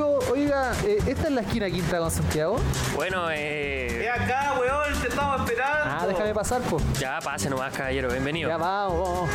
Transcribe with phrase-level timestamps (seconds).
[0.00, 2.56] Oiga, eh, ¿esta es la esquina quinta con Santiago?
[2.94, 4.04] Bueno, eh.
[4.04, 5.84] Es acá, weón, te estamos esperando.
[5.84, 6.82] Ah, déjame pasar, pues.
[6.98, 8.48] Ya pase nomás, caballero, bienvenido.
[8.48, 9.30] Ya vamos, vamos.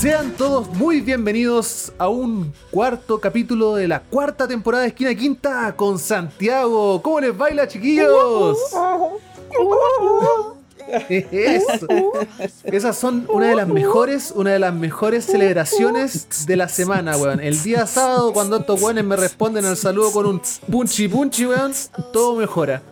[0.00, 5.74] Sean todos muy bienvenidos a un cuarto capítulo de la cuarta temporada de Esquina Quinta
[5.76, 7.00] con Santiago.
[7.02, 8.58] ¿Cómo les baila, chiquillos?
[12.64, 17.40] Esas son una de las mejores, una de las mejores celebraciones de la semana, weón.
[17.40, 21.72] El día sábado, cuando estos weones me responden al saludo con un punchi punchi, weón,
[22.12, 22.82] todo mejora.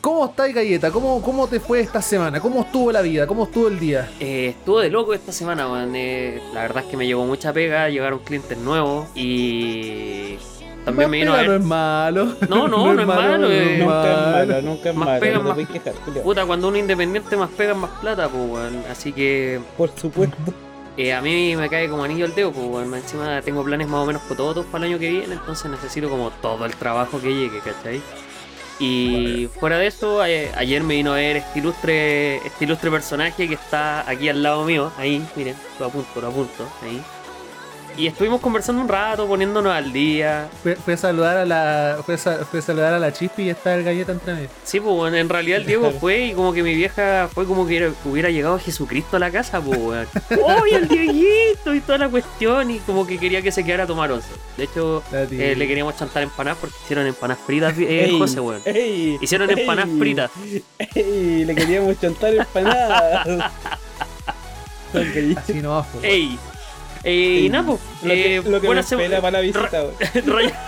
[0.00, 0.90] ¿Cómo estás, Galleta?
[0.90, 2.40] ¿Cómo, ¿Cómo te fue esta semana?
[2.40, 3.26] ¿Cómo estuvo la vida?
[3.26, 4.10] ¿Cómo estuvo el día?
[4.20, 5.92] Eh, estuvo de loco esta semana, man.
[5.94, 10.38] Eh, la verdad es que me llegó mucha pega, llegaron clientes nuevos y
[10.84, 11.60] también Más me vino a pega ver.
[11.60, 12.24] No es malo.
[12.48, 13.76] No, no, no es malo, eh.
[13.78, 15.20] Nunca es malo, nunca es Más malo.
[15.20, 15.94] pega, no te más- quejar.
[16.22, 18.82] Puta, cuando uno independiente más pega, más plata, pues, weón.
[18.90, 20.36] Así que Por supuesto.
[20.96, 22.94] eh, a mí me cae como anillo al dedo, pues, weón.
[22.94, 26.30] Encima tengo planes más o menos cototos para el año que viene, entonces necesito como
[26.42, 28.00] todo el trabajo que llegue, ¿cachai?
[28.80, 33.46] Y fuera de eso, eh, ayer me vino a ver este ilustre, este ilustre personaje
[33.46, 37.00] que está aquí al lado mío, ahí, miren, lo apunto, lo apunto, ahí.
[37.96, 40.48] Y estuvimos conversando un rato, poniéndonos al día.
[40.84, 41.98] Fue, saludar a la.
[42.04, 44.48] Fue fue saludar a la chispi y está el galleta entre medio.
[44.64, 47.66] Sí, pues bueno, en realidad el Diego fue y como que mi vieja fue como
[47.66, 50.06] que era- hubiera llegado Jesucristo a la casa, pues weón.
[50.62, 51.74] ¡Oye, el Dieguito!
[51.74, 54.28] Y toda la cuestión, y como que quería que se quedara a tomar once.
[54.56, 58.62] De hecho, eh, le queríamos chantar empanadas porque hicieron empanadas fritas, eh, Ey, José, weón.
[58.64, 60.30] ey, Hicieron empanadas fritas.
[60.94, 63.26] ey, le queríamos chantar empanadas.
[65.36, 66.04] Así no va, pues.
[66.04, 66.38] ¡Ey!
[67.04, 67.80] Eh, y nada, pues.
[68.02, 69.94] Lo que, eh, lo que me buena espera sema- para la visita, weón.
[70.26, 70.60] raya,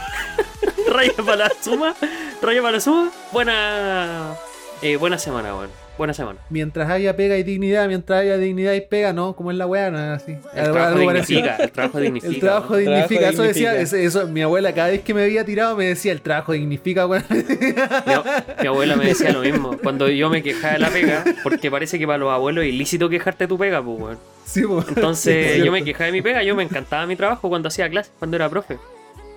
[0.88, 1.94] raya para la suma.
[2.42, 3.10] Raya para la suma.
[3.32, 4.34] Buena.
[4.82, 5.70] eh, buena semana, weón.
[5.96, 6.40] Buena semana.
[6.50, 9.36] Mientras haya pega y dignidad, mientras haya dignidad y pega, ¿no?
[9.36, 10.32] Como es la weá, no es así.
[10.54, 11.56] El trabajo dignifica.
[11.56, 12.32] El trabajo dignifica.
[12.34, 13.98] El trabajo dignifica, eso decía, dignifica.
[14.02, 17.06] eso, eso- mi abuela cada vez que me había tirado me decía, el trabajo dignifica,
[17.06, 17.24] weón.
[17.30, 17.36] Mi,
[18.62, 19.78] mi abuela me decía lo mismo.
[19.82, 23.08] Cuando yo me quejaba de la pega, porque parece que para los abuelos es ilícito
[23.08, 24.18] quejarte de tu pega, pues, weón.
[24.44, 24.86] Sí, pues.
[24.88, 27.88] Entonces Sí, yo me quejaba de mi pega, yo me encantaba mi trabajo cuando hacía
[27.88, 28.78] clases, cuando era profe.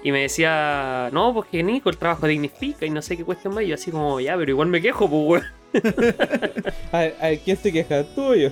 [0.04, 3.54] Y me decía, no, pues que Nico, el trabajo dignifica y no sé qué cuestión
[3.54, 3.64] más.
[3.64, 5.57] Y yo así como, ya, pero igual me quejo, pues, weón.
[6.92, 8.04] A ver, a ver, ¿quién se queja?
[8.04, 8.50] ¿Tú o yo?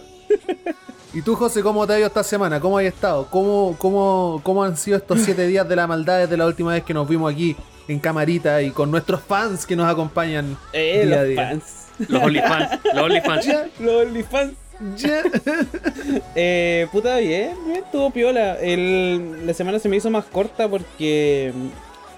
[1.13, 2.59] ¿Y tú, José, cómo te ha ido esta semana?
[2.59, 3.27] ¿Cómo has estado?
[3.29, 6.83] ¿Cómo, cómo, ¿Cómo han sido estos siete días de la maldad desde la última vez
[6.83, 7.55] que nos vimos aquí
[7.87, 11.47] en camarita y con nuestros fans que nos acompañan Eh, día a los día?
[11.49, 11.81] fans.
[12.09, 13.45] Los OnlyFans, los OnlyFans.
[13.45, 14.53] Ya, Los OnlyFans.
[14.97, 15.21] ya.
[16.35, 18.57] Eh, puta, bien, bien, estuvo piola.
[18.59, 21.53] El, la semana se me hizo más corta porque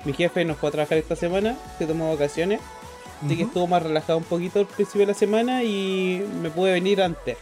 [0.06, 2.60] mi jefe no fue a trabajar esta semana, se tomó vacaciones.
[3.26, 6.72] Así que estuvo más relajado un poquito al principio de la semana y me pude
[6.74, 7.38] venir antes.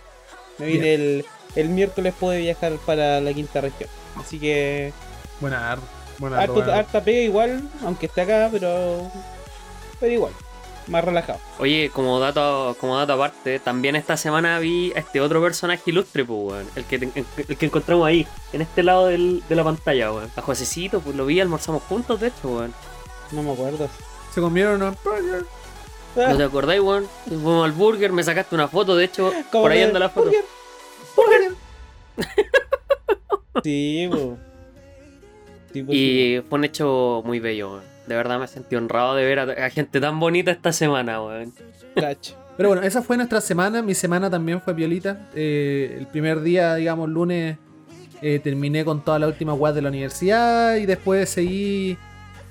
[0.57, 1.25] Me vine el,
[1.55, 3.89] el miércoles, pude viajar para la quinta región.
[4.15, 4.93] Así que
[5.41, 5.79] Buena ar-
[6.17, 9.11] buena harto- buena ar- harta pega igual, aunque esté acá, pero,
[9.99, 10.31] pero igual,
[10.87, 11.39] más relajado.
[11.59, 16.23] Oye, como dato, como dato aparte, también esta semana vi a este otro personaje ilustre,
[16.23, 16.67] pues, weón.
[16.77, 16.95] El que,
[17.49, 20.31] el que encontramos ahí, en este lado del- de la pantalla, weón.
[20.37, 22.73] A Josecito, pues lo vi, almorzamos juntos, de hecho, weón.
[23.33, 23.89] No me acuerdo.
[24.33, 25.45] Se comieron unos burgers.
[26.17, 27.07] Ah, ¿No te acordáis, weón?
[27.27, 30.31] Fuimos al burger, me sacaste una foto, de hecho, por ahí anda la foto.
[31.15, 31.51] Burger.
[33.63, 34.37] Sí, po.
[35.73, 37.83] Sí, po, sí, Y fue un hecho muy bello, weón.
[38.05, 41.53] De verdad me sentí honrado de ver a, a gente tan bonita esta semana, weón.
[41.95, 42.35] Cacho.
[42.57, 43.81] Pero bueno, esa fue nuestra semana.
[43.81, 45.27] Mi semana también fue violita.
[45.35, 47.57] Eh, el primer día, digamos, lunes,
[48.21, 51.97] eh, terminé con toda la última web de la universidad y después seguí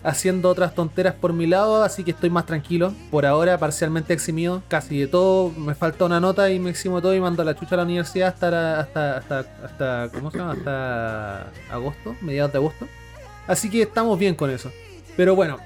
[0.05, 2.93] haciendo otras tonteras por mi lado, así que estoy más tranquilo.
[3.11, 5.51] Por ahora, parcialmente eximido, casi de todo.
[5.51, 8.29] Me falta una nota y me eximo todo y mando la chucha a la universidad
[8.29, 10.53] hasta, la- hasta, hasta, hasta, ¿cómo se llama?
[10.53, 12.87] Hasta agosto, mediados de agosto.
[13.47, 14.71] Así que estamos bien con eso.
[15.17, 15.59] Pero bueno,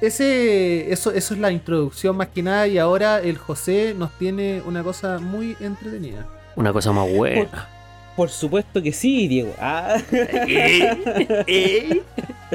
[0.00, 4.62] ese, eso, eso es la introducción más que nada y ahora el José nos tiene
[4.64, 6.26] una cosa muy entretenida.
[6.56, 7.68] Una cosa más buena.
[8.16, 9.54] Por supuesto que sí, Diego.
[9.58, 12.02] Ah, Eh, eh.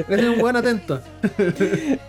[0.08, 1.00] Eres un buen atento.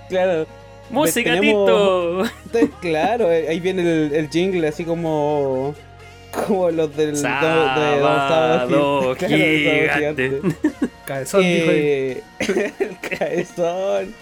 [0.10, 0.46] claro.
[0.90, 2.26] Música, Tenemos- Tito.
[2.46, 5.74] Entonces, claro, eh, ahí viene el, el jingle así como.
[6.32, 7.14] Como los del.
[7.14, 10.42] de- de- de Don Sábado Gi- claro, Sábado gigante.
[11.06, 11.78] Cabezón, dijo ahí.
[11.78, 12.24] Eh,
[12.80, 14.14] el cabezón.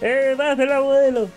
[0.00, 1.28] ¡Eh, das el abuelo!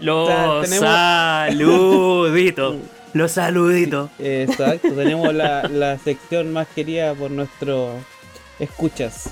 [0.00, 2.76] Los sea, tenemos- saluditos.
[3.12, 4.10] Los saluditos.
[4.18, 8.02] Exacto, tenemos la, la sección más querida por nuestros
[8.58, 9.30] escuchas.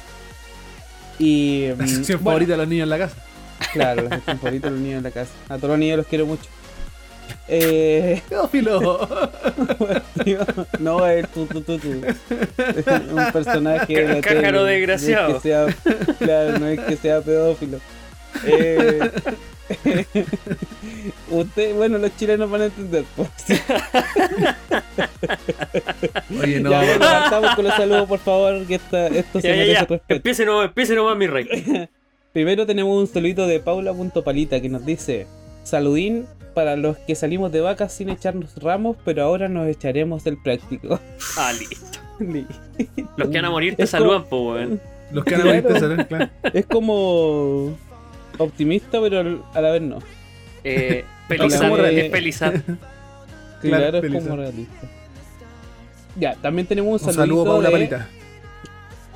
[1.19, 1.69] Y.
[1.69, 3.17] La mm, sección bueno, favorita de los niños en la casa.
[3.73, 5.31] Claro, la sección favorita de los niños en la casa.
[5.49, 6.45] A todos los niños los quiero mucho.
[7.49, 8.23] Eh,
[10.81, 11.89] no, es tu, tu, tu, tu.
[11.89, 15.29] Un personaje de la Cájaro tele, desgraciado.
[15.29, 15.67] No es que sea,
[16.19, 17.79] claro, no es que sea pedófilo.
[18.45, 19.13] Eh,
[21.31, 23.05] usted, bueno, los chilenos van a entender.
[23.17, 23.29] pues.
[26.43, 26.71] Oye, no.
[26.71, 29.81] ya, partamos con los saludos, por favor, que esta, esto se Ya, ya, merece ya.
[29.81, 30.05] respeto.
[30.15, 31.89] Empiece nomás, empiece nomás, mi rey.
[32.33, 35.27] Primero tenemos un saludito de Paula.palita que nos dice:
[35.63, 40.37] Saludín para los que salimos de vacas sin echarnos ramos, pero ahora nos echaremos del
[40.43, 41.01] práctico.
[41.39, 41.99] Ah, listo.
[43.17, 44.81] Los que van a morir te Es saludan, po, weón.
[45.13, 45.69] Los que han Claro.
[45.79, 46.07] claro.
[46.09, 46.31] claro.
[46.53, 47.77] Es como
[48.39, 49.99] optimista, pero a la vez no.
[50.65, 52.63] Eh, Pelizar, eh, es Pelizar.
[53.63, 54.87] Claro, Claro, es como realista.
[56.19, 58.09] Ya, también tenemos un, Un saludo, Paula de, Palita.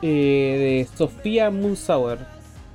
[0.03, 2.19] eh, de Sofía Moonsauer,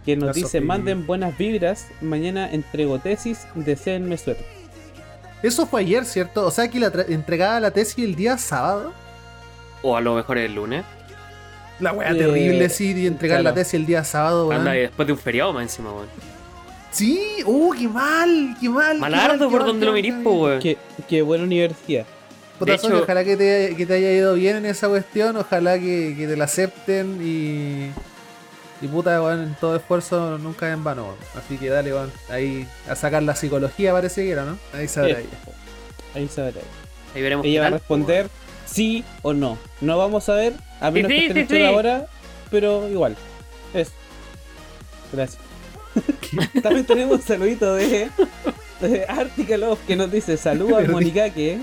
[0.06, 0.62] que nos La dice: Sofía.
[0.62, 4.46] manden buenas vibras, mañana entrego tesis, deseenme suerte.
[5.44, 6.46] Eso fue ayer, ¿cierto?
[6.46, 8.94] O sea que la entregaba la tesis el día sábado.
[9.82, 10.84] O a lo mejor el lunes.
[11.80, 14.62] La weá Eh, terrible, sí, de entregar la tesis el día sábado, weón.
[14.62, 16.08] Anda, y después de un feriado más encima, weón.
[16.96, 18.94] Sí, uh, qué mal, qué mal.
[18.94, 20.42] qué Malardo mal, por mal, donde qué lo mal, mirís, po, mal.
[20.44, 20.60] weón.
[20.62, 20.78] Qué,
[21.10, 22.06] qué buena universidad.
[22.58, 26.16] Sonia, hecho- ojalá que te, que te haya ido bien en esa cuestión, ojalá que,
[26.18, 27.92] que te la acepten y.
[28.82, 31.18] Y puta, weón, en todo esfuerzo nunca es en vano, weón.
[31.36, 34.58] Así que dale, weón, ahí a sacar la psicología parece que era, ¿no?
[34.74, 35.30] Ahí sabrá ella.
[36.14, 36.62] Ahí sabrá.
[37.14, 37.46] Ahí veremos.
[37.46, 38.30] Ella va a responder
[38.66, 39.58] sí o no.
[39.82, 41.66] No vamos a ver, a menos sí, que sí, estén sí.
[41.66, 42.08] ahora,
[42.50, 43.18] pero igual.
[43.74, 43.92] Eso.
[45.12, 45.45] Gracias.
[46.62, 48.10] También tenemos un saludito de,
[48.82, 50.82] de Love que nos dice salud a.
[50.92, 51.60] Monicaque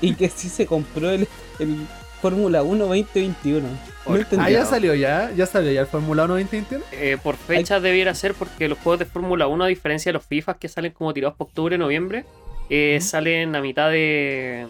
[0.00, 1.26] y que sí se compró el,
[1.58, 1.86] el
[2.20, 3.60] Fórmula 1 2021.
[3.60, 4.44] No Por- entendí.
[4.44, 6.84] Ah, ya salió ya, ya salió ya el Fórmula 1 2021.
[6.92, 10.26] Eh, por fecha debiera ser porque los juegos de Fórmula 1, a diferencia de los
[10.26, 12.24] FIFA que salen como tirados por octubre, noviembre,
[12.70, 14.66] eh, salen a mitad de.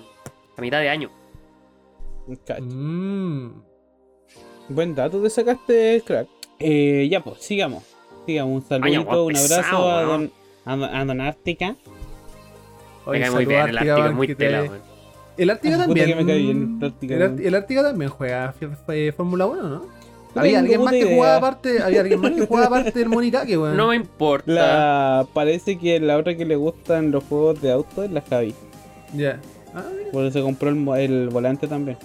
[0.57, 1.11] a mitad de año.
[2.61, 3.49] Mmm.
[4.69, 6.29] Buen dato te sacaste, crack.
[6.59, 7.85] Eh, ya pues, sigamos.
[8.37, 10.33] Un saludito, un pesado, abrazo a don,
[10.65, 11.77] a, don- a don Ártica.
[13.07, 14.81] Me cae muy bien el Ártica, es muy tela, weón.
[15.39, 16.07] El Ártica también.
[16.09, 16.79] que me cae bien
[17.43, 19.87] el Ártica, también juega f- Fórmula 1, ¿no?
[20.35, 23.77] Había alguien más que jugaba aparte, había alguien más que jugaba aparte del Monicaque, weón.
[23.77, 24.53] No me importa.
[24.53, 28.55] La, parece que la otra que le gustan los juegos de auto es la Javi.
[29.15, 29.41] Ya.
[29.75, 30.11] Ah, mira.
[30.13, 31.97] Por eso compró el, mo- el volante también.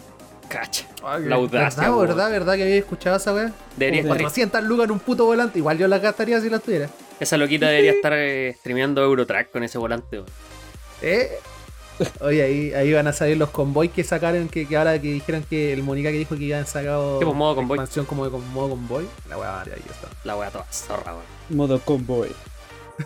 [0.47, 0.85] Cacha.
[1.03, 3.51] La audacia, ¿Verdad, verdad, verdad que había escuchado esa weá?
[3.77, 5.59] Debería Como estar- 400 lucas en un puto volante.
[5.59, 6.89] Igual yo la gastaría si la tuviera.
[7.19, 10.29] esa loquita debería estar eh, streameando Eurotrack con ese volante, weón.
[11.01, 11.29] ¿Eh?
[12.21, 15.43] Oye, ahí, ahí van a salir los convoys que sacaron, que, que ahora que dijeron
[15.47, 17.75] que el Monica que dijo que iban sacado Sí, pues, modo convoy.
[17.77, 19.05] expansión como de con- modo convoy.
[19.29, 20.07] La weá maravillosa.
[20.23, 21.25] La wea toda zorra, weón.
[21.49, 22.29] Modo convoy.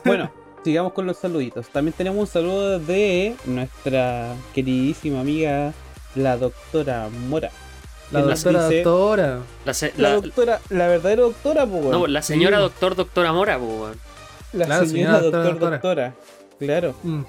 [0.06, 0.32] Bueno,
[0.64, 1.68] sigamos con los saluditos.
[1.70, 5.74] También tenemos un saludo de nuestra queridísima amiga,
[6.16, 7.52] la doctora Mora.
[8.12, 9.40] La doctora, dice- doctora.
[9.66, 12.64] La, se- La, la- doctora, la verdadera doctora, pues, no, la señora Sí.
[12.64, 13.98] doctor, doctora Mora, pues.
[14.54, 16.16] La Claro, señora, señora doctor, doctora, doctora.
[16.60, 16.94] Claro.
[17.04, 17.22] Mm.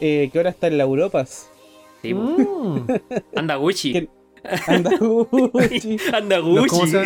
[0.00, 1.48] Eh, que ahora está en la Europas.
[2.02, 2.14] Sí.
[2.14, 2.86] Mm.
[3.36, 3.92] Anda Gucci.
[3.92, 4.08] Que-
[4.66, 5.96] Anda, Gucci.
[6.12, 6.96] Anda Los, ¿cómo Gucci.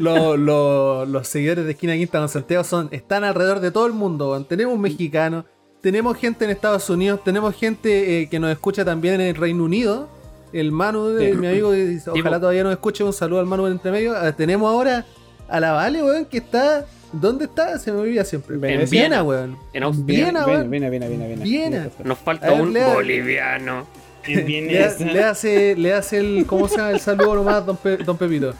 [0.00, 3.92] Los- los- los seguidores de Esquina Quinta con Santiago son, están alrededor de todo el
[3.92, 4.44] mundo.
[4.44, 5.44] Tenemos mexicanos,
[5.80, 9.64] tenemos gente en Estados Unidos, tenemos gente eh, que nos escucha también en el Reino
[9.64, 10.08] Unido.
[10.54, 11.36] El Manu, de, Sí.
[11.36, 13.04] mi amigo, que dice, ojalá todavía nos escuche.
[13.04, 14.16] Un saludo al Manu en entre medio.
[14.16, 15.04] Ah, tenemos ahora
[15.48, 16.86] a la Vale, weón, que está.
[17.12, 17.78] ¿Dónde está?
[17.78, 18.56] Se me olvida siempre.
[18.72, 19.56] En Viena, weón.
[19.72, 20.04] En Austria.
[20.06, 20.70] Viena, Viena, weón.
[20.70, 21.44] Viena, Viena, Viena, Viena.
[21.44, 21.88] Viena.
[22.02, 23.86] Nos falta ver, un lea- boliviano.
[24.26, 26.46] Le, le hace, le hace el.
[26.46, 28.54] ¿Cómo se llama el saludo nomás, don, Pe- don Pepito?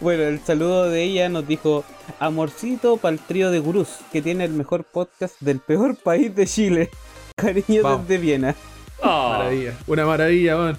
[0.00, 1.84] Bueno, el saludo de ella nos dijo
[2.18, 6.46] Amorcito para el trío de gurús, que tiene el mejor podcast del peor país de
[6.46, 6.90] Chile.
[7.36, 8.06] Cariño Vamos.
[8.08, 8.54] desde Viena.
[9.02, 9.74] Oh, Maravilla.
[9.86, 10.78] Una maravilla, weón.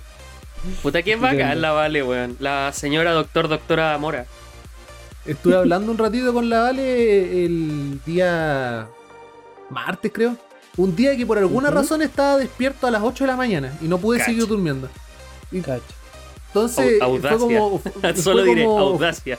[0.81, 2.35] puta, que bacán la vale, weón.
[2.39, 4.25] La señora doctor, doctora Mora.
[5.25, 8.87] Estuve hablando un ratito con la Vale el día
[9.69, 10.35] martes, creo.
[10.77, 13.87] Un día que por alguna razón estaba despierto a las 8 de la mañana y
[13.87, 14.31] no pude Cacha.
[14.31, 14.87] seguir durmiendo.
[15.63, 15.83] Cacho.
[16.47, 19.37] Entonces, fue como, fue Solo diré como- audacia.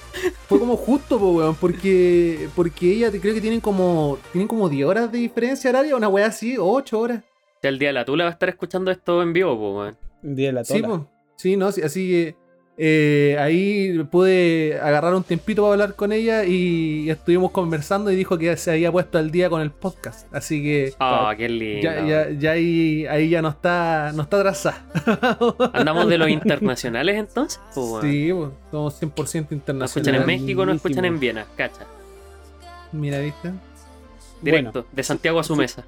[0.48, 4.86] fue como justo, po, weón, porque, porque ella creo que tienen como, tienen como 10
[4.86, 7.22] horas de diferencia horaria, una weá así, o 8 horas.
[7.62, 9.96] Ya el día de la tula va a estar escuchando esto en vivo, pues, weón.
[10.22, 10.88] Un día de la Sí, tola.
[10.88, 11.10] po.
[11.36, 12.36] sí, no, sí, así que
[12.82, 18.38] eh, ahí pude agarrar un tiempito para hablar con ella y estuvimos conversando y dijo
[18.38, 20.32] que se había puesto al día con el podcast.
[20.34, 21.82] Así que Ah, qué lindo.
[21.82, 24.82] ya, ya, ya ahí, ahí ya no está, no está atrasada.
[25.74, 28.02] Andamos de los internacionales entonces, pues.
[28.02, 30.26] Sí, po, somos 100% Nos escuchan en internacionales.
[30.26, 31.86] México, nos escuchan en Viena, cacha.
[32.92, 33.50] Mira, ¿viste?
[34.40, 35.60] Directo, de Santiago a su Sí.
[35.60, 35.84] mesa.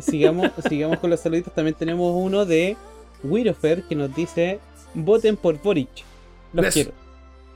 [0.00, 1.54] Sigamos, sigamos con los saluditos.
[1.54, 2.76] También tenemos uno de
[3.22, 4.60] Wirofer que nos dice:
[4.94, 5.88] Voten por Boric.
[6.52, 6.90] Los quiero.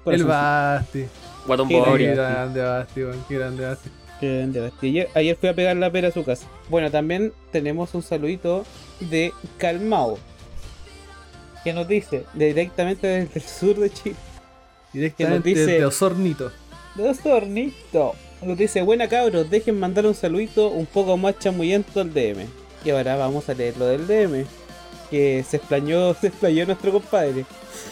[0.06, 0.28] El Corazoncito.
[0.28, 1.04] Basti.
[1.46, 2.06] Guatón Qué Qué Bori.
[2.06, 2.60] grande.
[2.62, 3.00] Basti.
[3.28, 3.90] Qué grande Basti.
[4.20, 4.88] Qué grande, Basti.
[4.88, 6.46] Ayer, ayer fui a pegar la pera a su casa.
[6.68, 8.64] Bueno, también tenemos un saludito
[9.00, 10.18] de Calmao.
[11.64, 14.16] Que nos dice directamente desde el sur de Chile.
[14.92, 16.50] Directamente dice- de Osornito.
[16.94, 18.14] De Osornito.
[18.42, 22.46] Nos dice, buena cabros, dejen mandar un saludito un poco más chamuyento al DM.
[22.84, 24.44] Y ahora vamos a leer lo del DM.
[25.10, 27.44] Que se explañó, se explayó nuestro compadre.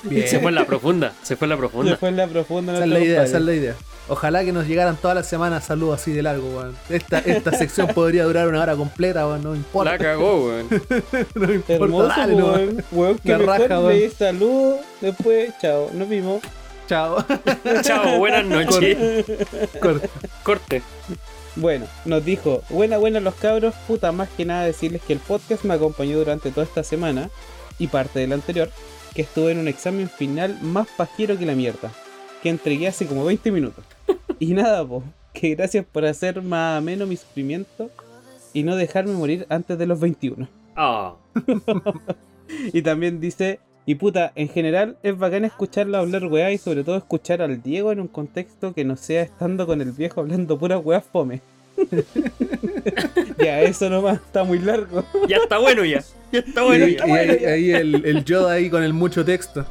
[0.04, 0.28] Bien.
[0.28, 1.12] Se fue en la profunda.
[1.22, 1.90] Se fue en la profunda.
[1.90, 3.74] Después en la profunda Esa es la idea, esa es la idea.
[4.08, 6.76] Ojalá que nos llegaran todas las semanas saludos así de largo, weón.
[6.88, 9.42] Esta, esta sección podría durar una hora completa, weón.
[9.42, 9.92] No importa.
[9.92, 10.68] La cagó, weón.
[11.34, 12.84] no importa, Hermoso, dale, weón.
[12.92, 13.98] Weón, que raja, weón.
[13.98, 14.78] le saludo.
[15.00, 16.40] Después, chao, nos vimos.
[16.86, 17.24] Chao.
[17.82, 19.26] Chao, buenas noches.
[20.42, 20.82] Corte.
[21.56, 25.64] Bueno, nos dijo, buena, buena los cabros, puta, más que nada decirles que el podcast
[25.64, 27.30] me acompañó durante toda esta semana
[27.78, 28.70] y parte del anterior,
[29.14, 31.90] que estuve en un examen final más pajero que la mierda,
[32.42, 33.84] que entregué hace como 20 minutos.
[34.38, 35.02] Y nada, po,
[35.32, 37.90] que gracias por hacer más ameno mi sufrimiento
[38.52, 40.48] y no dejarme morir antes de los 21.
[40.76, 41.14] Ah.
[42.48, 46.96] Y también dice, y puta, en general es bacán escucharlo hablar weá y sobre todo
[46.96, 50.76] escuchar al Diego en un contexto que no sea estando con el viejo hablando pura
[50.78, 51.40] weá fome.
[53.38, 55.04] ya, eso nomás, está muy largo.
[55.28, 56.02] Ya está bueno ya.
[56.32, 57.04] Ya está Y, bueno y ya.
[57.04, 59.64] ahí, ahí el, el Yoda ahí con el mucho texto.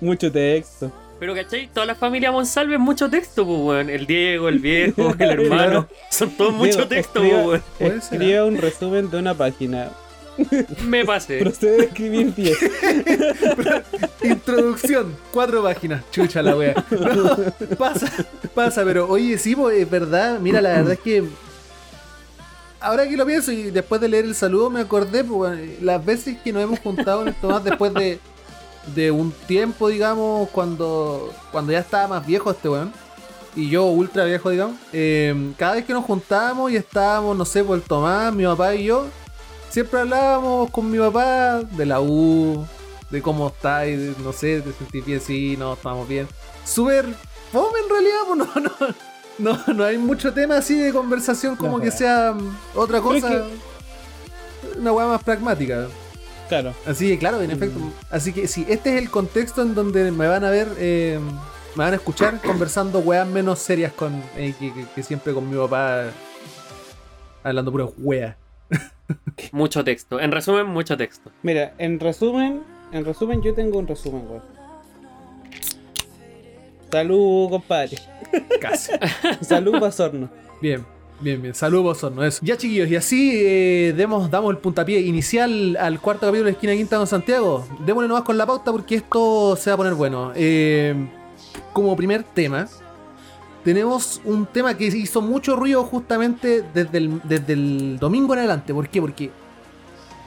[0.00, 0.90] Mucho texto.
[1.20, 1.68] Pero ¿cachai?
[1.68, 3.90] Toda la familia Monsalve es mucho texto, pues, weón.
[3.90, 5.86] El Diego, el viejo, el hermano.
[6.10, 7.62] Son todos mucho Diego, texto, pues, weón.
[7.78, 9.90] Ser, Escriba un resumen de una página.
[10.86, 11.38] Me pasé.
[11.38, 12.58] Procede a escribir 10.
[14.22, 16.04] Introducción, cuatro páginas.
[16.10, 16.84] Chucha la wea.
[16.90, 17.36] No,
[17.76, 18.10] pasa,
[18.54, 20.38] pasa, pero oye, sí, pues, es verdad.
[20.40, 21.24] Mira, la verdad es que.
[22.80, 26.38] Ahora que lo pienso y después de leer el saludo me acordé, pues, las veces
[26.42, 28.18] que nos hemos juntado en esto más después de,
[28.94, 32.92] de un tiempo, digamos, cuando, cuando ya estaba más viejo este weón.
[33.56, 34.76] Y yo ultra viejo, digamos.
[34.92, 38.74] eh, cada vez que nos juntábamos y estábamos, no sé, por el Tomás, mi papá
[38.76, 39.06] y yo,
[39.70, 42.66] siempre hablábamos con mi papá de la U,
[43.10, 46.28] de cómo está y de- no sé, te sentís bien, sí, no, estamos bien.
[46.64, 47.06] Súper
[47.52, 48.60] fome en realidad, pues no,
[49.38, 52.98] no, no, no hay mucho tema así de conversación como No, que sea mm, otra
[52.98, 53.44] es cosa,
[54.78, 55.88] una weá más pragmática.
[56.48, 56.74] Claro.
[56.86, 57.78] Así que claro, en efecto.
[58.10, 61.18] Así que sí, este es el contexto en donde me van a ver, eh,
[61.76, 65.48] me van a escuchar conversando weas menos serias con eh, que, que- que siempre con
[65.48, 66.06] mi papá
[67.44, 68.36] hablando pura wea.
[69.52, 70.20] Mucho texto.
[70.20, 71.30] En resumen, mucho texto.
[71.42, 72.62] Mira, en resumen,
[72.92, 74.42] en resumen yo tengo un resumen, weón.
[76.90, 77.98] Salud, compadre.
[78.60, 78.92] Casi.
[79.40, 80.28] Salud, Basorno.
[80.60, 80.84] Bien,
[81.20, 81.54] bien, bien.
[81.54, 82.40] Saludos, Osorno, eso.
[82.42, 86.74] Ya, chiquillos, y así eh, demos, damos el puntapié inicial al cuarto capítulo de Esquina
[86.74, 87.66] Quinta con Santiago.
[87.86, 90.32] Démosle nomás con la pauta porque esto se va a poner bueno.
[90.34, 90.94] Eh,
[91.72, 92.68] como primer tema,
[93.64, 98.72] tenemos un tema que hizo mucho ruido justamente desde el, desde el domingo en adelante.
[98.72, 99.00] ¿Por qué?
[99.00, 99.30] Porque,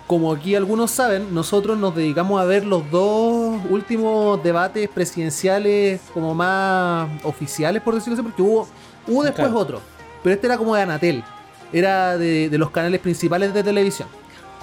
[0.07, 6.35] como aquí algunos saben, nosotros nos dedicamos a ver los dos últimos debates presidenciales como
[6.35, 8.67] más oficiales, por decirlo así, porque hubo,
[9.07, 9.81] hubo después otro.
[10.21, 11.23] Pero este era como de Anatel.
[11.71, 14.07] Era de, de los canales principales de televisión.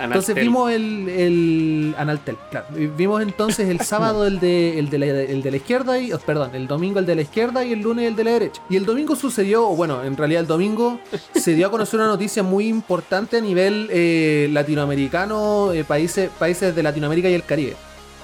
[0.01, 2.67] Entonces vimos el, el Analtel, claro.
[2.97, 6.19] Vimos entonces el sábado el de, el de, la, el de la izquierda y, oh,
[6.19, 8.63] perdón, el domingo el de la izquierda y el lunes el de la derecha.
[8.69, 11.01] Y el domingo sucedió, o bueno, en realidad el domingo
[11.35, 16.75] se dio a conocer una noticia muy importante a nivel eh, latinoamericano, eh, países, países
[16.75, 17.77] de Latinoamérica y el Caribe.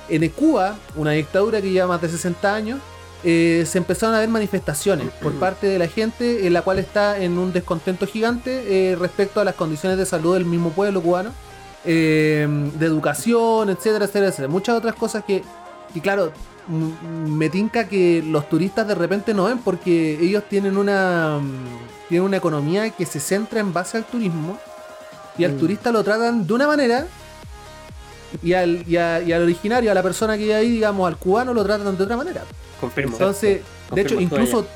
[0.08, 2.78] En Cuba, una dictadura que lleva más de 60 años,
[3.24, 7.18] eh, se empezaron a ver manifestaciones por parte de la gente, en la cual está
[7.20, 11.32] en un descontento gigante eh, respecto a las condiciones de salud del mismo pueblo cubano,
[11.86, 12.46] eh,
[12.78, 14.48] de educación, etcétera, etcétera, etcétera.
[14.48, 15.42] Muchas otras cosas que,
[15.94, 16.32] que claro,
[16.68, 22.26] me tinca que los turistas de repente no ven porque ellos tienen una, mm, tienen
[22.26, 24.58] una economía que se centra en base al turismo
[25.38, 25.58] y al Mm.
[25.58, 27.06] turista lo tratan de una manera
[28.42, 31.16] y al, y, a- y al originario, a la persona que hay ahí, digamos, al
[31.16, 32.42] cubano lo tratan de otra manera.
[32.80, 33.12] Confirmo.
[33.12, 33.60] Entonces,
[33.92, 34.66] de hecho, incluso,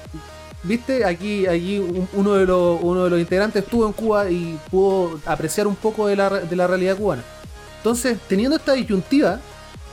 [0.62, 4.59] viste, aquí, aquí un- uno, de los, uno de los integrantes estuvo en Cuba y
[4.71, 7.23] pudo apreciar un poco de la, de la realidad cubana.
[7.79, 9.40] Entonces, teniendo esta disyuntiva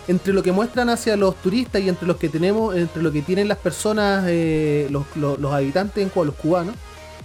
[0.08, 3.22] entre lo que muestran hacia los turistas y entre los que tenemos, entre lo que
[3.22, 6.76] tienen las personas, eh, los habitantes en Cuba, los cubanos,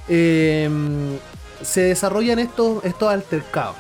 [0.08, 0.68] eh,
[1.62, 3.76] se desarrollan estos, estos altercados.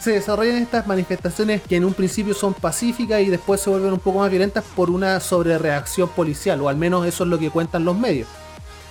[0.00, 4.00] Se desarrollan estas manifestaciones que en un principio son pacíficas y después se vuelven un
[4.00, 7.84] poco más violentas por una sobrereacción policial, o al menos eso es lo que cuentan
[7.84, 8.28] los medios.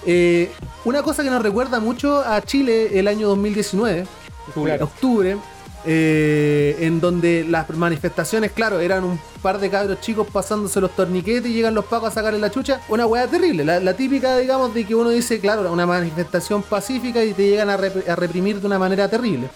[0.05, 0.49] Eh,
[0.85, 4.05] una cosa que nos recuerda mucho a Chile el año 2019,
[4.53, 4.85] Claro.
[4.85, 5.37] octubre,
[5.85, 11.49] eh, en donde las manifestaciones, claro, eran un par de cabros chicos pasándose los torniquetes
[11.49, 12.81] y llegan los pacos a sacarle la chucha.
[12.89, 17.23] Una weá terrible, la, la típica, digamos, de que uno dice, claro, una manifestación pacífica
[17.23, 19.47] y te llegan a, rep- a reprimir de una manera terrible.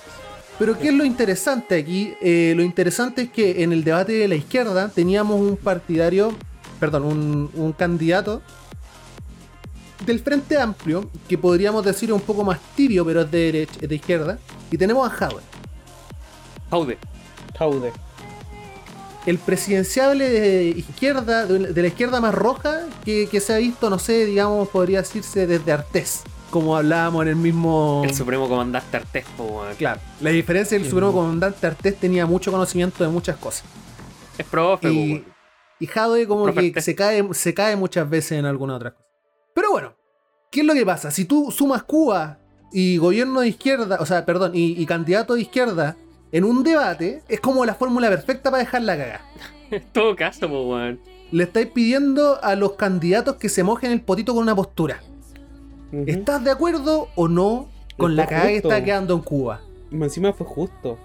[0.57, 2.13] Pero ¿qué es lo interesante aquí?
[2.21, 6.33] Eh, lo interesante es que en el debate de la izquierda teníamos un partidario,
[6.79, 8.41] perdón, un, un candidato
[10.05, 13.73] del Frente Amplio, que podríamos decir es un poco más tibio, pero es de, derecha,
[13.81, 14.37] es de izquierda,
[14.71, 15.43] y tenemos a Howard.
[16.69, 16.97] Jaude.
[17.57, 17.93] Jaude.
[19.25, 23.97] el presidenciable de izquierda, de la izquierda más roja que, que se ha visto, no
[23.97, 28.03] sé, digamos, podría decirse desde Artés, como hablábamos en el mismo...
[28.05, 29.25] El supremo comandante Artés.
[29.77, 33.63] Claro, la diferencia es que el supremo comandante Artés tenía mucho conocimiento de muchas cosas.
[34.37, 35.25] Es profe, Y,
[35.79, 36.85] y Jadwe como Profe que Artés.
[36.85, 39.04] se cae, se cae muchas veces en alguna otra cosa.
[39.55, 39.93] Pero bueno,
[40.51, 41.09] ¿qué es lo que pasa?
[41.09, 42.39] Si tú sumas Cuba
[42.71, 45.95] y gobierno de izquierda, o sea, perdón, y, y candidato de izquierda
[46.33, 49.21] en un debate, es como la fórmula perfecta para dejarla cagar.
[49.71, 50.99] En todo caso, po, weón.
[51.31, 55.01] le estáis pidiendo a los candidatos que se mojen el potito con una postura.
[55.91, 59.61] ¿Estás de acuerdo o no con la cagada que está quedando en Cuba?
[59.89, 60.99] Y Encima fue justo.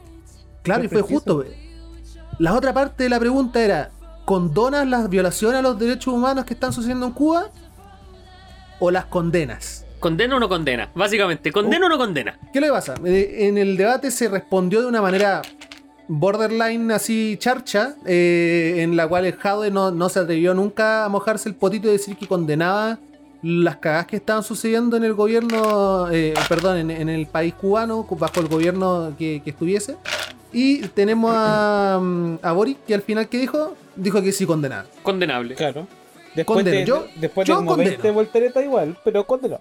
[0.62, 1.45] Claro, y Fue fue justo.
[2.38, 3.92] La otra parte de la pregunta era,
[4.26, 7.50] ¿condonas las violaciones a los derechos humanos que están sucediendo en Cuba?
[8.80, 9.87] ¿O las condenas?
[10.00, 10.88] ¿Condena o no condena?
[10.94, 12.38] Básicamente, ¿condena o no condena?
[12.52, 12.94] ¿Qué le pasa?
[13.04, 15.42] Eh, En el debate se respondió de una manera
[16.08, 21.08] borderline así charcha, eh, en la cual el Jade no, no se atrevió nunca a
[21.08, 22.99] mojarse el potito y decir que condenaba
[23.42, 28.06] las cagadas que estaban sucediendo en el gobierno, eh, perdón, en, en el país cubano,
[28.18, 29.96] bajo el gobierno que, que estuviese.
[30.52, 33.76] Y tenemos a, mm, a Boric, que al final, ¿qué dijo?
[33.96, 34.87] Dijo que sí condenaba.
[35.02, 35.54] Condenable.
[35.54, 35.87] Claro.
[36.40, 36.78] Después Condeno.
[36.80, 37.90] de, Yo- después yo de como condeno.
[37.90, 39.61] 20 volteretas igual, pero condenó.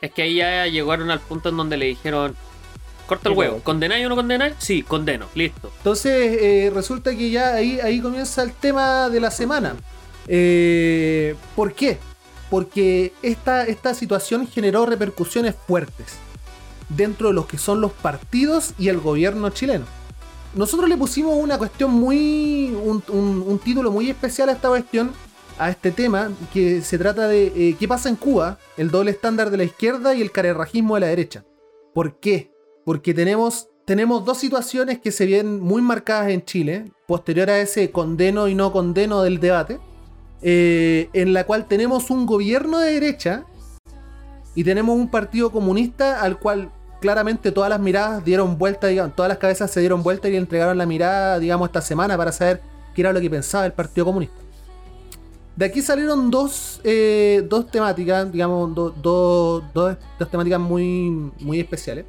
[0.00, 2.36] Es que ahí ya llegaron al punto en donde le dijeron,
[3.06, 3.64] corta el huevo, huevo.
[3.64, 4.54] ¿condenáis o no condenáis?
[4.58, 5.72] Sí, condeno, listo.
[5.78, 9.74] Entonces, eh, resulta que ya ahí, ahí comienza el tema de la semana.
[10.28, 11.98] Eh, ¿Por qué?
[12.50, 16.16] Porque esta, esta situación generó repercusiones fuertes
[16.88, 19.84] dentro de los que son los partidos y el gobierno chileno.
[20.54, 22.74] Nosotros le pusimos una cuestión muy.
[22.82, 25.12] un, un- un título muy especial a esta cuestión,
[25.58, 29.50] a este tema, que se trata de eh, qué pasa en Cuba, el doble estándar
[29.50, 31.44] de la izquierda y el carerrajismo de la derecha.
[31.94, 32.52] ¿Por qué?
[32.84, 37.90] Porque tenemos, tenemos dos situaciones que se ven muy marcadas en Chile, posterior a ese
[37.90, 39.80] condeno y no condeno del debate,
[40.42, 43.44] eh, en la cual tenemos un gobierno de derecha
[44.54, 49.28] y tenemos un partido comunista al cual claramente todas las miradas dieron vuelta, digamos, todas
[49.28, 52.60] las cabezas se dieron vuelta y le entregaron la mirada, digamos, esta semana para saber
[52.94, 54.37] qué era lo que pensaba el Partido Comunista.
[55.58, 61.58] De aquí salieron dos, eh, dos temáticas, digamos, do- do- dos, dos temáticas muy, muy
[61.58, 62.04] especiales.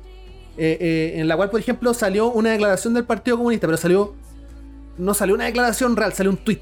[0.56, 4.14] Eh, eh, en la cual, por ejemplo, salió una declaración del Partido Comunista, pero salió.
[5.00, 6.60] No salió una declaración real, salió un tweet.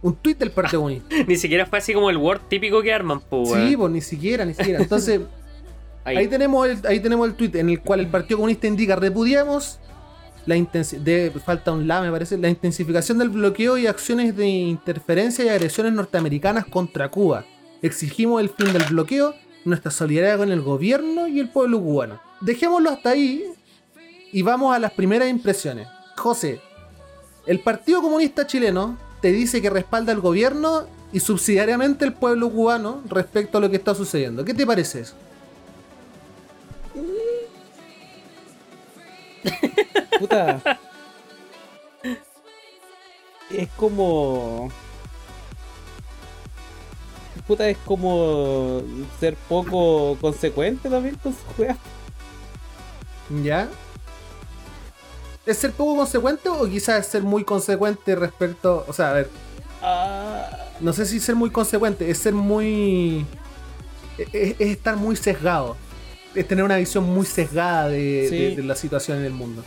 [0.00, 1.14] Un tweet del Partido Comunista.
[1.26, 3.68] Ni siquiera fue así como el Word típico que arman, weón.
[3.68, 4.80] Sí, pues ni siquiera, ni siquiera.
[4.80, 5.20] Entonces,
[6.06, 6.16] Ahí.
[6.18, 9.78] ahí tenemos el, ahí tenemos el tweet en el cual el Partido Comunista indica repudiamos
[10.46, 10.56] la
[11.44, 15.92] falta un la me parece, la intensificación del bloqueo y acciones de interferencia y agresiones
[15.92, 17.44] norteamericanas contra Cuba.
[17.82, 22.20] Exigimos el fin del bloqueo, nuestra solidaridad con el gobierno y el pueblo cubano.
[22.40, 23.44] Dejémoslo hasta ahí
[24.32, 25.88] y vamos a las primeras impresiones.
[26.16, 26.60] José,
[27.46, 33.02] el Partido Comunista Chileno te dice que respalda al gobierno y subsidiariamente el pueblo cubano
[33.08, 34.44] respecto a lo que está sucediendo.
[34.44, 35.14] ¿Qué te parece eso?
[40.18, 40.60] Puta.
[43.50, 44.70] es como.
[47.46, 48.82] Puta, es como
[49.20, 51.76] ser poco consecuente también con su juega.
[53.42, 53.68] ¿Ya?
[55.44, 58.84] ¿Es ser poco consecuente o quizás es ser muy consecuente respecto...
[58.88, 59.30] O sea, a ver,
[59.86, 60.48] Ah,
[60.80, 63.26] no sé si ser muy consecuente, es ser muy...
[64.16, 65.76] Es, es estar muy sesgado.
[66.34, 68.36] Es tener una visión muy sesgada de, Sí.
[68.38, 69.62] de- de la situación en el mundo.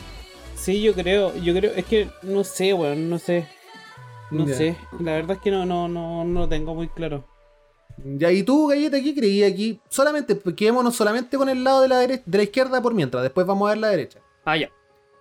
[0.56, 3.48] sí, yo creo, yo creo, es que no sé, weón, no sé.
[4.32, 7.24] No sé, la verdad es que no, no, no, no lo tengo muy claro.
[8.04, 9.80] Ya, y tú, Galleta, aquí creí aquí.
[9.90, 13.48] Solamente, quedémonos solamente con el lado de la, dere- de la izquierda por mientras, después
[13.48, 14.20] vamos a ver la derecha.
[14.44, 14.70] Ah, ya.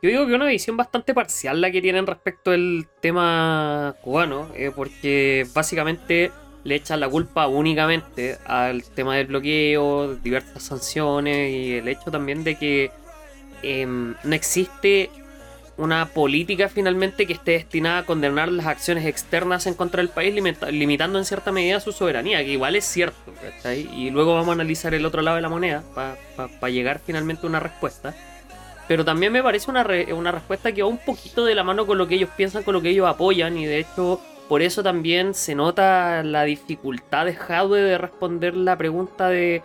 [0.03, 4.73] Yo digo que una visión bastante parcial la que tienen respecto al tema cubano, eh,
[4.75, 6.33] porque básicamente
[6.67, 12.43] le echan la culpa únicamente al tema del bloqueo, diversas sanciones y el hecho también
[12.45, 12.91] de que
[13.63, 15.11] em, no existe
[15.79, 20.35] una política finalmente que esté destinada a condenar las acciones externas en contra del país,
[20.35, 23.17] limita- limitando en cierta medida su soberanía, que igual es cierto.
[23.95, 27.49] Y luego vamos a analizar el otro lado de la moneda para llegar finalmente a
[27.51, 28.15] una respuesta.
[28.89, 31.87] pero también me parece una, re- una respuesta que va un poquito de la mano
[31.87, 34.83] con lo que ellos piensan, con lo que ellos apoyan, y de hecho por eso
[34.83, 39.63] también se nota la dificultad de Jadwe de responder la pregunta de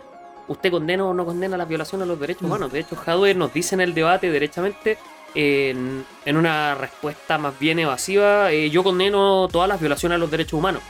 [0.48, 2.46] ¿usted condena o no condena la violación a los derechos Mm.
[2.46, 2.72] humanos?
[2.72, 4.98] De hecho, Jadwe nos dice en el debate derechamente,
[5.34, 10.30] en, en una respuesta más bien evasiva, eh, yo condeno todas las violaciones a los
[10.30, 10.82] derechos humanos.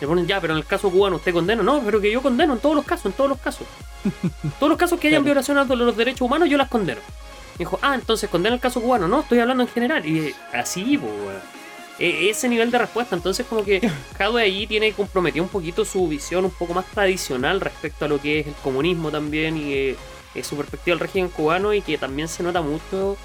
[0.00, 1.62] Le ponen ya, pero en el caso cubano usted condena.
[1.62, 3.66] No, pero que yo condeno en todos los casos, en todos los casos.
[4.58, 5.34] todos los casos que hayan Claro.
[5.34, 7.00] violaciones a los derechos humanos, yo las condeno.
[7.58, 9.06] Dijo, ah, entonces condena el caso cubano.
[9.08, 10.06] No, estoy hablando en general.
[10.06, 10.94] Y así.
[10.94, 11.59] E-
[12.00, 13.14] ese nivel de respuesta.
[13.14, 13.80] Entonces, como que
[14.18, 18.20] Jadwe ahí tiene comprometido un poquito su visión un poco más tradicional respecto a lo
[18.20, 19.96] que es el comunismo también y eh,
[20.34, 23.16] eh, su perspectiva del régimen cubano y que también se nota mucho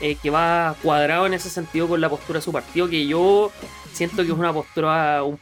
[0.00, 3.50] eh, que va cuadrado en ese sentido con la postura de su partido, que yo
[3.92, 5.38] siento que es una postura un-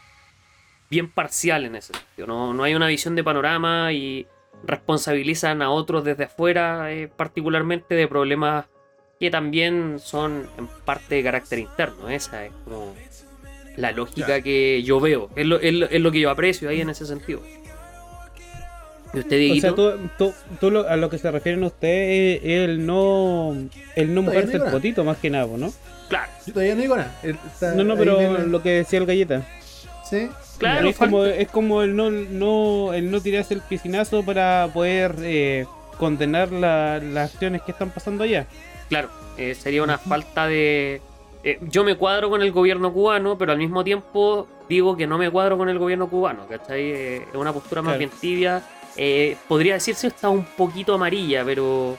[0.91, 2.27] bien parcial en ese sentido.
[2.27, 4.27] No, no hay una visión de panorama y
[4.65, 8.67] responsabilizan a otros desde afuera, eh, particularmente de problemas
[9.23, 12.09] que también son en parte de carácter interno.
[12.09, 12.93] Esa es como
[13.77, 16.81] la lógica que yo veo, es lo, es lo- es lo que yo aprecio ahí
[16.81, 17.41] en ese sentido.
[19.15, 22.69] ¿Y usted, O sea, tú, tú- tú lo- a lo que se refieren ustedes es
[22.69, 23.55] el no,
[23.95, 24.33] el no digo
[24.65, 25.73] el potito, más que nada, ¿no?
[26.09, 27.15] Claro, Yo todavía no digo nada.
[27.23, 29.47] Está No, no, pero viene- lo que decía el galleta.
[30.11, 30.29] Sí.
[30.59, 35.15] claro, es, como, es como el no, no, el no tirarse el piscinazo para poder
[35.21, 35.65] eh,
[35.97, 38.47] condenar la- las acciones que están pasando allá.
[38.93, 41.01] Claro, eh, sería una falta de...
[41.43, 45.17] eh, yo me cuadro con el gobierno cubano, pero al mismo tiempo digo que no
[45.17, 46.91] me cuadro con el gobierno cubano, ¿cachai?
[46.91, 47.99] Eh, es una postura más Claro.
[48.01, 48.63] bien tibia.
[48.99, 51.97] Eh, podría decirse está un poquito amarilla, pero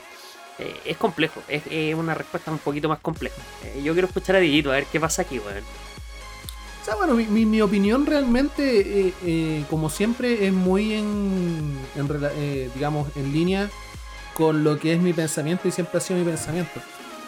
[0.85, 1.41] es complejo.
[1.49, 1.63] Es
[1.95, 3.41] una respuesta un poquito más compleja.
[3.83, 5.63] Yo quiero escuchar a Dieguito, a ver qué pasa aquí, weón.
[6.83, 9.13] O sea, bueno, mi, mi- mi opinión realmente,
[9.67, 13.71] como siempre, es muy en, en digamos, en línea
[14.35, 16.81] con lo que es mi pensamiento y siempre ha sido mi pensamiento.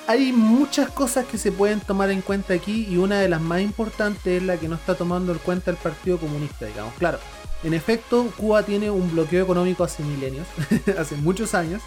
[0.08, 3.62] Hay muchas cosas que se pueden tomar en cuenta aquí y una de las más
[3.62, 6.94] importantes es la que no está tomando en cuenta el Partido Comunista, digamos.
[7.00, 7.18] Claro,
[7.64, 10.46] en efecto, Cuba tiene un bloqueo económico hace milenios,
[11.00, 11.82] hace muchos años.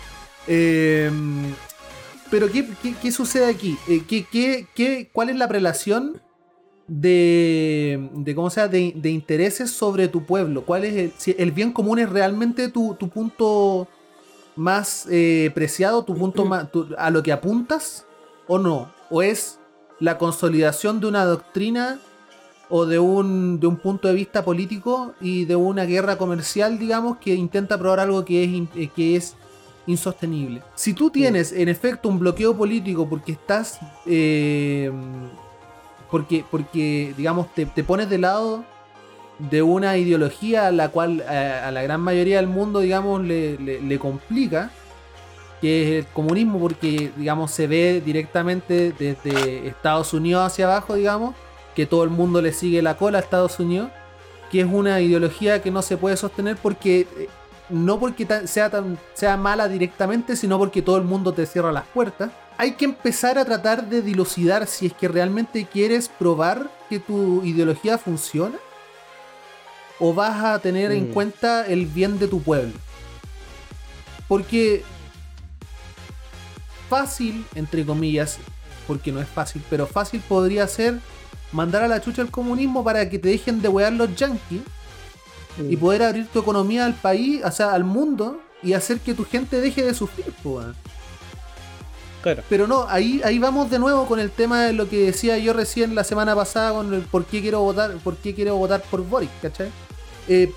[0.48, 1.10] Eh,
[2.30, 3.78] pero ¿qué, qué- qué sucede aquí?
[3.88, 4.26] Eh, ¿qué,
[4.74, 6.20] qué- cuál es la prelación
[6.88, 10.64] de, de cómo sea de, de intereses sobre tu pueblo?
[10.64, 13.86] ¿Cuál es el, si el bien común es realmente tu, tu punto
[14.58, 16.48] más eh, preciado, tu punto
[16.98, 18.06] a lo que apuntas
[18.46, 18.92] o no?
[19.08, 19.60] ¿O es
[20.00, 21.98] la consolidación de una doctrina
[22.68, 27.18] o de un, de un punto de vista político y de una guerra comercial, digamos,
[27.18, 29.36] que intenta probar algo que es, eh, que es
[29.86, 30.62] insostenible?
[30.74, 33.78] Si tú tienes en efecto un bloqueo político porque estás...
[34.06, 34.92] eh,
[36.10, 38.64] porque, porque digamos, te, te pones de lado
[39.38, 43.56] de una ideología a la cual a, a la gran mayoría del mundo, digamos, le,
[43.58, 44.70] le- complica,
[45.60, 51.34] que es el comunismo, porque, digamos, se ve directamente desde Estados Unidos hacia abajo, digamos,
[51.74, 53.90] que todo el mundo le sigue la cola a Estados Unidos,
[54.50, 57.28] que es una ideología que no se puede sostener porque, eh,
[57.68, 61.86] no porque sea, tan, sea mala directamente, sino porque todo el mundo te cierra las
[61.86, 62.30] puertas.
[62.56, 67.44] Hay que empezar a tratar de dilucidar si es que realmente quieres probar que tu
[67.44, 68.56] ideología funciona
[70.00, 71.12] o vas a tener en Mm.
[71.12, 72.72] cuenta el bien de tu pueblo.
[74.28, 74.82] Porque
[76.88, 78.38] fácil, entre comillas,
[78.86, 80.98] porque no es fácil, pero fácil podría ser
[81.52, 84.60] mandar a la chucha el comunismo para que te dejen de wear los yankees
[85.68, 89.24] y poder abrir tu economía al país, o sea, al mundo y hacer que tu
[89.24, 90.62] gente deje de sufrir, po.
[92.22, 92.42] Claro.
[92.48, 95.52] Pero no, ahí, ahí vamos de nuevo con el tema de lo que decía yo
[95.52, 99.04] recién la semana pasada con el por qué quiero votar, por qué quiero votar por
[99.04, 99.70] Boric, ¿cachai?
[100.28, 100.52] Eh,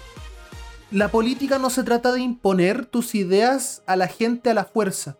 [0.91, 5.17] la política no se trata de imponer tus ideas a la gente a la fuerza.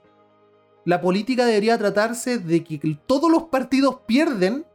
[0.84, 4.66] La política debería tratarse de que todos los partidos pierden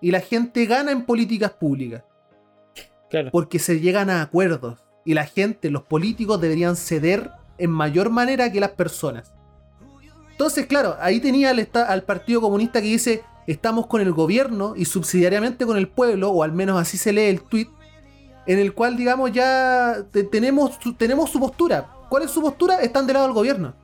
[0.00, 2.04] y la gente gana en políticas públicas.
[3.10, 3.30] Claro.
[3.30, 4.78] Porque se llegan a acuerdos.
[5.04, 9.32] Y la gente, los políticos deberían ceder en mayor manera que las personas.
[10.30, 14.84] Entonces, claro, ahí tenía al, al Partido Comunista que dice, estamos con el gobierno y
[14.84, 17.68] subsidiariamente con el pueblo, o al menos así se lee el tweet,
[18.48, 21.86] en el cual, digamos, ya te- tenemos, su, tenemos su postura.
[22.08, 22.80] ¿Cuál es su postura?
[22.80, 23.74] Están del lado del gobierno.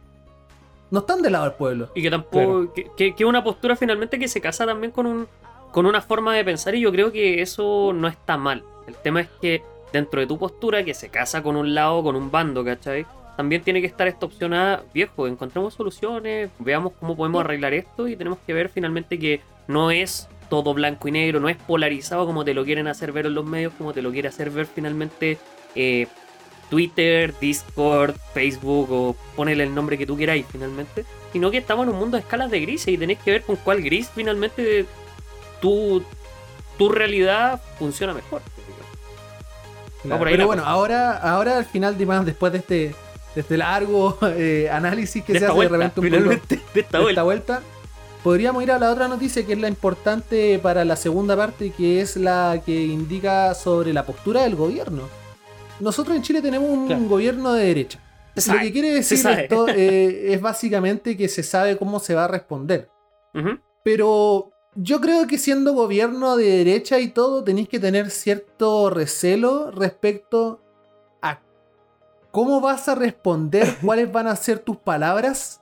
[0.91, 1.91] No están del lado del pueblo.
[1.95, 2.73] Y que tampoco.
[2.73, 5.27] Que, que, que una postura finalmente que se casa también con un
[5.71, 8.63] con una forma de pensar, y yo creo que eso no está mal.
[8.87, 9.61] El tema es que
[9.93, 13.05] dentro de tu postura, que se casa con un lado, con un bando, ¿cachai?
[13.37, 18.07] También tiene que estar esta opción a, viejo, encontremos soluciones, veamos cómo podemos arreglar esto
[18.07, 20.29] y tenemos que ver finalmente que no es
[20.63, 23.45] todo blanco y negro, no es polarizado como te lo quieren hacer ver en los
[23.45, 25.39] medios, como te lo quiere hacer ver finalmente
[25.75, 26.07] eh,
[26.71, 31.05] Twitter, Discord, Facebook o ponele el nombre que tú queráis finalmente.
[31.33, 33.57] sino que estamos en un mundo de escalas de grises y tenés que ver con
[33.57, 34.87] cuál gris finalmente
[35.61, 36.03] tu,
[36.79, 38.41] tu realidad funciona mejor.
[40.03, 40.73] Claro, por ahí pero bueno, cosa.
[40.73, 42.75] ahora, ahora al final, digamos, después de este,
[43.35, 46.81] de este largo eh, análisis que de se hace de vuelta, repente un poco- de
[46.81, 47.09] esta de vuelta.
[47.11, 47.63] esta vuelta,
[48.25, 52.01] podríamos ir a la otra noticia que es la importante para la segunda parte, que
[52.01, 55.03] es la que indica sobre la postura del gobierno.
[55.79, 57.05] Nosotros en Chile tenemos un Claro.
[57.05, 58.01] gobierno de derecha.
[58.35, 62.29] Lo que quiere decir esto eh, es básicamente que se sabe cómo se va a
[62.29, 62.89] responder.
[63.85, 69.71] Pero yo creo que siendo gobierno de derecha y todo, tenéis que tener cierto recelo
[69.71, 70.63] respecto
[71.21, 71.41] a
[72.31, 75.61] cómo vas a responder, cuáles van a ser tus palabras,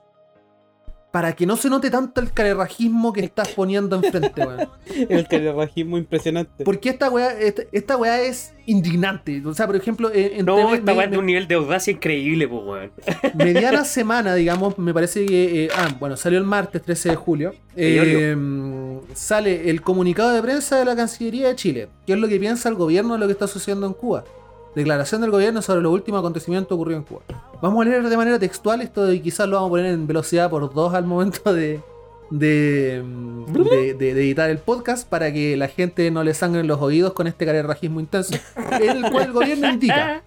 [1.12, 4.68] para que no se note tanto el carerrajismo que estás poniendo enfrente, weón.
[5.10, 6.64] El carerrajismo impresionante.
[6.64, 9.42] Porque esta weá, esta, esta weá es indignante.
[9.44, 11.54] O sea, por ejemplo, en, en No, temas esta weá es de un nivel de
[11.54, 12.92] audacia increíble, pues, weón.
[13.34, 15.66] mediana semana, digamos, me parece que.
[15.66, 17.54] eh, ah, bueno, salió el martes 13 de julio.
[17.76, 18.34] eh,
[19.14, 21.88] sale el comunicado de prensa de la Cancillería de Chile.
[22.06, 24.24] ¿Qué es lo que piensa el gobierno de lo que está sucediendo en Cuba?
[24.74, 27.22] Declaración del gobierno sobre los últimos acontecimientos ocurridos en Cuba.
[27.60, 30.48] Vamos a leer de manera textual esto y quizás lo vamos a poner en velocidad
[30.50, 31.80] por dos al momento de.
[32.30, 33.02] De,
[33.48, 37.12] de, de- de editar el podcast para que la gente no le sangren los oídos
[37.12, 38.34] con este carerrajismo intenso,
[38.80, 40.22] en el cual el gobierno indica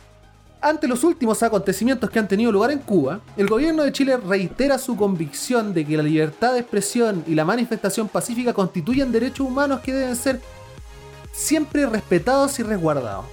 [0.62, 4.78] ante los últimos acontecimientos que han tenido lugar en Cuba, el gobierno de Chile reitera
[4.78, 9.80] su convicción de que la libertad de expresión y la manifestación pacífica constituyen derechos humanos
[9.80, 10.40] que deben ser
[11.32, 13.26] siempre respetados y resguardados.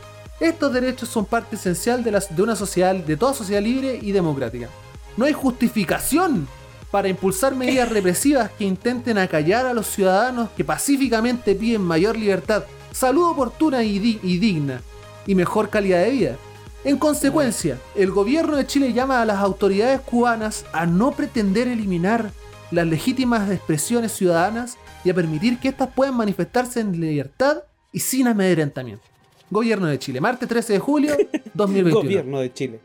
[0.43, 4.11] Estos derechos son parte esencial de, las- de una sociedad, de toda sociedad libre y
[4.11, 4.69] democrática.
[5.17, 6.49] No hay justificación
[6.91, 12.65] para impulsar medidas represivas que intenten acallar a los ciudadanos que pacíficamente piden mayor libertad,
[12.93, 14.81] salud oportuna y, di- y digna,
[15.29, 16.37] y mejor calidad de vida.
[16.85, 22.33] En consecuencia, el gobierno de Chile llama a las autoridades cubanas a no pretender eliminar
[22.73, 27.59] las legítimas expresiones ciudadanas y a permitir que éstas puedan manifestarse en libertad
[27.93, 29.05] y sin amedrentamiento.
[29.53, 31.15] Gobierno de Chile, martes 13 de julio
[31.55, 31.95] 2021.
[32.03, 32.81] Gobierno de Chile.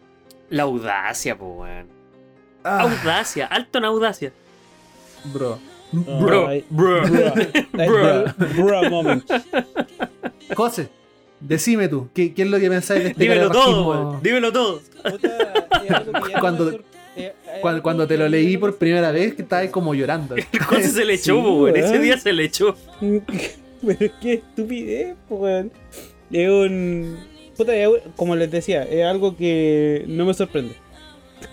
[0.50, 1.88] La audacia, pues, weón.
[2.64, 4.32] Ah, Audacia, alto en audacia.
[5.34, 5.58] bro.
[5.94, 7.02] Bro, Ay, bro.
[7.08, 7.34] Bro.
[7.72, 8.24] Bro.
[8.38, 8.66] bro.
[8.66, 9.24] Bro moment.
[10.54, 10.90] José,
[11.40, 14.22] decime tú, ¿qué, qué es lo que pensáis de este Dímelo todo, weón.
[14.22, 14.82] Dímelo todo.
[16.42, 16.82] Cuando- eh,
[17.16, 20.36] eh, Cuando, cuando te lo leí por primera vez, que estabas como llorando.
[20.36, 21.78] El José se le echó, Sí, po, weón.
[21.78, 22.76] Ese día se le echó.
[23.00, 25.72] Pero qué estupidez, po, weón.
[26.32, 27.18] Es un.
[27.56, 30.76] Puta, es como les decía, es algo que no me sorprende.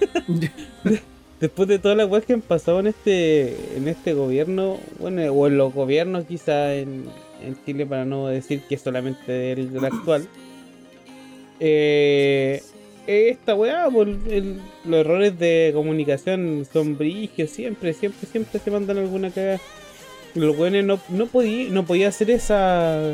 [1.40, 5.46] Después de todas las weas que han pasado en este, en este gobierno, bueno, o
[5.46, 7.06] en los gobiernos quizá en,
[7.42, 10.28] en Chile, para no decir que es solamente el, el actual,
[11.60, 12.62] eh,
[13.06, 19.60] esta weá, los errores de comunicación son brígidos, siempre, siempre, siempre se mandan alguna cagada.
[20.34, 23.12] Los weones no, no podía, no podía hacer esa,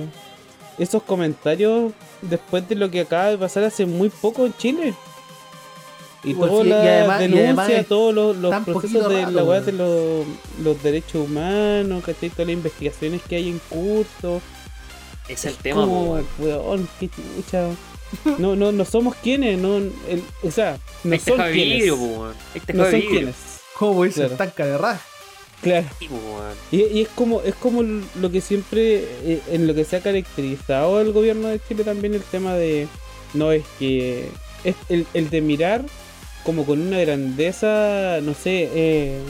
[0.83, 4.95] esos comentarios después de lo que acaba de pasar hace muy poco en Chile.
[6.23, 9.73] Y Pues todas sí, las además- denuncias, es todos los, procesos de la weá de
[9.73, 10.27] los,
[10.63, 12.29] los derechos humanos, ¿cachai?
[12.31, 14.43] Todas las investigaciones que hay en curso.
[15.29, 16.27] Es el tema, weón.
[16.39, 17.69] weón, qué chucha.
[18.39, 21.87] No, no, no somos quienes, no, el, o sea, no Ahí te son quienes.
[22.75, 23.35] No son quienes.
[23.79, 24.33] ¿Cómo dice Claro.
[24.33, 25.01] estanca de raj?
[25.63, 25.87] Claro.
[26.71, 30.01] Y, y es como es como lo que siempre eh, en lo que se ha
[30.01, 32.89] caracterizado el gobierno de Chile también el tema de
[33.35, 34.29] no es que
[34.65, 35.85] es el, el de mirar
[36.45, 39.21] como con una grandeza no sé eh,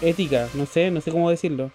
[0.00, 1.72] ética no sé no sé cómo decirlo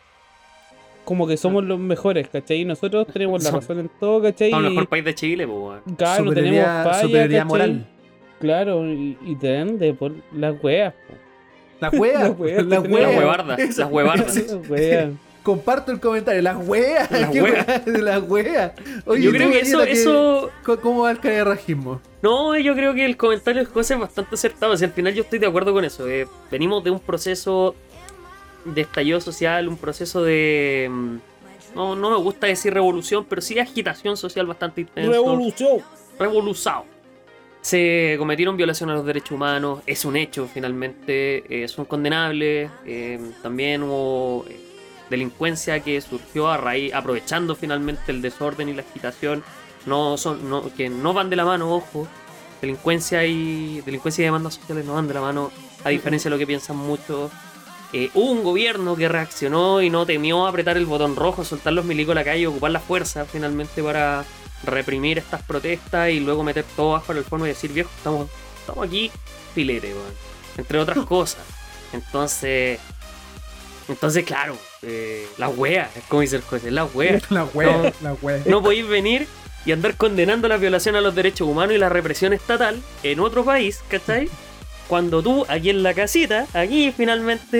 [1.03, 2.61] como que somos los mejores ¿cachai?
[2.61, 4.51] Y nosotros tenemos la razón en todo ¿cachai?
[4.51, 5.81] Somos el mejor país de Chile, weón.
[5.97, 7.49] claro, no tenemos falla, superioridad ¿cachai?
[7.49, 7.87] moral.
[8.39, 11.28] claro y, y te dan de por las weas po.
[11.81, 12.61] La wea, la wea.
[12.61, 13.81] Las huevardas, Eso.
[13.81, 14.35] las huevardas.
[14.35, 15.09] Las weas.
[15.43, 17.09] Comparto el comentario, las weas.
[17.09, 17.65] Las ¿qué weas.
[17.67, 18.71] wea de las weas.
[19.05, 20.51] Oye, Yo ¿tú, creo que eso, eso.
[20.81, 22.01] ¿Cómo va el carerrajismo?
[22.21, 24.73] No, yo creo que el comentario de José es bastante acertado.
[24.73, 26.07] O sea, al final yo estoy de acuerdo con eso.
[26.09, 26.27] eh.
[26.51, 27.73] venimos de un proceso
[28.65, 30.87] de estallido social, un proceso de.
[30.91, 31.15] mm,
[31.75, 35.11] No, no me gusta decir revolución, pero sí de agitación social bastante intenso.
[35.11, 35.77] revolución
[36.19, 36.83] revoluzado.
[37.61, 42.71] Se cometieron violaciones a los derechos humanos, es un hecho finalmente, eh, son condenables.
[42.85, 44.59] eh, también hubo eh,
[45.09, 49.43] delincuencia que surgió a raíz, aprovechando finalmente el desorden y la agitación,
[49.85, 52.07] no son, no, que no van de la mano, ojo.
[52.61, 55.51] Delincuencia y delincuencia y demandas sociales no van de la mano,
[55.83, 57.31] a diferencia de lo que piensan muchos.
[58.13, 62.11] Hubo un gobierno que reaccionó y no temió apretar el botón rojo, soltar los milicos
[62.11, 64.25] a la calle ocupar la fuerza finalmente para
[64.63, 68.27] reprimir estas protestas y luego meter todo bajo el forno y decir, viejo, estamos,
[68.59, 69.11] estamos aquí
[69.55, 70.13] filete, weón.
[70.57, 71.41] Entre otras cosas.
[71.93, 72.79] Entonces,
[73.87, 77.19] entonces claro, eh, la wea, es como dice el juez, la wea.
[77.29, 77.91] La wea, No.
[78.01, 78.41] la wea.
[78.45, 79.27] No podéis venir
[79.65, 83.43] y andar condenando la violación a los derechos humanos y la represión estatal en otro
[83.43, 84.29] país, ¿cachai?
[84.87, 87.57] Cuando tú, aquí en la casita, aquí finalmente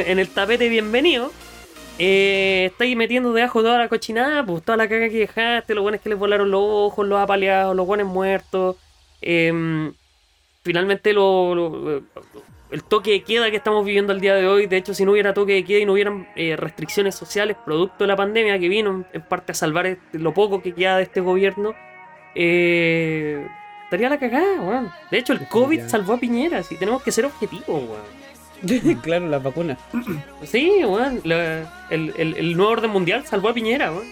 [0.00, 1.32] eh, en el tapete bienvenido,
[1.98, 6.00] eh, estáis metiendo debajo toda la cochinada, pues toda la caga que dejaste, los buenos
[6.00, 8.76] que les volaron los ojos, los apaleados, los buenos muertos.
[9.22, 9.92] em,
[10.62, 12.02] finalmente lo, lo-
[12.70, 15.12] el toque de queda que estamos viviendo el día de hoy, de hecho si no
[15.12, 18.68] hubiera toque de queda y no hubieran eh, restricciones sociales producto de la pandemia que
[18.68, 21.74] vino en, parte a salvar este- lo poco que queda de este gobierno,
[22.34, 23.46] eh,
[23.84, 24.90] estaría la cagada, weón.
[25.10, 28.25] De hecho el COVID salvó a Piñera, si tenemos que ser objetivos, weón.
[29.02, 29.78] claro, las vacunas.
[30.44, 34.04] Sí, weón, la- el, el- el nuevo orden mundial salvó a Piñera, weón.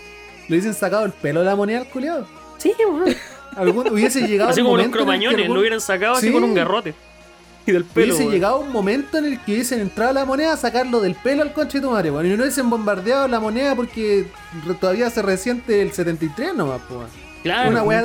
[0.49, 2.27] Le dicen sacado el pelo de la moneda al culiado.
[2.59, 3.15] Sí, weón.
[3.57, 6.33] Algún, hubiese llegado Así un como los cromañones, algún- lo hubieran sacado así Sí.
[6.33, 6.93] con un garrote.
[7.67, 8.07] Y del pelo.
[8.09, 8.33] Hubiese weón.
[8.35, 11.43] llegado un momento en el que hubiesen entrado a la moneda a sacarlo del pelo
[11.43, 12.27] al conche de tu madre, weón.
[12.27, 14.27] Y no hubiesen bombardeado la moneda porque
[14.81, 16.99] todavía se resiente el 73 nomás, pues.
[16.99, 17.11] weón.
[17.45, 17.71] Claro.
[17.71, 18.05] Una weá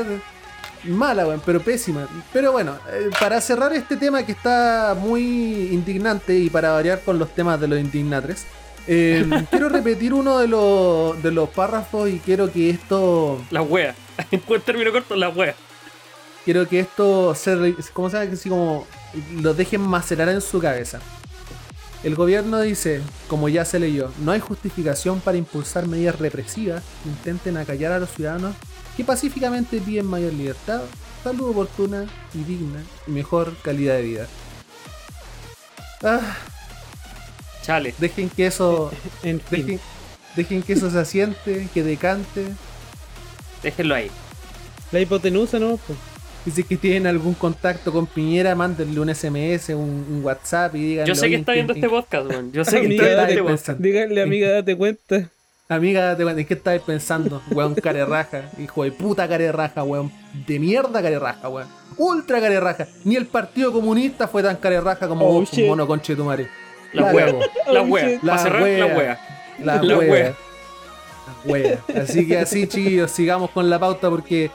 [0.83, 2.07] mala, weón, pero pésima.
[2.33, 7.19] Pero bueno, eh, para cerrar este tema que está muy indignante y para variar con
[7.19, 8.45] los temas de los indignatres,
[8.87, 13.95] eh, quiero repetir uno de los, de los párrafos y quiero que esto La wea.
[14.31, 15.55] En buen término corto, la wea.
[16.43, 18.17] quiero que esto se, ¿cómo se?
[18.17, 18.85] Así como
[19.41, 20.99] lo dejen macerar en su cabeza.
[22.01, 27.09] El gobierno dice, como ya se leyó, no hay justificación para impulsar medidas represivas que
[27.09, 28.55] intenten acallar a los ciudadanos
[28.99, 30.81] que pacíficamente piden mayor libertad,
[31.23, 34.27] salud oportuna y digna y mejor calidad de vida.
[36.03, 36.35] Ah,
[37.61, 37.95] Chale.
[37.97, 38.91] dejen que eso,
[39.23, 39.65] En fin.
[39.65, 39.79] dejen,
[40.35, 42.47] dejen que eso se asiente, que decante.
[43.63, 44.11] Déjenlo ahí.
[44.91, 45.77] La hipotenusa, ¿no?
[45.77, 45.97] Pues,
[46.45, 50.75] Y si es que tienen algún contacto con Piñera, mándenle un SMS, un, un WhatsApp
[50.75, 51.05] y digan.
[51.05, 52.51] Yo sé que está viendo este podcast, weón.
[52.51, 53.79] Yo sé que Amiga, está viendo este podcast.
[53.79, 55.29] Díganle, amiga, date cuenta.
[55.71, 57.43] Amiga, ¿en qué estabas pensando?
[57.51, 58.45] Weón, carerraja.
[58.57, 60.11] Hijo de puta carerraja, weón.
[60.47, 61.67] De mierda carerraja, weón.
[61.95, 62.87] Ultra carerraja.
[63.03, 66.47] Ni el Partido Comunista fue tan carerraja como Oh, vos, mono conche de tu madre.
[66.91, 67.27] La wea.
[67.71, 68.19] La Oh, wea.
[68.23, 69.19] La wea.
[69.59, 70.33] La, wea.
[71.45, 71.79] La wea.
[72.01, 74.49] Así que así, chiquillos, sigamos con la pauta porque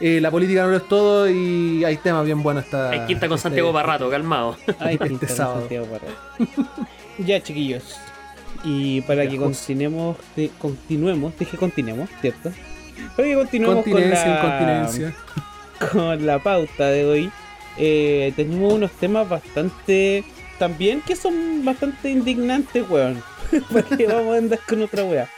[0.00, 2.90] eh, la política no lo es todo y hay temas bien buenos esta.
[2.90, 4.58] Hay quinta con este- Santiago Barrato, calmado.
[4.78, 5.60] Ay, Este pinta con sábado.
[5.60, 6.12] Santiago Parra.
[7.16, 7.96] ya, chiquillos.
[8.64, 12.52] Y para Ya, que continuemos, de- continuemos, dije continuemos, ¿cierto?
[13.16, 15.12] Para que continuemos con la,
[15.92, 17.30] con la pauta de hoy,
[17.78, 20.24] eh, tenemos unos temas bastante.
[20.58, 23.20] También que son bastante indignantes, weón.
[23.72, 25.28] Porque vamos a andar con otra wea.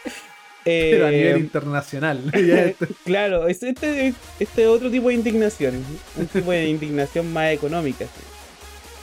[0.65, 2.21] Pero a Eh, nivel internacional.
[2.35, 5.83] Ya esto- Claro, es- este, este es otro tipo de indignación.
[6.17, 8.05] Un tipo de indignación más económica.
[8.05, 8.09] Eh,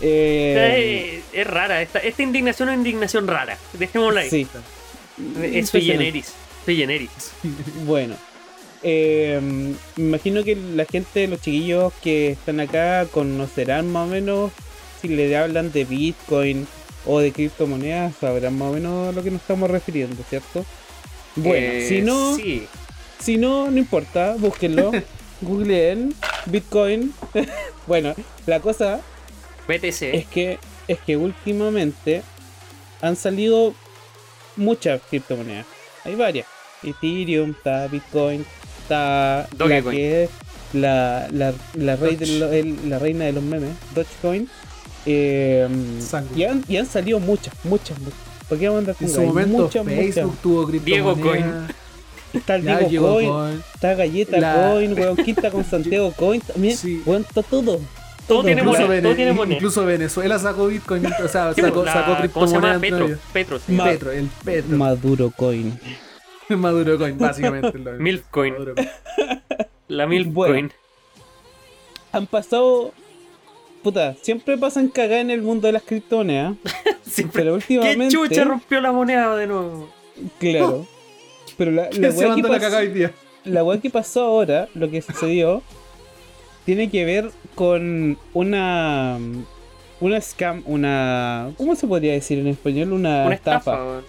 [0.02, 1.82] Eh, es rara.
[1.82, 3.58] Esta, esta indignación es indignación rara.
[3.74, 4.30] Dejémosla ahí.
[4.30, 4.48] sí.
[5.44, 6.34] Es sui generis.
[7.86, 8.16] Bueno,
[8.84, 9.40] eh,
[9.96, 14.52] me imagino que la gente, los chiquillos que están acá, conocerán más o menos
[15.02, 16.68] si le hablan de Bitcoin
[17.06, 20.64] o de criptomonedas, sabrán más o menos a lo que nos estamos refiriendo, ¿cierto?
[21.36, 22.68] Bueno, Eh, si no, Sí.
[23.20, 24.92] si no, no importa, búsquenlo,
[25.42, 26.14] googleen
[26.46, 27.14] Bitcoin.
[27.88, 28.14] bueno,
[28.46, 29.02] la cosa
[29.78, 30.02] BTC.
[30.16, 32.22] es que es que últimamente
[33.02, 33.74] han salido
[34.56, 35.66] muchas criptomonedas.
[36.04, 36.48] Hay varias.
[36.84, 38.46] Ethereum, está Bitcoin,
[38.82, 39.96] está la Dogecoin.
[39.96, 40.30] que es
[40.74, 44.50] la, la, la, rey de lo- el- la reina de los memes, Dogecoin.
[45.06, 45.68] Eh,
[46.36, 48.20] y, han, y han salido muchas, muchas, muchas.
[48.50, 50.42] ¿Por qué vamos a andar En su momento Muchas, Facebook muchas.
[50.42, 51.72] tuvo Diego criptomonedas.
[52.34, 53.64] Está el Diego Coin, Coin.
[53.74, 57.02] está Galleta La- Coin, weón, Quinta con Santiago Coin, también, Sí.
[57.06, 57.80] weón, está todo.
[58.28, 58.90] Todo tiene Incluso, moneda.
[58.96, 59.56] Vene- Todo tiene moneda.
[59.56, 62.80] incluso Venezuela sacó Bitcoin, o sea, sacó, la- sacó ¿Cómo se llama?
[62.80, 63.20] criptomonedas.
[63.34, 63.58] Petro.
[63.58, 63.60] Petro.
[63.60, 63.72] sí.
[63.74, 64.78] Ma- Petro, el Petro.
[64.78, 65.80] Maduro Coin.
[66.50, 67.78] Maduro Coin, básicamente.
[67.78, 68.56] Maduro Coin.
[69.88, 70.34] La Milfcoin.
[70.34, 70.70] Bueno.
[72.14, 72.94] Han pasado.
[73.84, 76.54] Puta, siempre pasan cagadas en el mundo de las criptomonedas.
[77.04, 77.42] Siempre.
[77.44, 78.16] Pero ¿Qué últimamente.
[78.16, 79.90] chucha rompió la moneda de nuevo?
[80.40, 80.86] Claro.
[81.58, 83.12] Pero la, la ¿Quién se weá que mandó la pas- cagada hoy día?
[83.44, 85.63] la que pasó ahora, lo que sucedió,
[86.63, 87.32] tiene que ver
[87.62, 89.20] con una.
[90.00, 91.52] Una scam, una.
[91.58, 92.92] ¿Cómo se podría decir en español?
[92.92, 94.02] Una, Una estafa.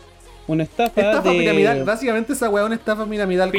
[0.46, 1.38] Una estafa, Estafa de.
[1.38, 1.84] piramidal.
[1.84, 3.52] Básicamente esa weá es una estafa piramidal.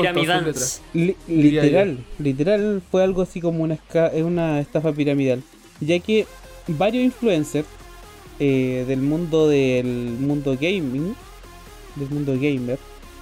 [0.94, 5.44] Li- diría literal, literal fue algo así como una, esca- una estafa piramidal,
[5.80, 6.26] ya que
[6.68, 7.68] varios influencers
[8.40, 9.86] eh, del mundo del
[10.20, 11.14] mundo gaming,
[11.98, 12.80] del mundo gamer,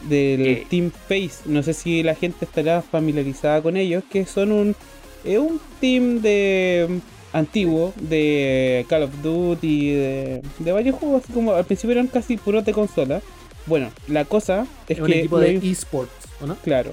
[0.07, 0.65] del.
[0.69, 4.75] Team Face, no sé si la gente estará familiarizada con ellos, que son un
[5.23, 6.99] es un team de
[7.33, 12.37] antiguo de Call of Duty, de, de varios juegos, así como al principio eran casi
[12.37, 13.21] puros de consola.
[13.65, 16.55] Bueno, la cosa es, Es un que equipo lo de esports, ¿o no?
[16.57, 16.91] Claro,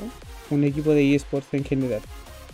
[0.50, 2.00] un equipo de esports en general.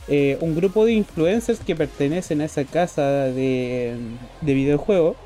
[0.06, 3.96] Eh, un grupo de influencers que pertenecen a esa casa de,
[4.42, 5.16] de videojuegos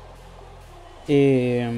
[1.09, 1.69] eh,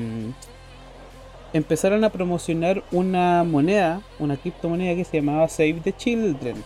[1.53, 6.63] empezaron a promocionar una moneda, una criptomoneda que se llamaba Save the Children.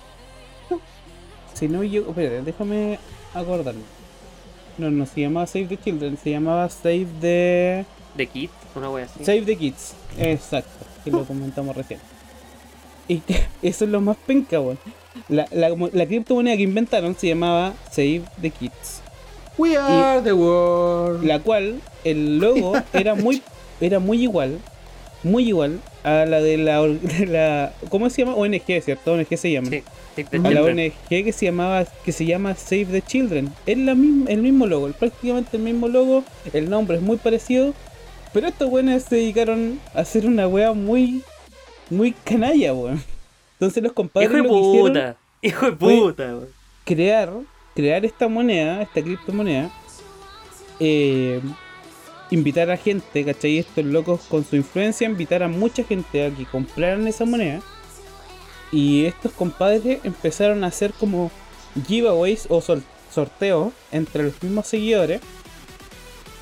[1.55, 2.99] Si no yo, espérate, déjame
[3.33, 3.81] acordarme.
[4.77, 7.85] No, no se llamaba Save the Children, se llamaba Save the
[8.15, 9.23] De Kit, una wea así.
[9.23, 11.99] Save the Kids, exacto, que lo comentamos recién.
[13.07, 13.21] Y
[13.61, 14.77] eso es lo más penca, weón.
[15.29, 19.01] La, la, la criptomoneda que inventaron se llamaba Save the Kids,
[19.57, 21.23] We are the world.
[21.23, 23.41] la cual el logo era muy
[23.79, 24.59] era muy igual,
[25.23, 28.35] muy igual a la de la, de la ¿cómo se llama?
[28.35, 29.13] ONG, ¿cierto?
[29.13, 29.69] ONG se llama.
[29.69, 29.83] Sí, the
[30.23, 30.63] A la.
[30.63, 33.51] ONG que se llamaba que se llama Save the Children.
[33.65, 37.73] Es la misma, el mismo logo, prácticamente el mismo logo, el nombre es muy parecido,
[38.33, 41.21] pero estos buenos se dedicaron a hacer una wea muy
[41.89, 43.03] muy canalla, weón.
[43.53, 45.17] Entonces los compadres Hijo de lo que hicieron puta.
[45.41, 46.47] Hijo de puta, weón.
[46.83, 47.31] crear
[47.75, 49.69] crear esta moneda, esta criptomoneda
[50.79, 51.41] eh,
[52.31, 53.59] invitar a gente, ¿cachai?
[53.59, 57.61] Estos locos con su influencia invitar a mucha gente a que compraran esa moneda.
[58.75, 61.31] Y estos compadres empezaron a hacer como
[61.87, 65.21] giveaways o sorteos entre los mismos seguidores.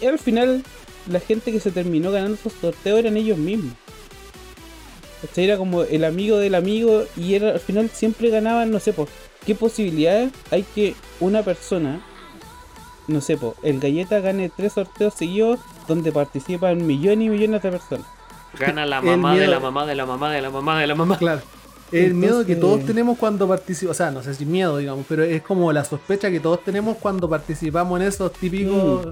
[0.01, 0.63] Y al final,
[1.07, 3.75] la gente que se terminó ganando esos sorteos eran ellos mismos.
[5.21, 5.43] ¿Cachai?
[5.43, 9.09] Era como el amigo del amigo y era, al final siempre ganaban, no sé, pues,
[9.45, 12.03] qué posibilidades hay que una persona,
[13.07, 17.69] no sé, pues, el galleta gane tres sorteos seguidos donde participan millones y millones de
[17.69, 18.07] personas.
[18.57, 21.17] Gana la mamá de la mamá de la mamá de la mamá de la mamá.
[21.19, 21.43] Claro.
[21.93, 25.23] El miedo que todos tenemos cuando participamos, o sea, no sé si miedo, digamos, pero
[25.23, 29.07] es como la sospecha que todos tenemos cuando participamos en esos típicos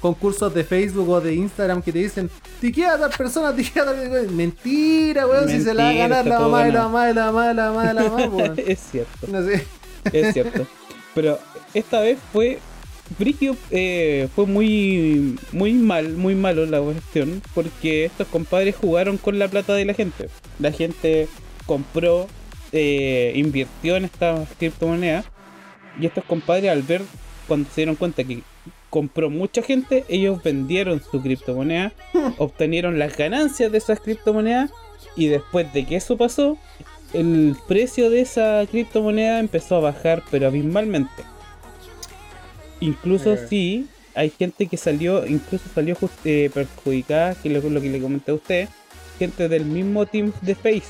[0.00, 2.28] concursos de Facebook o de Instagram que te dicen,
[2.60, 4.30] te queda tal persona, te queda tal persona".
[4.32, 7.48] Mentira, weón, si se la va a ganar la mamá la mamá de la mamá
[7.48, 8.54] de la mamá de la mamá, weón.
[8.58, 9.64] es cierto, No sé.
[10.12, 10.66] es cierto.
[11.14, 11.38] Pero
[11.72, 12.58] esta vez fue.
[13.18, 19.38] Brigio eh, fue muy muy mal, muy malo la cuestión, porque estos compadres jugaron con
[19.38, 20.30] la plata de la gente.
[20.58, 21.28] La gente
[21.66, 22.26] compró,
[22.72, 25.24] eh, invirtió en estas criptomonedas,
[26.00, 27.02] y estos compadres al ver,
[27.46, 28.42] cuando se dieron cuenta que
[28.90, 31.92] compró mucha gente, ellos vendieron su criptomoneda,
[32.38, 34.70] obtenieron las ganancias de esas criptomonedas,
[35.16, 36.58] y después de que eso pasó,
[37.12, 41.22] el precio de esa criptomoneda empezó a bajar, pero abismalmente.
[42.80, 43.46] Incluso Eh.
[43.48, 47.88] sí, hay gente que salió, incluso salió just- eh, perjudicada, que es lo, lo que
[47.88, 48.68] le comenté a usted,
[49.18, 50.82] gente del mismo team de Face,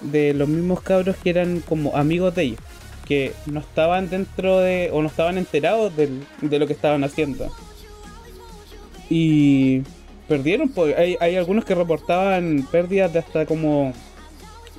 [0.00, 2.60] de los mismos cabros que eran como amigos de ellos,
[3.06, 7.50] que no estaban dentro de, o no estaban enterados del- de lo que estaban haciendo.
[9.08, 9.82] Y
[10.28, 13.92] perdieron, pues hay, hay algunos que reportaban pérdidas de hasta como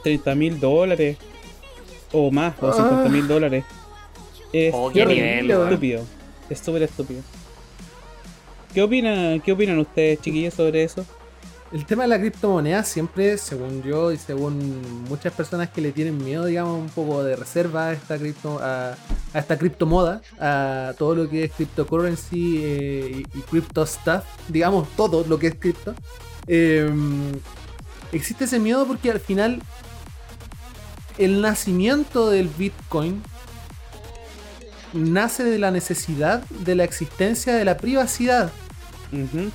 [0.04, 1.18] 30 mil dólares
[2.12, 2.74] o más, o Ah.
[2.74, 3.64] 50 mil dólares.
[4.54, 6.04] Es Oh, qué nivel, estúpido.
[6.50, 7.22] Es súper estúpido.
[8.74, 11.06] ¿Qué opinan, ¿Qué opinan ustedes, chiquillos, sobre eso?
[11.72, 16.18] El tema de la criptomoneda siempre, según yo y según muchas personas que le tienen
[16.18, 18.96] miedo, digamos, un poco de reserva a esta cripto, a,
[19.34, 25.26] esta criptomoda, a todo lo que es cryptocurrency eh, y, y crypto stuff, digamos, todo
[25.28, 25.94] lo que es cripto.
[26.48, 26.90] eh,
[28.14, 29.62] existe ese miedo porque al final
[31.18, 33.22] el nacimiento del Bitcoin
[34.94, 38.52] nace de la necesidad de la existencia de la privacidad
[39.12, 39.52] Ujú.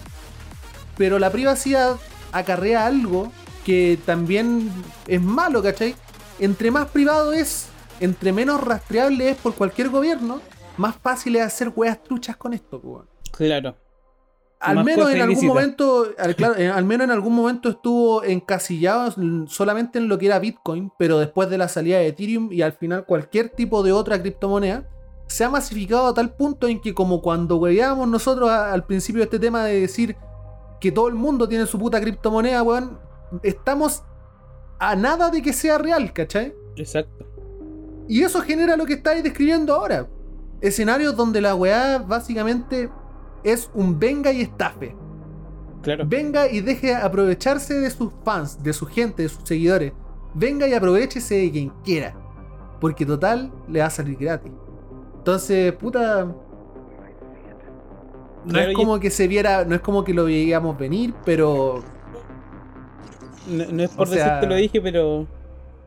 [0.96, 1.96] Pero la privacidad
[2.32, 3.30] acarrea algo
[3.64, 4.70] que también
[5.06, 5.94] es malo, ¿cachai?
[6.38, 7.68] Entre más privado es,
[8.00, 10.40] entre menos rastreable es por cualquier gobierno,
[10.76, 13.06] más fácil es hacer weas truchas con esto, weón.
[13.30, 13.76] Claro.
[14.58, 18.22] Al Más menos en algún momento, al, claro, en- al menos en algún momento estuvo
[18.22, 19.12] encasillado
[19.48, 22.72] solamente en lo que era Bitcoin, pero después de la salida de Ethereum y al
[22.72, 24.88] final cualquier tipo de otra criptomoneda,
[25.26, 29.18] se ha masificado a tal punto en que como cuando hueveábamos nosotros a- al principio
[29.20, 30.16] de este tema de decir
[30.82, 32.98] que todo el mundo tiene su puta criptomoneda, weón,
[33.44, 34.02] estamos
[34.80, 36.52] a nada de que sea real, ¿cachai?
[36.74, 37.24] Exacto.
[38.08, 40.08] Y eso genera lo que estáis describiendo ahora.
[40.60, 42.90] Escenarios donde la weá básicamente
[43.44, 44.96] es un venga y estafe.
[45.82, 46.04] Claro.
[46.04, 49.92] Venga y deje aprovecharse de sus fans, de su gente, de sus seguidores.
[50.34, 52.16] Venga y aprovechese de quien quiera.
[52.80, 54.50] Porque total le va a salir gratis.
[55.18, 56.34] Entonces, puta.
[58.44, 61.82] No es como que se viera, no es como que lo veíamos venir, pero
[63.46, 65.26] No, no es por O sea- decirte lo dije, pero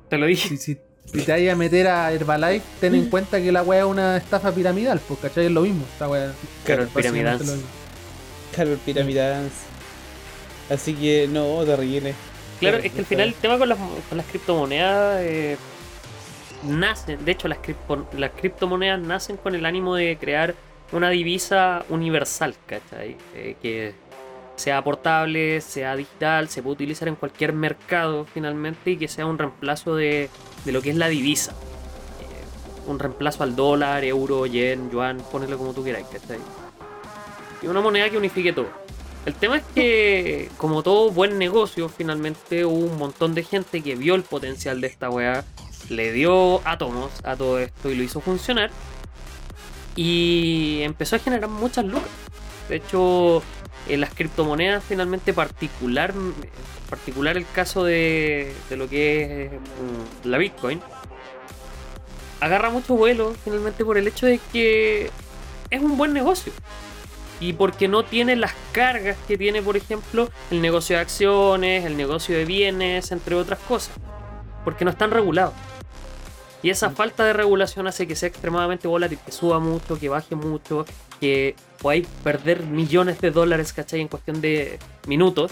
[0.10, 0.49] Te lo dije.
[0.49, 3.82] si, si- Si te vayas a meter a Herbalife, ten en cuenta que la weá
[3.82, 5.45] es una estafa piramidal, pues, ¿cachai?
[5.45, 6.34] Es lo mismo, esta weá.
[6.66, 7.39] Básicamente piramidal.
[8.86, 9.56] Pyramid Dance.
[10.72, 12.16] Así que no, terrible.
[12.60, 13.78] Claro, es que al final el tema con las,
[14.10, 15.58] con las criptomonedas eh,
[16.64, 20.56] nace, de hecho las, cripto- las criptomonedas nacen con el ánimo de crear
[20.91, 23.17] una divisa universal, ¿cachai?
[23.33, 23.93] Eh, que
[24.55, 29.38] sea portable, sea digital, se puede utilizar en cualquier mercado finalmente y que sea un
[29.38, 30.29] reemplazo de,
[30.63, 31.51] de lo que es la divisa.
[31.51, 36.39] Eh, un reemplazo al dólar, euro, yen, yuan, ponelo como tú quieras, ¿cachai?
[37.61, 38.86] Y una moneda que unifique todo.
[39.25, 43.95] El tema es que, como todo buen negocio, finalmente hubo un montón de gente que
[43.95, 45.43] vio el potencial de esta weá,
[45.89, 48.69] le dio átomos a todo esto y lo hizo funcionar.
[49.95, 52.09] Y empezó a generar muchas lucas.
[52.69, 53.41] De hecho,
[53.87, 56.13] en las criptomonedas, finalmente, particular,
[56.89, 60.81] particular el caso de, de lo que es mm, la Bitcoin,
[62.41, 65.09] agarra mucho vuelo finalmente por el hecho de que
[65.69, 66.51] es un buen negocio
[67.39, 71.97] y porque no tiene las cargas que tiene, por ejemplo, el negocio de acciones, el
[71.97, 73.95] negocio de bienes, entre otras cosas.
[74.63, 75.53] Porque no están regulados.
[76.66, 80.34] Y esa falta de regulación hace que sea extremadamente volátil, que suba mucho, que baje
[80.36, 80.84] mucho,
[81.20, 84.01] que podáis perder millones de dólares, ¿cachai?
[84.01, 85.51] En cuestión de minutos.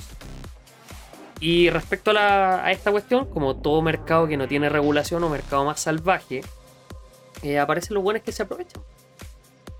[1.40, 5.30] Y respecto a, la- a esta cuestión, como todo mercado que no tiene regulación o
[5.30, 6.42] mercado más salvaje,
[7.44, 8.82] eh, aparecen los buenos que se aprovechan.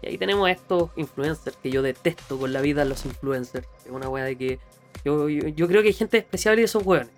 [0.04, 3.66] Y ahí tenemos a estos influencers que yo detesto con la vida los influencers.
[3.84, 4.60] Es una wea de que
[5.04, 7.10] yo, yo, yo creo que hay gente especial y esos weones.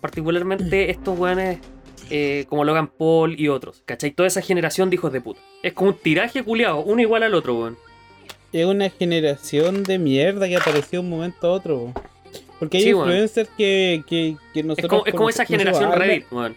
[0.00, 1.58] Particularmente estos weones
[2.10, 3.82] eh, como Logan Paul y otros.
[3.86, 4.10] ¿Cachai?
[4.12, 5.40] Toda esa generación de hijos de puta.
[5.62, 7.78] Es como un tiraje culiado, uno igual al otro, weón.
[8.52, 11.92] Es una generación de mierda que apareció de un momento a otro.
[11.92, 12.02] po.
[12.60, 13.08] Porque hay Sí, weón.
[13.08, 14.90] influencers que, que, que Es nosotros.
[14.90, 16.54] como, es como esa generación al Reddit, weón.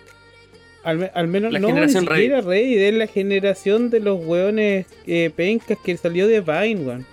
[0.83, 4.85] Al, al menos La no, generación ni siquiera Reddit, es la generación de los weones
[5.05, 7.05] eh, pencas que salió de Vine, weón.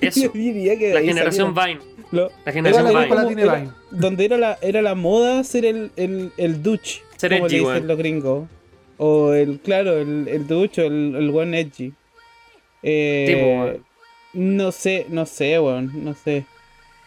[0.00, 0.20] Eso.
[0.24, 1.54] Yo diría que La generación.
[1.54, 1.80] Vine.
[2.12, 3.26] Lo- La generación Era la Vine.
[3.26, 7.46] tiene era- donde era la, era la moda ser el, el, el douche, Ser como
[7.46, 7.86] edgy, le dicen weón.
[7.88, 8.48] los gringos.
[8.98, 11.92] O el, claro, el, el douche o el, el one edgy.
[12.82, 13.84] Eh, Sí, po, weón.
[14.34, 16.44] no sé, no sé, weón, no sé.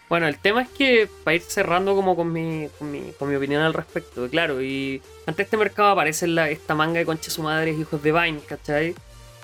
[0.09, 3.35] Bueno, el tema es que para ir cerrando como con mi, con mi, con mi
[3.35, 7.41] opinión al respecto, claro, y ante este mercado aparece la, esta manga de conches su
[7.41, 8.93] madres hijos de Vine, ¿cachai?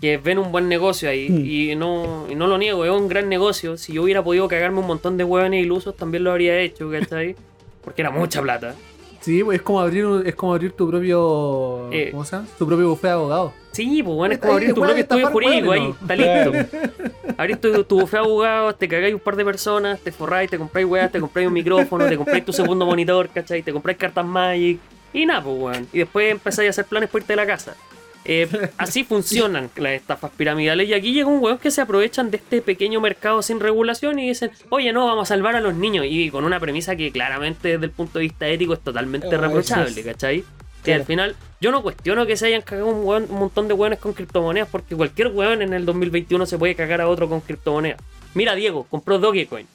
[0.02, 1.46] Que ven un buen negocio ahí, Mm.
[1.46, 3.78] y, no, y no lo niego, es un gran negocio.
[3.78, 7.36] Si yo hubiera podido cagarme un montón de hueones ilusos, también lo habría hecho, ¿cachai?
[7.84, 8.76] Porque era mucha plata.
[9.22, 11.90] Sí, pues es como abrir, es como abrir tu propio.
[11.92, 12.10] Eh.
[12.10, 12.48] ¿Cómo se llama?
[12.58, 13.54] Tu propio bufete de abogado.
[13.72, 16.52] Sí, pues bueno, es como abrir tu propio estudio jurídico ahí, está listo.
[17.38, 20.58] Abrís tu, tu bufete de abogados, te cagáis un par de personas, te forráis, te
[20.58, 23.62] compráis weas, te compráis un micrófono, te compráis tu segundo monitor, ¿cachai?
[23.62, 24.80] Te compráis cartas Magic
[25.14, 25.88] y nada, pues weón.
[25.94, 27.76] Y después empezáis a hacer planes por irte de la casa.
[28.24, 28.48] Eh,
[28.78, 32.62] así funcionan las estafas piramidales y aquí llega un weón que se aprovechan de este
[32.62, 36.30] pequeño mercado sin regulación y dicen, oye no, vamos a salvar a los niños y
[36.30, 40.00] con una premisa que claramente desde el punto de vista ético es totalmente Oh, reprochable,
[40.00, 40.06] es.
[40.06, 40.42] ¿cachai?
[40.42, 40.46] Que
[40.86, 41.02] Claro.
[41.02, 44.00] al final, yo no cuestiono que se hayan cagado un, weón- un montón de weones
[44.00, 48.00] con criptomonedas, porque cualquier weón en el 2021 se puede cagar a otro con criptomonedas.
[48.36, 49.68] Mira, Diego, compró Dogecoin.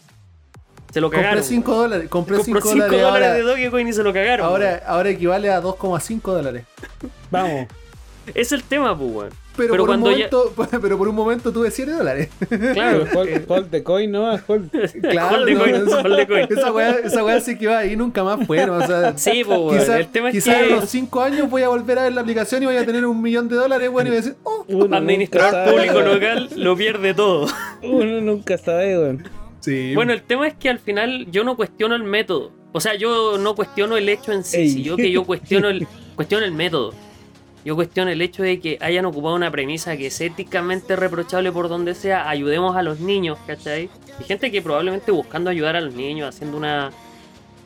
[0.92, 1.34] Se lo cagaron.
[1.40, 2.08] Compré 5 dólares.
[2.08, 3.00] Compré Compró 5 5 dólares.
[3.02, 4.46] dólares ahora, de Dogecoin y se lo cagaron.
[4.46, 6.64] ahora, ahora equivale a 2,5 dólares.
[7.30, 7.66] Vamos.
[8.34, 9.30] Es el tema, pues, weón.
[9.56, 10.52] Pero, Pero por un cuando ya- momento,
[10.82, 12.28] pero por un momento tuve 7 dólares.
[12.74, 13.06] Claro.
[13.14, 14.30] hold, hold the coin, ¿no?
[14.46, 14.70] Hold.
[15.00, 16.46] Claro, Hold the no, coin, esa- hold the coin.
[16.50, 18.82] Esa weá, esa weá sí que va ahí nunca más fueron.
[18.82, 19.78] O sea, Sí, pues, weón.
[19.78, 22.12] quizás el tema es quizá que en unos 5 años voy a volver a ver
[22.12, 24.36] la aplicación y voy a tener un millón de dólares, bueno, y voy a decir,
[24.42, 27.46] oh, Uno administrador sabe, público local lo pierde todo.
[27.82, 29.24] Uno nunca sabe, weón.
[29.60, 29.94] sí.
[29.94, 32.52] Bueno, el tema es que al final yo no cuestiono el método.
[32.72, 36.44] O sea, yo no cuestiono el hecho en sí, sino que yo cuestiono el, cuestiono
[36.44, 36.92] el método.
[37.66, 41.68] Yo cuestiono el hecho de que hayan ocupado una premisa que es éticamente reprochable por
[41.68, 43.90] donde sea, ayudemos a los niños, ¿cachai?
[44.20, 46.92] Y gente que probablemente buscando ayudar a los niños, haciendo una...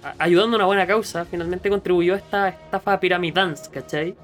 [0.03, 4.15] a- ayudando a una buena causa, finalmente contribuyó a esta estafa piramidance, ¿cachai?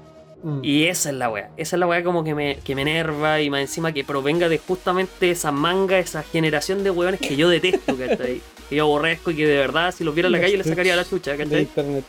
[0.41, 0.59] Mm.
[0.63, 1.51] Y esa es la weá.
[1.57, 4.49] Esa es la weá como que me, que me enerva y más encima que provenga
[4.49, 8.41] de justamente esa manga, esa generación de weones que yo detesto, ¿cachai?
[8.67, 10.95] Que yo aborrezco y que de verdad si los viera en la calle le sacaría
[10.95, 11.61] la chucha, De ¿cachai?
[11.61, 12.03] internet.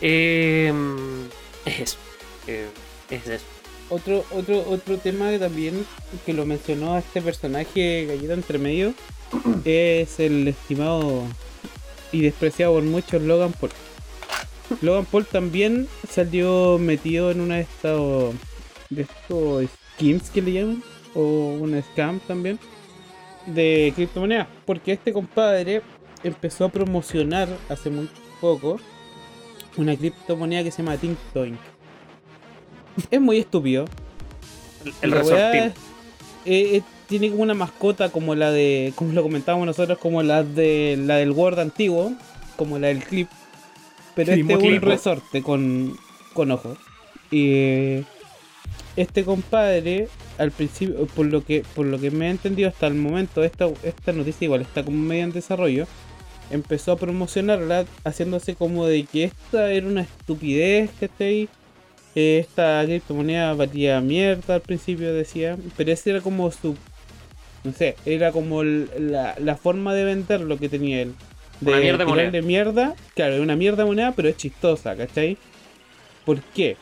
[0.00, 0.72] Eh,
[1.64, 1.96] es eso.
[2.46, 2.66] Eh,
[3.10, 3.44] es eso.
[3.90, 5.86] Otro, otro, otro tema que también
[6.26, 8.92] que lo mencionó a este personaje galleta entre medio
[9.64, 11.22] es el estimado
[12.12, 13.72] y despreciado por muchos Logan Paul.
[14.82, 18.34] Logan Paul también salió metido en una de estos
[18.90, 20.82] de estos schemes que le llaman
[21.14, 22.58] o una scam también
[23.46, 25.82] de criptomonedas porque este compadre
[26.22, 28.08] empezó a promocionar hace muy
[28.40, 28.78] poco
[29.76, 31.58] una criptomoneda que se llama Tintoink
[33.10, 33.86] es muy estúpido.
[35.02, 35.72] El, el eh,
[36.44, 40.96] eh, tiene como una mascota como la de, como lo comentábamos nosotros, como la de
[40.98, 42.12] la del Word antiguo,
[42.56, 43.28] como la del clip.
[44.14, 45.96] Pero este es un resorte con,
[46.32, 46.78] con ojos.
[47.30, 48.04] Y eh,
[48.96, 52.94] este compadre, al principio, por lo que, por lo que me he entendido hasta el
[52.94, 55.86] momento, esta, esta noticia igual está como medio en desarrollo.
[56.50, 61.48] Empezó a promocionarla haciéndose como de que esta era una estupidez, ¿cachai?
[62.14, 66.80] Eh, esta criptomoneda valía mierda al principio decía, pero esa era como su,
[67.64, 71.18] no sé, era como la, la forma de vender lo que tenía él.
[71.60, 72.32] De Una mierda de moneda.
[72.32, 75.38] tirarle mierda, claro, es una mierda de moneda, pero es chistosa, ¿cachai?
[76.24, 76.80] ¿Por qué?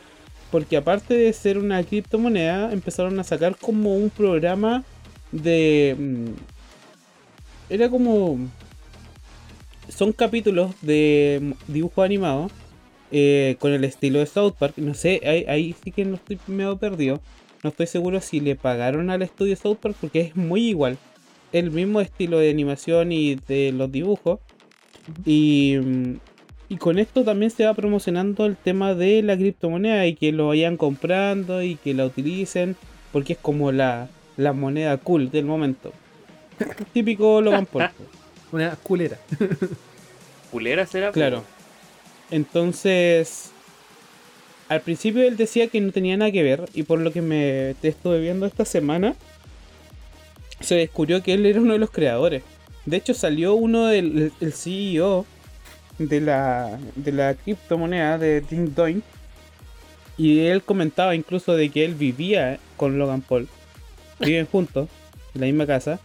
[0.51, 4.85] Porque aparte de ser una criptomoneda, empezaron a sacar como un programa
[5.33, 5.97] de...
[5.99, 6.35] mm,
[7.69, 8.39] Era como...
[9.89, 12.51] Son capítulos de mm, dibujo animado
[13.19, 14.75] eh, con el estilo de South Park.
[14.77, 17.19] No sé, ahí, ahí sí que no estoy medio perdido.
[17.63, 20.99] No estoy seguro si le pagaron al estudio South Park porque es muy igual.
[21.51, 24.41] El mismo estilo de animación y de los dibujos.
[25.25, 26.17] Y, mm,
[26.69, 30.49] y con esto también se va promocionando el tema de la criptomoneda y que lo
[30.49, 32.77] vayan comprando y que la utilicen
[33.13, 35.91] porque es como la, la moneda cool del momento.
[36.93, 37.89] Típico Logan Paul.
[38.53, 39.17] Una culera.
[40.51, 41.13] ¿Culera será?
[41.13, 41.56] Claro.
[42.31, 43.51] Entonces,
[44.69, 47.77] al principio él decía que no tenía nada que ver y por lo que me
[47.81, 49.15] te estuve viendo esta semana,
[50.61, 52.43] se descubrió que él era uno de los creadores.
[52.85, 55.27] De hecho, salió uno del el CEO
[55.99, 59.03] de la, de la criptomoneda de Ding Doing
[60.19, 63.49] y él comentaba incluso de que él vivía con Logan Paul.
[64.21, 64.89] Viven juntos
[65.35, 66.01] en la misma casa.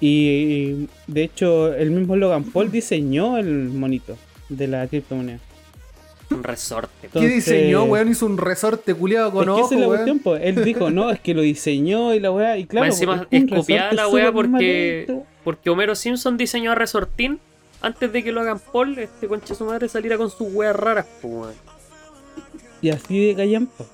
[0.00, 4.16] Y de hecho, el mismo Logan Paul diseñó el monito
[4.48, 5.38] de la criptomoneda.
[6.30, 6.90] Un resorte.
[7.00, 8.10] ¿Qué Entonces- diseñó, weón?
[8.10, 9.96] Hizo un resorte culiado con es que ojos, esa es la weón.
[9.98, 10.42] cuestión, pues.
[10.44, 12.58] Él dijo, no, es que lo diseñó y la weá.
[12.58, 15.26] Y claro, Más encima es copiada la weá porque, malito.
[15.42, 17.38] porque Homero Simpson diseñó a Resortín
[17.80, 21.06] antes de que lo hagan Paul, este concha su madre saliera con sus weas raras,
[21.22, 21.54] pues, weón.
[22.82, 23.84] Y así de callampa.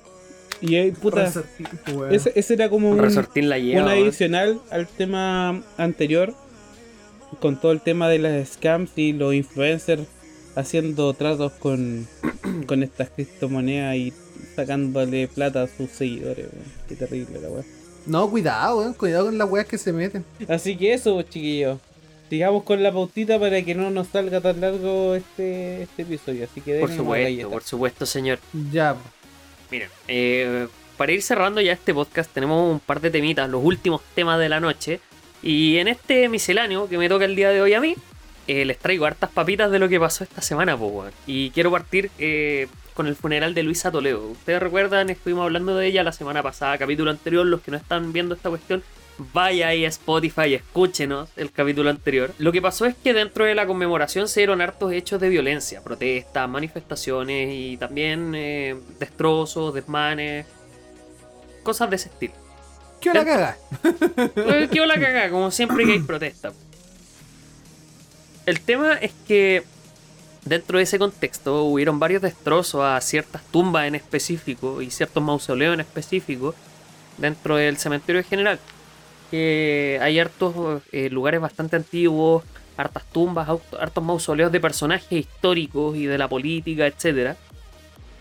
[0.61, 1.67] Y eh, puta, Resortín,
[2.11, 3.83] ese, ese era como un, Resortín la lleva.
[3.83, 6.33] un adicional al tema anterior.
[7.39, 10.03] Con todo el tema de las scams y los influencers
[10.55, 12.07] haciendo tratos con,
[12.67, 14.13] con estas criptomonedas y
[14.55, 16.47] sacándole plata a sus seguidores.
[16.51, 16.65] weón.
[16.87, 17.63] Qué terrible la weá.
[18.05, 18.93] No, cuidado, weón.
[18.93, 20.25] Cuidado con las weas que se meten.
[20.47, 21.79] Así que eso, pues, chiquillos.
[22.29, 26.45] Sigamos con la pautita para que no nos salga tan largo este, este episodio.
[26.45, 28.39] Así que Por supuesto, por supuesto, señor.
[28.71, 28.95] Ya.
[29.69, 34.01] Miren, eh, para ir cerrando ya este podcast, tenemos un par de temitas, los últimos
[34.15, 34.99] temas de la noche.
[35.43, 37.95] Y en este misceláneo que me toca el día de hoy a mí,
[38.47, 41.11] eh, les traigo hartas papitas de lo que pasó esta semana, po, weón.
[41.25, 44.25] Y quiero partir eh, con el funeral de Luisa Toledo.
[44.27, 47.45] Ustedes recuerdan, estuvimos hablando de ella la semana pasada, capítulo anterior.
[47.45, 48.83] Los que no están viendo esta cuestión,
[49.33, 52.31] vaya ahí a Spotify, escúchenos el capítulo anterior.
[52.37, 55.83] Lo que pasó es que dentro de la conmemoración se dieron hartos hechos de violencia,
[55.83, 60.45] protestas, manifestaciones y también eh, destrozos, desmanes,
[61.63, 62.33] cosas de ese estilo.
[63.01, 63.57] ¿Qué hora caga?
[64.71, 66.51] Quedó la cagada, como siempre que hay protesta.
[68.45, 69.63] El tema es que
[70.45, 75.73] dentro de ese contexto hubieron varios destrozos a ciertas tumbas en específico y ciertos mausoleos
[75.73, 76.53] en específico
[77.17, 78.59] dentro del cementerio en general.
[79.31, 82.43] Que hay hartos eh, lugares bastante antiguos,
[82.77, 87.35] hartas tumbas, hartos mausoleos de personajes históricos y de la política, etcétera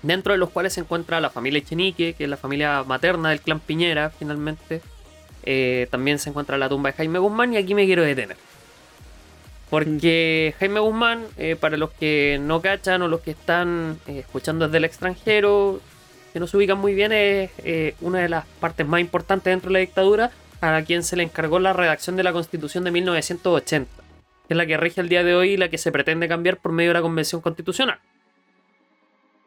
[0.02, 3.40] Dentro de los cuales se encuentra la familia Echenique, que es la familia materna del
[3.40, 4.82] clan Piñera, finalmente.
[5.44, 8.36] Eh, también se encuentra la tumba de Jaime Guzmán y aquí me quiero detener.
[9.70, 14.66] Porque Jaime Guzmán, eh, para los que no cachan o los que están eh, escuchando
[14.66, 15.80] desde el extranjero,
[16.32, 19.70] que no se ubican muy bien, es eh, una de las partes más importantes dentro
[19.70, 23.90] de la dictadura, a quien se le encargó la redacción de la Constitución de 1980,
[24.46, 26.58] que es la que rige el día de hoy y la que se pretende cambiar
[26.58, 27.98] por medio de la Convención Constitucional.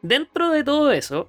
[0.02, 1.28] Dentro de todo eso,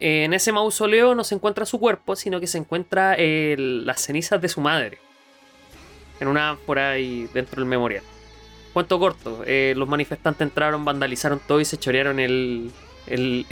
[0.00, 4.48] en ese mausoleo no se encuentra su cuerpo, sino que se encuentra las cenizas de
[4.48, 4.98] su madre.
[6.22, 8.02] En una ánfora ahí dentro del memorial.
[8.72, 12.70] Cuento corto, eh, los manifestantes entraron, vandalizaron todo y se chorearon el,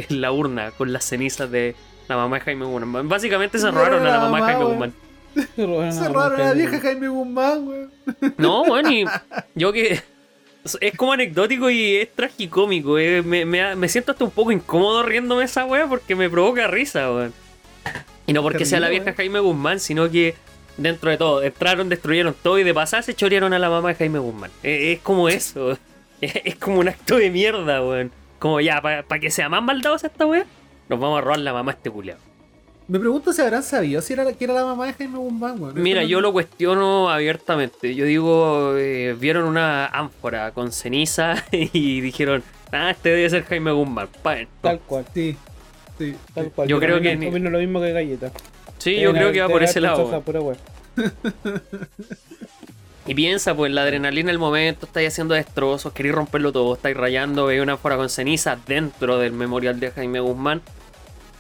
[0.08, 1.74] la urna con las cenizas de
[2.08, 3.08] la mamá de Jaime Guzmán.
[3.08, 4.64] Básicamente se robaron a la mamá de Jaime.
[4.64, 4.94] Guzmán.
[5.56, 6.80] Se robaron Se a robaron a la vieja.
[6.80, 7.90] Jaime Guzmán, weón.
[8.38, 9.04] No, bueno, y
[9.56, 10.00] yo que.
[10.80, 12.98] Es como anecdótico y es tragicómico.
[12.98, 16.66] eh, Me, me- me siento hasta un poco incómodo riéndome esa wea porque me provoca
[16.68, 17.32] risa, weón.
[18.26, 19.14] Y no porque sea la vieja eh.
[19.16, 20.34] Jaime Guzmán, sino que
[20.76, 23.94] dentro de todo, entraron, destruyeron todo y de pasada se chorearon a la mamá de
[23.96, 24.50] Jaime Guzmán.
[24.62, 25.76] Eh, es como eso.
[26.20, 28.12] Es, como un acto de mierda, weón.
[28.38, 30.44] Como ya, para que sea más maldadosa esta wea,
[30.90, 32.18] nos vamos a robar la mamá a este culiao.
[32.88, 35.62] Me pregunto si habrán sabido si era, la- que era la mamá de Jaime Guzmán,
[35.62, 35.80] weón.
[35.82, 37.94] Mira, yo lo cuestiono abiertamente.
[37.94, 43.70] Yo digo, eh, vieron una ánfora con ceniza y dijeron, ah, este debe ser Jaime
[43.72, 44.08] Guzmán.
[44.22, 44.54] Pa' dentro".
[44.60, 45.36] Tal cual, Sí,
[45.98, 46.14] sí.
[46.34, 46.68] tal cual.
[46.68, 48.30] Yo creo que ni- lo mismo que Galleta.
[48.80, 50.22] Sí, yo creo que va por ese lado.
[53.06, 57.46] Y piensa, pues la adrenalina del momento, estáis haciendo destrozos, queréis romperlo todo, estáis rayando,
[57.46, 60.60] veis una ánfora con ceniza dentro del memorial de Jaime Guzmán.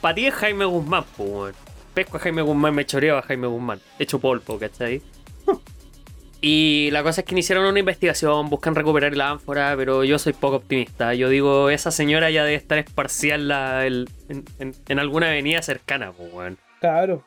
[0.00, 1.54] Para ti es Jaime Guzmán, pues, weón.
[1.94, 3.78] Pesco a Jaime Guzmán, me choreo a Jaime Guzmán.
[3.98, 5.02] Hecho polvo, ¿cachai?
[6.42, 10.32] Y la cosa es que iniciaron una investigación, buscan recuperar la ánfora, pero yo soy
[10.32, 11.12] poco optimista.
[11.12, 16.12] Yo digo, esa señora ya debe estar esparcida en, en, en- en alguna avenida cercana,
[16.12, 16.58] pues, weón.
[16.80, 17.22] Claro.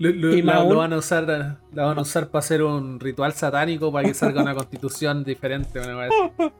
[0.00, 1.24] Lo, lo- Y lo van a usar,
[1.72, 5.78] la van a usar para hacer un ritual satánico para que salga una constitución diferente.
[5.78, 6.52] Una así.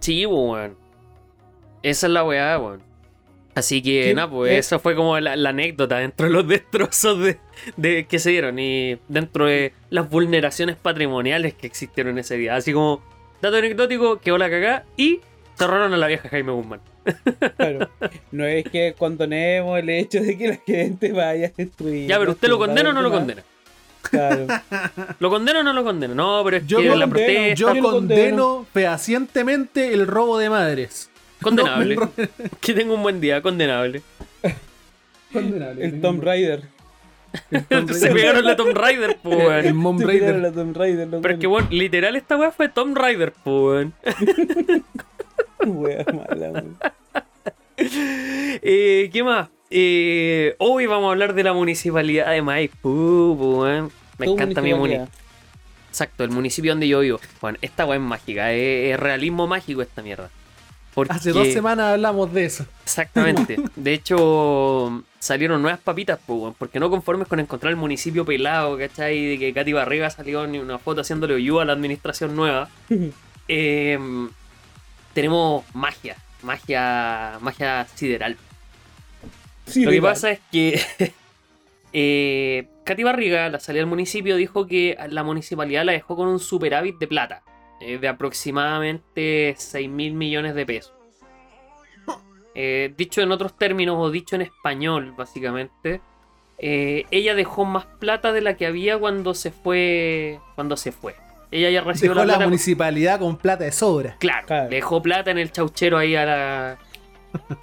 [0.00, 0.74] Sí, weón.
[1.82, 2.80] Esa es la weá, weón.
[3.54, 4.58] Así que, ¿Qué- nada, pues qué?
[4.58, 7.38] esa fue como la, la anécdota dentro de los destrozos de,
[7.76, 12.56] de- que se dieron y dentro de las vulneraciones patrimoniales que existieron ese día.
[12.56, 13.02] Así como,
[13.42, 15.20] dato anecdótico, quedó la cagá y
[15.60, 16.80] cerraron a la vieja Jaime Guzmán.
[17.56, 17.88] Claro.
[18.32, 22.08] No es que condonemos el hecho de que la gente vaya a destruir.
[22.08, 23.42] Ya, pero ¿usted lo condena o no lo condena?
[24.02, 24.46] Claro.
[25.18, 26.14] ¿Lo condena o no lo condena?
[26.14, 30.38] No, pero es Yo que lo la condeno, protesta Yo lo condeno fehacientemente el robo
[30.38, 31.10] de madres.
[31.42, 31.96] condenable.
[31.96, 32.28] No, me-
[32.60, 34.02] que tenga un buen día, condenable.
[35.32, 35.84] Condenable.
[35.84, 36.62] El Tomb Raider.
[37.92, 39.64] Se pegaron la Tomb Raider, pues, weón.
[39.66, 40.36] El Mom Raider.
[40.36, 41.08] la Tomb Raider.
[41.22, 43.94] Pero es que, bueno, literal esta weá fue Tomb Raider, pues, weón.
[45.66, 46.64] Wea mala.
[47.76, 49.48] Eh, ¿Qué más?
[49.70, 53.90] Eh, hoy vamos a hablar de la municipalidad de Maipú, weón.
[54.18, 55.08] Me encanta mi municipio.
[55.88, 57.20] Exacto, el municipio donde yo vivo.
[57.40, 60.30] Bueno, esta weá es mágica, es, es realismo mágico esta mierda.
[60.94, 62.64] Porque- Hace dos semanas hablamos de eso.
[62.84, 63.56] Exactamente.
[63.76, 69.24] De hecho, salieron nuevas papitas, po, porque no conformes con encontrar el municipio pelado, ¿cachai?
[69.24, 72.68] De que Katy Barriga salió en una foto haciéndole ayuda a la administración nueva.
[73.52, 73.98] Eh,
[75.12, 78.36] tenemos magia, magia, magia sideral.
[79.66, 80.12] Sí, Lo que legal.
[80.12, 80.80] pasa es que
[81.92, 86.40] eh, Katy Barriga, la salida del municipio, dijo que la municipalidad la dejó con un
[86.40, 87.42] superávit de plata
[87.80, 90.92] eh, de aproximadamente 6 mil millones de pesos.
[92.54, 96.00] Eh, dicho en otros términos o dicho en español, básicamente,
[96.58, 100.40] eh, ella dejó más plata de la que había cuando se fue.
[100.56, 101.14] Cuando se fue.
[101.50, 104.16] Ella ya recibió Dejó la la municipalidad con plata de sobra.
[104.20, 106.78] Claro, dejó plata en el chauchero ahí a la.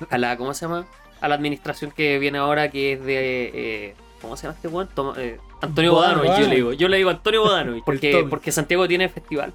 [0.10, 0.36] A la.
[0.38, 0.86] ¿Cómo se llama?
[1.22, 3.52] A la administración que viene ahora, que es de.
[3.54, 4.90] eh, ¿Cómo se llama este weón?
[4.94, 6.74] Toma- eh, Antonio Bodano, Bodano, yo le digo.
[6.74, 9.54] Yo le digo Antonio Bodano, porque, porque Santiago tiene festival.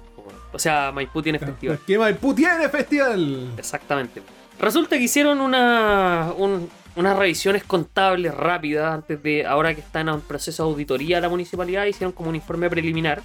[0.51, 1.79] O sea, Maipú tiene festival.
[1.85, 3.51] ¿Qué Maipú tiene festival?
[3.57, 4.21] Exactamente.
[4.59, 10.21] Resulta que hicieron una, un- unas revisiones contables rápidas antes de, ahora que están en
[10.21, 13.21] proceso de auditoría a la municipalidad, hicieron como un informe preliminar.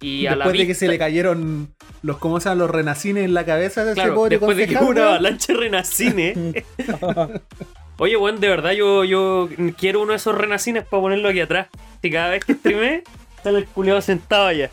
[0.00, 2.58] Y a la después de que se le cayeron los, ¿cómo se llaman?
[2.58, 6.64] Los renacines en la cabeza de ese pobre después de que hubo una avalancha renacine.
[7.98, 11.68] Oye, weón, de verdad yo, yo quiero uno de esos renacines para ponerlo aquí atrás.
[12.02, 13.04] Y cada vez que streamé,
[13.42, 14.70] sale el culeado sentado allá.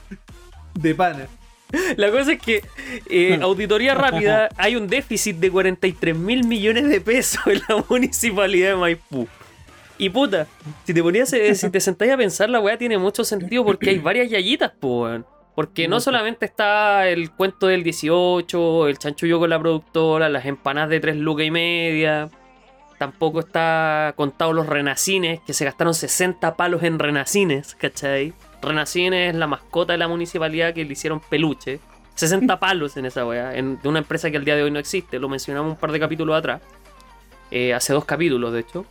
[0.73, 1.27] de pana.
[1.95, 2.63] La cosa es que,
[3.09, 8.71] eh, auditoría rápida, hay un déficit de 43 mil millones de pesos en la municipalidad
[8.71, 9.27] de Maipú.
[9.97, 10.47] Y puta,
[10.85, 13.91] si te ponías, eh, si te sentáis a pensar, la weá tiene mucho sentido porque
[13.91, 15.25] hay varias yayitas, po, weón.
[15.55, 20.89] Porque no solamente está el cuento del 18, el chanchullo con la productora, las empanadas
[20.89, 22.29] de 3 lucas y media.
[22.97, 28.33] Tampoco está contado los renacines, que se gastaron 60 palos en renacines, ¿cachai?
[28.63, 31.79] Renacines es la mascota de la municipalidad que le hicieron peluche.
[32.15, 34.79] 60 palos en esa weá, en- de una empresa que al día de hoy no
[34.79, 35.19] existe.
[35.19, 36.61] Lo mencionamos un par de capítulos atrás.
[37.51, 38.85] Eh, hace dos capítulos, de hecho.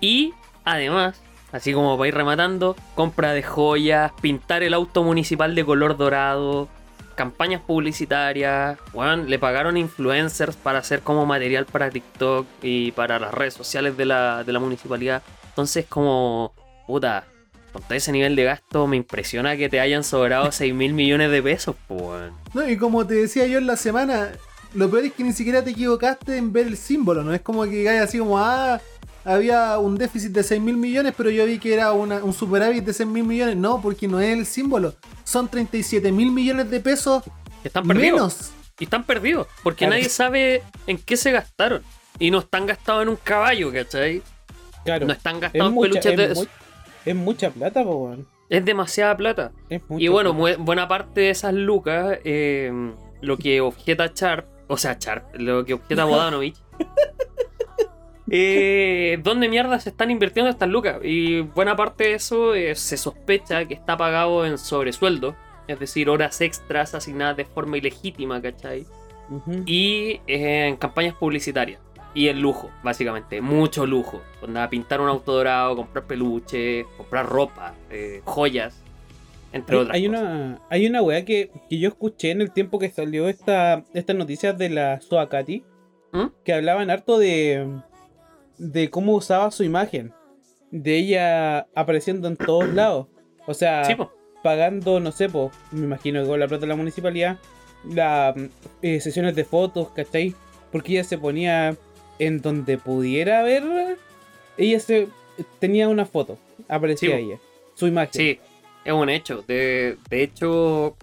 [0.00, 0.34] Y
[0.64, 1.20] además,
[1.52, 6.68] así como para ir rematando, compra de joyas, pintar el auto municipal de color dorado,
[7.16, 13.34] campañas publicitarias, weón, le pagaron influencers para hacer como material para TikTok y para las
[13.34, 15.22] redes sociales de la, de la municipalidad.
[15.48, 16.52] Entonces, como,
[16.86, 17.24] puta,
[17.72, 21.30] con todo ese nivel de gasto, me impresiona que te hayan sobrado 6 mil millones
[21.30, 22.30] de pesos, pues.
[22.54, 24.32] No, y como te decía yo en la semana,
[24.74, 27.32] lo peor es que ni siquiera te equivocaste en ver el símbolo, ¿no?
[27.32, 28.80] Es como que hay así como, ah,
[29.26, 32.84] había un déficit de 6 mil millones, pero yo vi que era una- un superávit
[32.84, 33.56] de 6 mil millones.
[33.56, 34.94] No, porque no es el símbolo.
[35.24, 37.22] Son 37 mil millones de pesos
[37.62, 38.12] Que están perdidos.
[38.12, 38.52] menos.
[38.78, 39.94] Y están perdidos, porque Claro.
[39.94, 41.82] nadie sabe en qué se gastaron.
[42.18, 44.22] Y no están gastados en un caballo, ¿cachai?
[44.84, 45.06] Claro.
[45.06, 46.24] No están Es gastados en peluches de...
[46.32, 46.46] es, mu-
[47.06, 48.26] es mucha plata, po, weón.
[48.48, 49.50] Es demasiada plata.
[49.68, 50.56] Es mucha Y bueno, plata.
[50.62, 52.70] buena parte de esas lucas, eh,
[53.22, 56.56] lo que objeta Sharp, o sea, Sharp, lo que objeta Bodanovich,
[58.30, 60.98] Eh, ¿Dónde mierda se están invirtiendo estas lucas?
[61.02, 65.36] Y buena parte de eso eh, se sospecha que está pagado en sobresueldo,
[65.68, 68.86] es decir, horas extras asignadas de forma ilegítima, ¿cachai?
[69.64, 71.80] Y eh, en campañas publicitarias.
[72.14, 73.40] Y el lujo, básicamente.
[73.40, 74.22] Mucho lujo.
[74.40, 78.82] Onda, pintar un auto dorado, comprar peluches, comprar ropa, eh, joyas,
[79.52, 80.22] entre Hay, otras hay cosas.
[80.22, 84.16] una, hay una weá que, que yo escuché en el tiempo que salió esta, estas
[84.16, 85.62] noticias de la Soakati,
[86.12, 86.26] ¿Mm?
[86.44, 87.66] que hablaban harto de,
[88.58, 90.12] de cómo usaba su imagen,
[90.70, 93.06] de ella apareciendo en todos lados.
[93.46, 93.94] O sea, Sí,
[94.42, 97.38] pagando, no sé, po, me imagino que con la plata de la municipalidad,
[97.88, 98.34] las
[98.82, 100.34] eh, sesiones de fotos, ¿cachai?
[100.72, 101.76] Porque ella se ponía
[102.18, 103.64] en donde pudiera ver,
[104.56, 105.08] ella se
[105.58, 106.38] tenía una foto,
[106.68, 107.38] aparecía Sí, ella,
[107.74, 108.12] su imagen.
[108.12, 108.38] Sí,
[108.84, 109.44] es un hecho.
[109.46, 110.96] De, de hecho,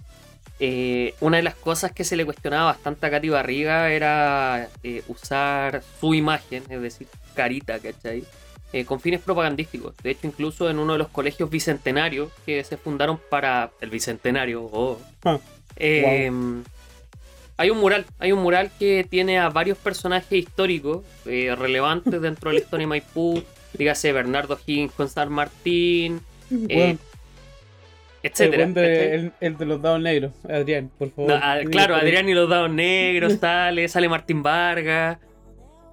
[0.60, 5.02] eh, una de las cosas que se le cuestionaba bastante a Katy Barriga era eh,
[5.08, 8.24] usar su imagen, es decir, carita, ¿cachai?
[8.72, 9.96] Eh, con fines propagandísticos.
[10.02, 14.62] De hecho, incluso en uno de los colegios bicentenarios que se fundaron para el bicentenario,
[14.62, 15.38] oh, Ah,
[17.56, 22.58] hay un mural, hay un mural que tiene a varios personajes históricos relevantes dentro de
[22.58, 23.42] la historia de Maipú,
[23.78, 26.20] dígase Bernardo Higgins San Martín,
[28.28, 28.64] etcétera.
[28.64, 29.12] el, de- ¿cachai?
[29.14, 31.30] el- el de los dados negros, Adrián, por favor.
[31.30, 31.94] No, ah, claro.
[31.96, 35.18] Adrián y los dados negros sale, sale Martín Vargas,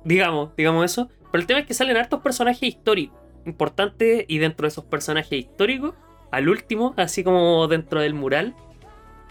[0.03, 1.09] digamos, digamos eso.
[1.31, 5.31] Pero el tema es que salen hartos personajes históricos, importantes, y dentro de esos personajes
[5.39, 5.93] históricos,
[6.31, 8.53] al último, así como dentro del mural,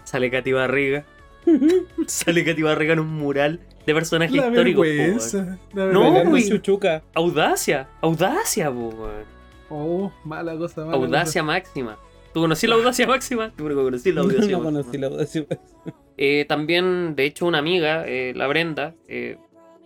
[0.03, 1.05] sale Katy Barriga.
[2.07, 4.85] sale Katy Barriga en un mural de personajes La históricos.
[4.85, 5.57] vergüenza.
[5.73, 6.47] la No, güey.
[6.47, 7.01] chuchuca.
[7.15, 9.41] Audacia, audacia, po, weón.
[9.69, 11.97] Oh, mala cosa, mala Audacia máxima.
[12.33, 13.51] ¿Tú conocí la audacia máxima?
[13.57, 14.63] Yo creo que conocí la No, audacia no máxima.
[14.63, 15.45] conocí la audacia.
[16.17, 19.37] Eh, también, de hecho, una amiga, eh, la Brenda, eh,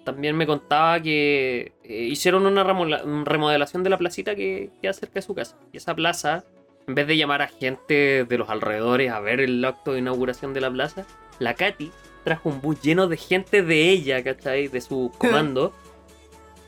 [0.03, 5.21] también me contaba que eh, hicieron una remodelación de la placita que queda cerca de
[5.23, 5.57] su casa.
[5.73, 6.43] Y esa plaza,
[6.87, 10.53] en vez de llamar a gente de los alrededores a ver el acto de inauguración
[10.53, 11.05] de la plaza,
[11.39, 11.91] la Katy
[12.23, 14.67] trajo un bus lleno de gente de ella, ¿cachai?
[14.67, 15.73] De su comando.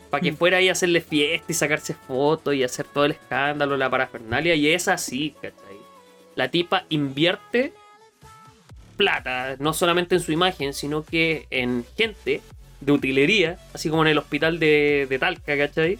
[0.10, 3.76] Para que fuera ahí a hacerle fiesta y sacarse fotos y hacer todo el escándalo,
[3.76, 4.56] la parafernalia.
[4.56, 5.67] Y es así, ¿cachai?
[6.38, 7.74] La tipa invierte
[8.96, 12.42] plata, no solamente en su imagen, sino que en gente
[12.80, 16.00] de utilería, así como en el hospital de, de Talca, ¿cachai?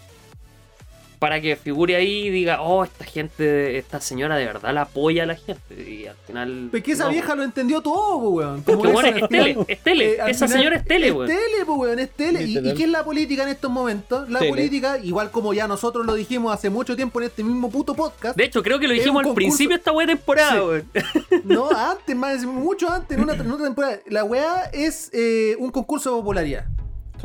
[1.18, 5.24] Para que figure ahí y diga, oh, esta gente, esta señora de verdad la apoya
[5.24, 5.74] a la gente.
[5.90, 6.68] Y al final.
[6.70, 8.62] Pero que esa no, vieja lo entendió todo, weón.
[8.62, 10.10] Porque Como bueno, esa, es tele, es tele.
[10.12, 11.26] eh, Esa final señora es tele, Es weón.
[11.26, 12.42] tele, po, weón, es tele.
[12.42, 12.66] ¿Y, Literal.
[12.72, 14.28] ¿Y qué es la política en estos momentos?
[14.30, 14.50] La Tele.
[14.50, 18.36] política, igual como ya nosotros lo dijimos hace mucho tiempo en este mismo puto podcast.
[18.36, 20.58] De hecho, creo que lo Es dijimos al principio de esta buena temporada, Sí.
[20.58, 20.90] weón.
[21.44, 23.98] No, antes, más, mucho antes, en una, en otra temporada.
[24.06, 26.64] La weá es eh, un concurso de popularidad.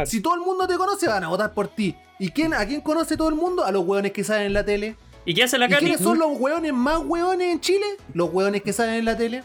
[0.05, 1.95] Si todo el mundo te conoce, van a votar por ti.
[2.19, 3.63] ¿Y quién, a quién conoce todo el mundo?
[3.65, 4.95] A los weones que salen en la tele.
[5.25, 5.85] ¿Y qué hace la ¿Y Katy?
[5.85, 7.85] quiénes son los weones más weones en Chile?
[8.13, 9.43] Los weones que salen en la tele.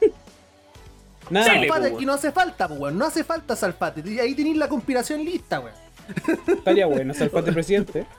[1.30, 1.46] Nada.
[1.46, 2.98] Salfate aquí no hace falta, weón.
[2.98, 4.20] No hace falta Salfate.
[4.20, 5.74] Ahí tenéis la conspiración lista, weón.
[6.46, 8.06] estaría bueno ser parte presidente.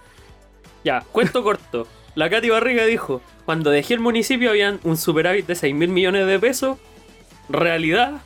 [0.83, 1.87] Ya, cuento corto.
[2.15, 6.25] La Katy Barriga dijo, cuando dejé el municipio habían un superávit de 6 mil millones
[6.25, 6.79] de pesos.
[7.49, 8.21] Realidad,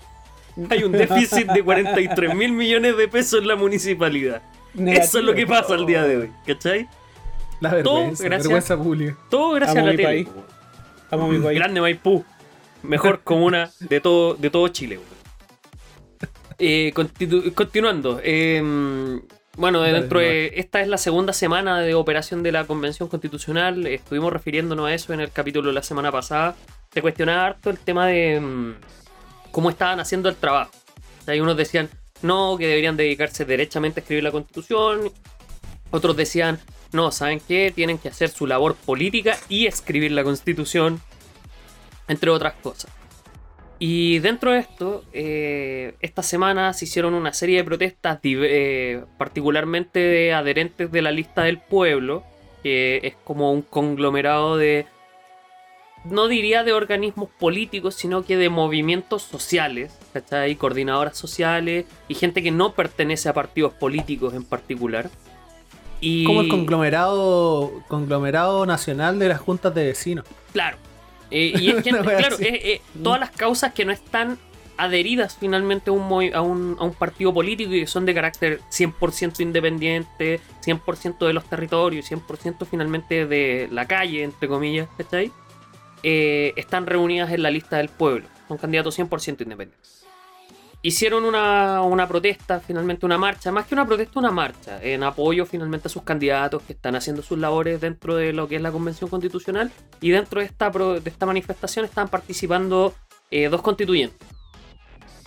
[0.69, 4.41] hay un déficit de 43 mil millones de pesos en la municipalidad.
[4.77, 6.87] Eso es lo que pasa al día de hoy, ¿cachai?
[7.61, 9.17] La Todo vergüenza, gracias- vergüenza pública.
[9.29, 10.07] Todo gracias Amo a la mi tele.
[10.09, 10.27] país.
[11.11, 11.57] Amo mi país.
[11.59, 12.25] Grande Maipú.
[12.83, 14.99] Mejor comuna de todo, de todo Chile.
[16.57, 18.19] Eh, continu- continuando.
[18.23, 18.61] eh,
[19.57, 20.51] bueno, Dale, dentro de.
[20.55, 23.87] Esta es la segunda semana de operación de la Convención Constitucional.
[23.87, 26.55] Estuvimos refiriéndonos a eso en el capítulo de la semana pasada.
[26.93, 28.73] Se cuestionaba harto el tema de mm,
[29.51, 30.71] cómo estaban haciendo el trabajo.
[31.27, 31.89] Hay unos decían
[32.21, 35.11] no, que deberían dedicarse derechamente a escribir la Constitución.
[35.91, 36.59] Otros decían,
[36.91, 37.71] no, ¿saben qué?
[37.73, 41.01] Tienen que hacer su labor política y escribir la Constitución
[42.07, 42.91] entre otras cosas.
[43.77, 49.99] Y dentro de esto, eh, esta semana se hicieron una serie de protestas, eh, particularmente
[49.99, 52.23] de adherentes de la lista del pueblo,
[52.63, 54.87] que es como un conglomerado de,
[56.09, 60.55] no diría de organismos políticos, sino que de movimientos sociales, ¿cachai?
[60.55, 65.09] Coordinadoras sociales y gente que no pertenece a partidos políticos en particular.
[66.01, 70.25] Y, Como el conglomerado, conglomerado nacional de las juntas de vecinos.
[70.53, 70.77] Claro.
[71.31, 74.37] Eh, y es que, claro, eh, eh, todas las causas que no están
[74.77, 78.59] adheridas finalmente a un, a un, a un partido político y que son de carácter
[78.69, 85.31] 100% independiente, 100% de los territorios, 100% finalmente de la calle, entre comillas, ¿cachai?
[86.07, 88.27] Eh, están reunidas en la lista del pueblo.
[88.47, 90.05] Son candidatos 100% independientes.
[90.83, 95.47] hicieron una, una protesta, finalmente una marcha, más que una protesta, una marcha, en apoyo
[95.47, 98.71] finalmente a sus candidatos que están haciendo sus labores dentro de lo que es la
[98.71, 99.71] Convención Constitucional.
[99.99, 102.93] Y dentro de esta, pro- de esta manifestación están participando
[103.31, 104.27] eh, dos constituyentes.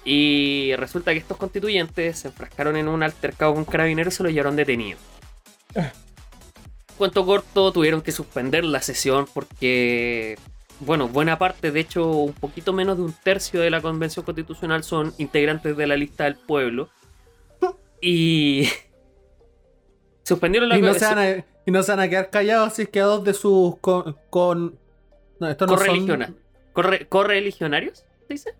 [0.04, 4.30] Y resulta que estos constituyentes se enfrascaron en un altercado con carabineros y se lo
[4.30, 4.96] llevaron detenido.
[6.96, 10.36] Cuento corto, tuvieron que suspender la sesión porque,
[10.80, 14.84] bueno, buena parte, de hecho, un poquito menos de un tercio de la Convención Constitucional
[14.84, 16.88] son integrantes de la lista del pueblo.
[18.00, 18.68] Y
[20.22, 21.30] suspendieron la Y no, co- se van a,
[21.66, 23.76] y no se van a quedar callados si es que a dos de sus.
[23.78, 24.16] con.
[24.30, 24.78] con-
[25.40, 25.86] no, esto no son.
[25.86, 26.34] correligiona-
[26.72, 28.54] corre- correligionarios, ¿se dice?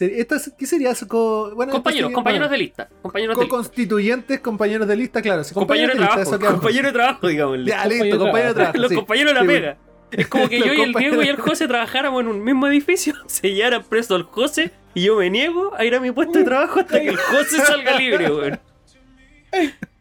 [0.00, 1.06] esto es- ¿Qué sería eso?
[1.06, 2.88] Co- bueno, Compañeros, sería- compañeros bueno, de lista.
[3.02, 3.56] Compañeros de lista.
[3.56, 5.42] constituyentes, compañeros de lista, claro.
[5.54, 6.54] Compañeros de lista, trabajo.
[6.56, 7.70] Compañeros de trabajo, digámosle.
[7.70, 8.78] Ya, listo, Compañero de compañero de trabajo.
[8.78, 8.94] Los sí.
[8.96, 9.76] compañeros de la Sí, pega.
[10.12, 13.14] Es como que yo y el Diego y el José trabajáramos en un mismo edificio,
[13.26, 16.44] se llevaran preso al José y yo me niego a ir a mi puesto de
[16.44, 18.60] trabajo hasta que el José salga libre, weón.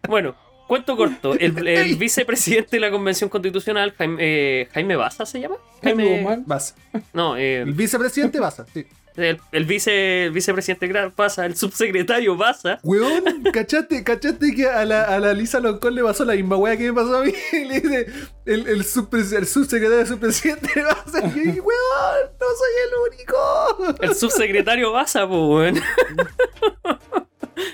[0.08, 0.36] Bueno,
[0.68, 1.34] cuento corto.
[1.34, 5.56] El, el vicepresidente de la Convención Constitucional, Jaime, eh, Jaime Baza, ¿se llama?
[5.82, 6.44] Jaime.
[6.46, 6.76] Vas.
[7.14, 8.86] No, eh, El vicepresidente Baza, sí.
[9.18, 12.80] El, el vice, el vicepresidente Gra- Baza, el subsecretario Baza.
[12.84, 16.78] Weón, ¿cachaste, cachaste que a la, a la Lisa Loncón le pasó la misma weá
[16.78, 17.34] que me pasó a mí?
[17.52, 18.08] Le dice
[18.46, 21.20] el, el, subpres- el subsecretario de subpresidente Baza.
[21.20, 23.96] Y yo dije, weón, no soy el único.
[24.02, 25.82] El subsecretario Baza, pues, weón.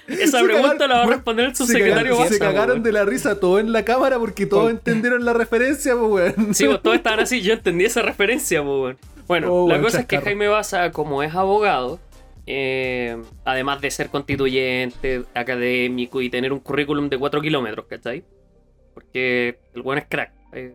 [0.08, 2.34] Esa Se pregunta cagaron- la va a responder el Se subsecretario cagaron, Baza.
[2.34, 6.36] se cagaron de la risa todos en la cámara porque todos entendieron la referencia, pues,
[6.36, 6.54] weón.
[6.56, 8.98] Sí, pues todos estaban así, yo entendí esa referencia, pues, weón.
[9.28, 10.18] Bueno, Oh, la cosa es que.
[10.20, 12.00] Jaime Baza, como es abogado,
[12.46, 18.24] eh, además de ser constituyente, académico y tener un currículum de 4 kilómetros, ¿cachai?
[18.94, 20.74] Porque el weón es crack, eh,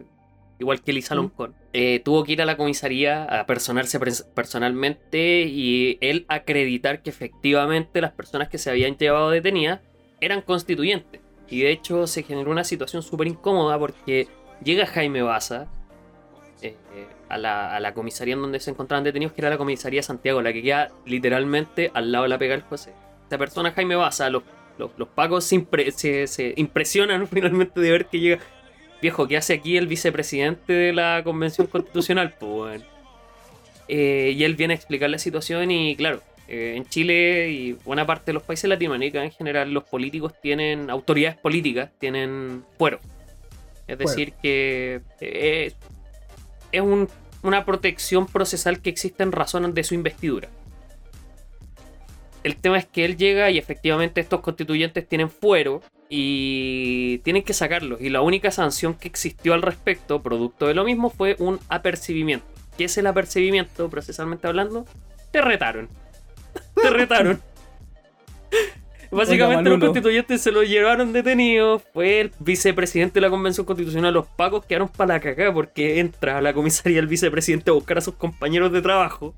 [0.59, 1.18] igual que Lisa Mm.
[1.18, 1.55] Loncón.
[1.72, 3.98] Eh, tuvo que ir a la comisaría a personarse
[4.34, 9.80] personalmente y él acreditar que efectivamente las personas que se habían llevado detenidas
[10.20, 11.20] eran constituyentes.
[11.48, 14.28] Y de hecho se generó una situación súper incómoda porque
[14.62, 15.68] llega Jaime Baza
[17.33, 20.03] a, la, a la comisaría en donde se encontraban detenidos, que era la comisaría de
[20.05, 22.93] Santiago, la que queda literalmente al lado de la pega del José.
[23.24, 24.43] Esta persona, Jaime Baza, los,
[24.78, 28.39] los, los pacos se, impre- se- se impresionan finalmente de ver que llega.
[29.01, 32.35] Viejo, ¿qué hace aquí el vicepresidente de la Convención Constitucional?
[32.39, 32.83] Pues.
[33.89, 38.07] Eh, y él viene a explicar la situación y claro, eh, en Chile y buena
[38.07, 43.01] parte de los países de Latinoamérica en general los políticos tienen, autoridades políticas tienen fuero.
[43.89, 45.72] Es decir, que eh,
[46.70, 47.09] es un-
[47.43, 50.49] una protección procesal que existe en razón de su investidura.
[52.45, 57.55] El tema es que él llega y efectivamente estos constituyentes tienen fuero y tienen que
[57.55, 58.01] sacarlos.
[58.01, 62.47] Y la única sanción que existió al respecto, producto de lo mismo, fue un apercibimiento.
[62.76, 64.86] ¿Qué es el apercibimiento, procesalmente hablando?
[65.30, 65.88] Te retaron.
[66.82, 67.40] Te retaron.
[69.17, 71.79] Básicamente los constituyentes se lo llevaron detenido.
[71.79, 74.15] Fue el vicepresidente de la Convención Constitucional.
[74.15, 77.99] Los pacos quedaron para la cagada porque entra a la comisaría el vicepresidente a buscar
[77.99, 79.35] a sus compañeros de trabajo.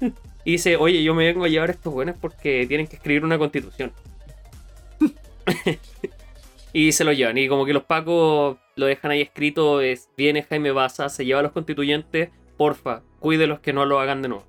[0.44, 3.22] Y dice, oye, yo me vengo a llevar a estos buenos porque tienen que escribir
[3.22, 3.92] una constitución.
[6.72, 7.36] y se lo llevan.
[7.36, 11.40] Y como que los pacos lo dejan ahí escrito, es, viene Jaime Baza, se lleva
[11.40, 14.46] a los constituyentes, porfa, cuídelos que no lo hagan de nuevo.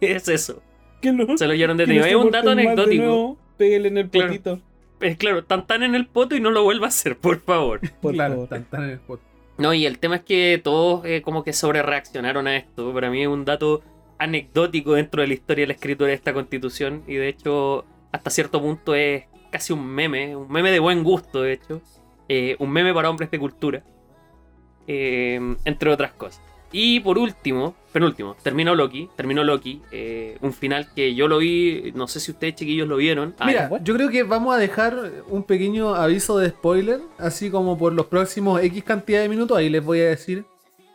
[0.00, 0.62] es eso.
[1.02, 2.06] Que no, Se lo llevaron no detenido.
[2.06, 4.28] Es un dato nuevo, Pégale en el Claro.
[4.28, 4.60] potito,
[5.00, 7.80] Es claro, tan tan en el poto y no lo vuelva a hacer, por favor.
[8.00, 8.48] por claro, favor.
[8.48, 9.20] tan- tan en el spot.
[9.58, 12.94] No, y el tema es que todos eh, como que sobre reaccionaron a esto.
[12.94, 13.82] Para mí es un dato
[14.18, 17.02] anecdótico dentro de la historia de la escritura de esta constitución.
[17.06, 20.34] Y de hecho, hasta cierto punto es casi un meme.
[20.34, 21.82] Un meme de buen gusto, de hecho.
[22.28, 23.82] Eh, un meme para hombres de cultura.
[24.86, 26.40] Eh, entre otras cosas.
[26.72, 29.08] Y por último, penúltimo, terminó Loki.
[29.16, 29.82] Terminó Loki.
[29.90, 31.92] eh, un final que yo lo vi.
[31.94, 33.34] No sé si ustedes chiquillos lo vieron.
[33.38, 33.82] Ah, Mira, what?
[33.82, 38.06] yo creo que vamos a dejar un pequeño aviso de spoiler, así como por los
[38.06, 40.44] próximos X cantidad de minutos, ahí les voy a decir.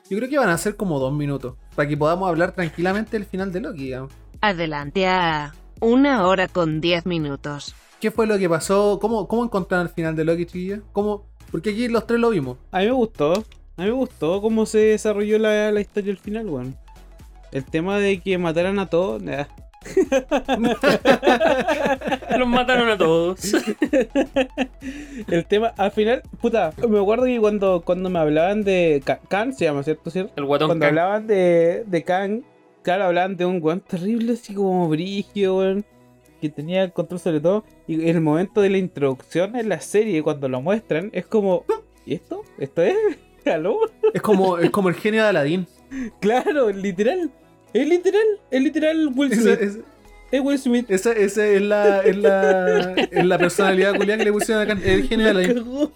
[0.10, 3.26] Yo creo que van a ser como dos minutos, para que podamos hablar tranquilamente del
[3.26, 4.12] final de Loki, digamos.
[4.42, 7.74] Adelante a una hora con 10 minutos.
[8.00, 9.00] ¿Qué fue lo que pasó?
[9.02, 10.82] ¿Cómo, cómo encontraron el final de Loki, chiquillos?
[10.92, 11.26] ¿Cómo?
[11.50, 12.58] Porque aquí los tres lo vimos.
[12.72, 13.34] A mí me gustó.
[13.78, 16.78] A mí me gustó cómo se desarrolló la, la historia al final, weón.
[17.56, 19.46] El tema de que mataran a todos, nah.
[22.38, 23.54] los mataron a todos.
[25.30, 29.64] El tema, al final, puta, me acuerdo que cuando, cuando me hablaban de Khan, se
[29.64, 30.10] llama, ¿cierto?
[30.10, 30.34] ¿Cierto?
[30.36, 30.90] El guatón Cuando Kang.
[30.90, 32.44] hablaban de, de Khan,
[32.82, 35.86] claro, hablaban de un weón terrible, así como brigio, weón,
[36.42, 37.64] que tenía el control sobre todo.
[37.88, 41.64] Y en el momento de la introducción en la serie, cuando lo muestran, es como,
[42.06, 42.42] ¿y esto?
[42.58, 42.98] ¿Esto es?
[43.46, 43.78] ¿Aló?
[44.14, 45.66] Es como, es como el genio de Aladdin.
[46.20, 47.32] Claro, literal.
[47.76, 49.60] Es literal, es literal Will Es, Smith.
[49.62, 49.80] es-
[50.32, 50.86] Es Will Smith.
[50.90, 54.74] Esa, esa es, la, es, la, es la personalidad culiada que le pusieron acá.
[54.76, 55.54] La Aladdin.
[55.56, 55.92] cagó.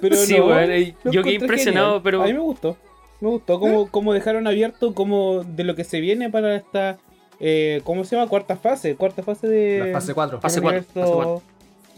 [0.00, 2.00] Pero Sí, no, weón, eh, yo quedé impresionado, genial.
[2.02, 2.76] pero- A mí me gustó.
[3.20, 6.98] Me gustó cómo, cómo dejaron abierto como de lo que se viene para esta.
[7.40, 8.28] Eh, ¿Cómo se llama?
[8.28, 8.94] Cuarta fase.
[8.94, 9.78] Cuarta fase de.
[9.86, 10.40] La fase 4.
[10.40, 11.42] Fase del cuatro, universo fase cuatro.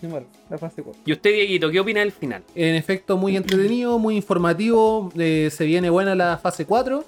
[0.01, 0.47] cinematográfico.
[0.51, 1.03] La fase 4.
[1.07, 2.43] ¿Y usted, Dieguito, qué opina del final?
[2.55, 5.12] En efecto, muy entretenido, muy informativo.
[5.18, 7.05] eh, se viene buena la fase 4.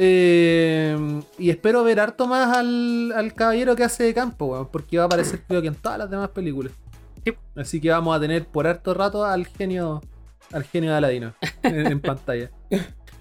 [0.00, 0.96] Eh,
[1.38, 5.02] y espero ver harto más al, al caballero que hace de campo, weón, porque va
[5.02, 6.72] a aparecer creo que en todas las demás películas.
[7.24, 7.34] Sí.
[7.56, 10.00] Así que vamos a tener por harto rato al genio
[10.52, 11.34] al genio de Aladino
[11.64, 12.48] en, en pantalla.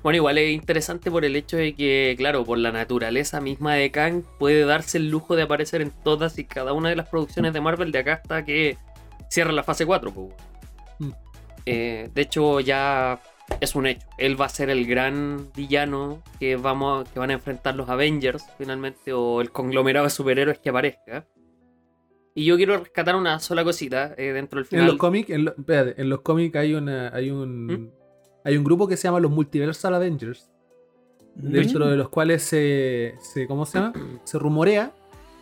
[0.04, 3.92] Bueno, igual es interesante por el hecho de que, claro, por la naturaleza misma de
[3.92, 7.54] Kang, puede darse el lujo de aparecer en todas y cada una de las producciones
[7.54, 8.78] de Marvel de acá hasta que
[9.30, 10.14] cierra la fase 4.
[10.14, 10.28] pues.
[11.00, 11.12] Mm.
[11.66, 13.20] Eh, de hecho, ya
[13.62, 14.06] es un hecho.
[14.18, 18.44] Él va a ser el gran villano que, vamos, que van a enfrentar los Avengers,
[18.58, 21.26] finalmente, o el conglomerado de superhéroes que aparezca.
[22.36, 24.86] Y yo quiero rescatar una sola cosita eh, dentro del En final.
[24.88, 27.90] los cómics, en, lo- espérate, en los cómics hay una, hay un ¿Mm?
[28.44, 30.50] hay un grupo que se llama los Multiversal Avengers.
[31.36, 33.94] dentro de los cuales se, se- ¿cómo se llama?
[34.24, 34.92] Se rumorea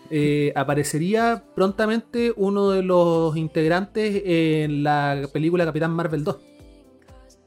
[0.10, 6.38] eh, aparecería prontamente uno de los integrantes en la película Capitán Marvel 2,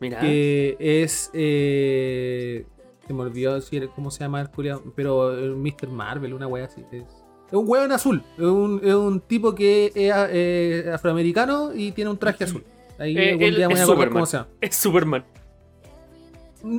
[0.00, 2.64] Mira, que es eh,
[3.06, 5.88] se me olvidó decir cómo se llama el culiao, pero eh, Mr.
[5.88, 6.82] Marvel, una wea así.
[6.92, 11.92] Es, es un hueón azul, es un, es un tipo que es eh, afroamericano y
[11.92, 12.62] tiene un traje azul.
[12.98, 14.12] Ahí Eh, algún día es Superman.
[14.12, 14.48] cómo se llama.
[14.60, 15.24] es Superman.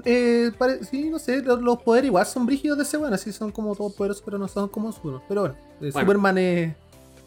[0.05, 3.31] Eh, pare- sí, no sé, los, los poderes igual son brígidos de ese bueno, así
[3.31, 5.21] son como todos poderosos, pero no son como uno.
[5.27, 5.99] Pero bueno, eh, Bueno.
[6.01, 6.75] Superman es,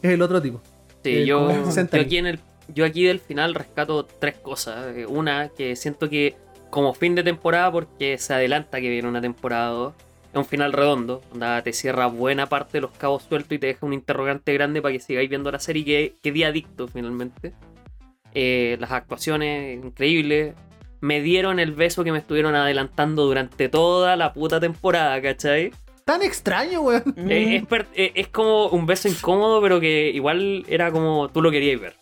[0.01, 0.61] es el otro tipo.
[1.03, 2.39] Sí, Eh, yo, yo aquí en el,
[2.73, 4.95] yo aquí del final rescato tres cosas.
[4.95, 6.35] Eh, Una, que siento que
[6.69, 9.93] como fin de temporada, porque se adelanta que viene una temporada 2,
[10.33, 13.67] es un final redondo, onda, te cierra buena parte de los cabos sueltos y te
[13.67, 17.53] deja un interrogante grande para que sigáis viendo la serie que, que di adicto finalmente.
[18.33, 20.55] Eh, las actuaciones increíbles.
[21.01, 25.71] Me dieron el beso que me estuvieron adelantando durante toda la puta temporada, ¿cachai?
[26.05, 27.13] Tan extraño, weón.
[27.29, 31.51] Eh, es, eh, es como un beso incómodo, pero que igual era como tú lo
[31.51, 31.95] querías ver.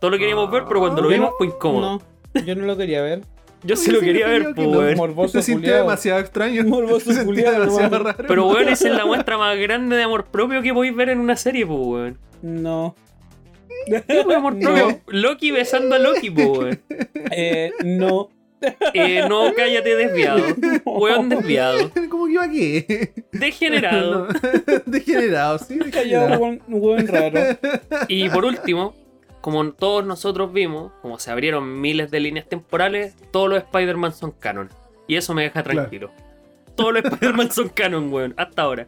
[0.00, 2.00] Todos lo queríamos ver, pero cuando lo vimos fue incómodo.
[2.34, 3.22] No, yo no lo quería ver.
[3.62, 4.96] Yo sí lo quería ver, pues, weón.
[4.96, 6.64] Morboso Se sintió demasiado extraño.
[6.64, 8.04] Morboso Se sentía culiao, demasiado weón.
[8.06, 8.24] raro.
[8.26, 11.20] Pero weón, esa es la muestra más grande de amor propio que podéis ver en
[11.20, 12.18] una serie, pues, weón.
[12.40, 12.94] No.
[13.86, 15.00] ¿Qué amor propio?
[15.08, 16.80] Loki besando a Loki, pues, weón.
[17.32, 18.30] Eh, no.
[18.94, 20.42] Eh, no, cállate desviado.
[20.84, 21.90] Weón desviado.
[22.10, 22.86] ¿Cómo que iba aquí?
[23.32, 24.28] Degenerado.
[24.86, 26.40] Degenerado, sí, Callado, degenerado.
[26.44, 27.40] un hueón raro.
[28.08, 28.94] Y por último,
[29.40, 34.32] como todos nosotros vimos, como se abrieron miles de líneas temporales, todos los Spider-Man son
[34.32, 34.68] canon.
[35.06, 36.10] Y eso me deja tranquilo.
[36.76, 38.86] Todos los Spider-Man son canon, weón, hasta ahora.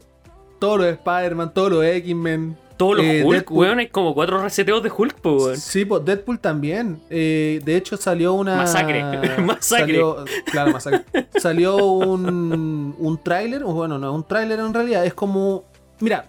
[0.59, 2.57] Todos los Spider-Man, todos los X-Men.
[2.76, 3.59] Todos los Eh, Hulk, Deadpool.
[3.59, 5.57] weón, hay como cuatro reseteos de Hulk, pues, weón.
[5.57, 7.00] Sí, pues Deadpool también.
[7.11, 8.57] Eh, de hecho, salió una.
[8.57, 9.03] Masacre.
[9.38, 9.61] Masacre.
[9.61, 11.05] Salió, claro, masacre.
[11.38, 13.62] Salió un, un tráiler.
[13.64, 15.05] Bueno, no es un tráiler en realidad.
[15.05, 15.64] Es como.
[16.00, 16.26] Mira,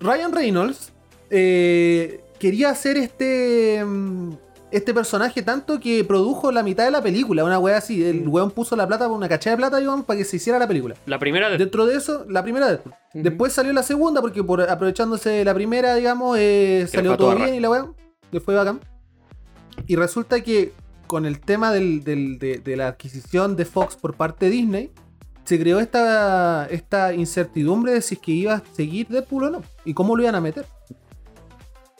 [0.00, 0.92] Ryan Reynolds
[1.30, 3.84] eh, quería hacer este.
[3.84, 4.32] mm,
[4.70, 8.04] Este personaje tanto que produjo la mitad de la película, una wea así.
[8.04, 10.68] El weón puso la plata, una cachada de plata, digamos, para que se hiciera la
[10.68, 10.94] película.
[11.06, 11.56] La primera de...
[11.56, 12.74] Dentro de eso, la primera.
[12.74, 12.90] Ujú.
[13.14, 17.54] Después salió la segunda, porque por aprovechándose de la primera, digamos, eh, salió todo bien
[17.54, 17.86] y la weá.
[18.30, 18.80] Le fue bacán.
[19.86, 20.72] Y resulta que
[21.06, 24.90] con el tema del- del- de, de la adquisición de Fox por parte de Disney,
[25.44, 29.62] se creó esta, esta incertidumbre de si es que iba a seguir Deadpool o no.
[29.86, 30.66] Y cómo lo iban a meter.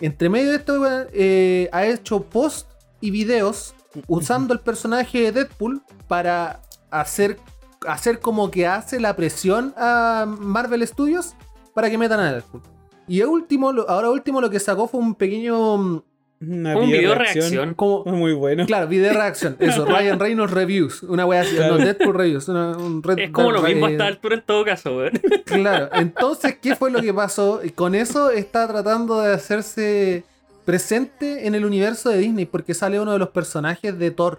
[0.01, 0.81] Entre medio de esto,
[1.13, 2.69] eh, ha hecho post
[3.01, 3.75] y videos
[4.07, 7.39] usando el personaje de Deadpool para hacer,
[7.87, 11.35] hacer como que hace la presión a Marvel Studios
[11.75, 12.63] para que metan a Deadpool.
[13.09, 16.05] Y último, ahora último lo que sacó fue un pequeño...
[16.41, 17.75] Una Un video reacción.
[17.75, 18.65] Como, Muy bueno.
[18.67, 19.57] Claro, video reacción.
[19.59, 21.03] Eso, Ryan Reynolds Reviews.
[21.03, 21.57] Una wea así.
[21.57, 21.79] Claro.
[21.79, 22.49] No, Deadpool Reviews.
[22.49, 25.21] una- un red- Es como lo mismo a eh, esta altura en todo caso, weón.
[25.47, 27.61] Claro, entonces, ¿qué fue lo que pasó?
[27.65, 30.25] Y con eso está tratando de hacerse
[30.65, 34.39] presente en el universo de Disney porque sale uno de los personajes de Thor,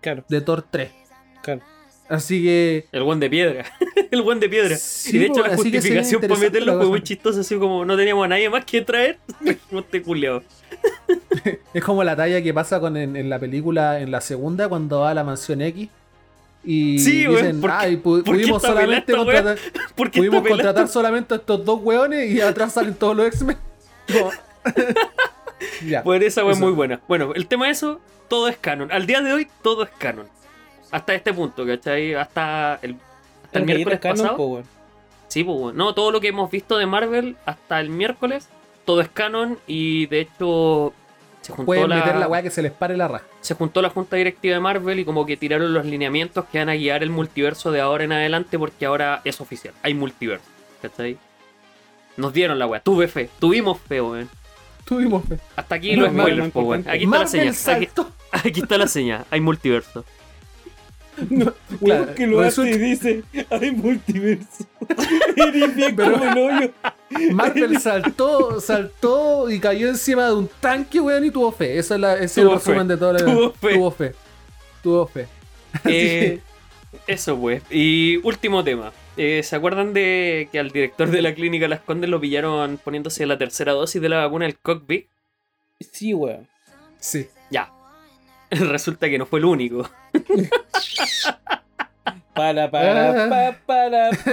[0.00, 0.90] Claro, de Thor 3.
[1.42, 1.60] claro.
[2.12, 2.84] Así que.
[2.92, 3.64] El buen de piedra.
[4.10, 4.76] El buen de piedra.
[4.76, 7.96] Sí, y de hecho po, la justificación para meterlo fue muy chistosa, así como no
[7.96, 9.18] teníamos a nadie más que traer.
[9.44, 10.42] Trajimos este culiao.
[11.74, 15.00] Es como la talla que pasa con en, en la película, en la segunda, cuando
[15.00, 15.88] va a la mansión X.
[16.64, 19.58] Y Sí, dicen, ¿por qué- ay, pu- por qué pudimos solamente contratar,
[19.96, 23.56] pudimos contratar solamente a estos dos weones y atrás salen todos los X-Men.
[25.86, 26.02] Ya.
[26.02, 27.00] Bueno, esa fue muy buena.
[27.08, 28.92] Bueno, el tema de eso, todo es canon.
[28.92, 30.26] Al día de hoy, todo es canon.
[30.92, 32.14] Hasta este punto, ¿cachai?
[32.14, 32.96] Hasta el,
[33.44, 34.36] hasta el El miércoles canon, pasado.
[34.36, 34.62] po.
[35.28, 38.48] Sí, pues, no, todo lo que hemos visto de Marvel hasta el miércoles,
[38.84, 40.92] todo es canon y de hecho
[41.40, 43.24] se juntó Pueden la, meter la weá que se les pare la raja.
[43.40, 46.68] se juntó la junta directiva de Marvel y como que tiraron los lineamientos que van
[46.68, 50.44] a guiar el multiverso de ahora en adelante porque ahora es oficial, hay multiverso,
[50.82, 51.16] ¿cachai?
[52.18, 54.28] Nos dieron la weá, tuve fe, tuvimos fe, weón.
[54.84, 55.38] Tuvimos fe.
[55.56, 56.72] Hasta aquí No, los spoilers, no.
[56.90, 57.54] Aquí está la señal.
[57.76, 57.88] Aquí,
[58.48, 60.04] aquí está la señal, hay multiverso.
[61.18, 64.64] Weón Claro, que lo hace y dice, hay multiverso.
[65.74, 66.70] Bien como el hoyo.
[67.32, 71.78] Marvel saltó, saltó y cayó encima de un tanque, weón, y tuvo fe.
[71.78, 72.92] Esa es la, ese es el resumen fe.
[72.94, 73.74] de toda la Tuvo fe.
[73.74, 74.14] Tuvo fe.
[74.82, 75.28] Tuvo fe.
[75.86, 76.40] Eh,
[77.06, 77.62] eso pues.
[77.70, 78.92] Y último tema.
[79.16, 83.24] Eh, ¿Se acuerdan de que al director de la clínica Las Condes lo pillaron poniéndose
[83.24, 85.06] la tercera dosis de la vacuna del cockpit?
[85.80, 86.46] Sí, weón.
[86.98, 87.26] Sí.
[87.50, 87.72] Ya.
[88.50, 89.88] Resulta que no fue el único.
[92.34, 94.26] Para, para, pa, para, pa.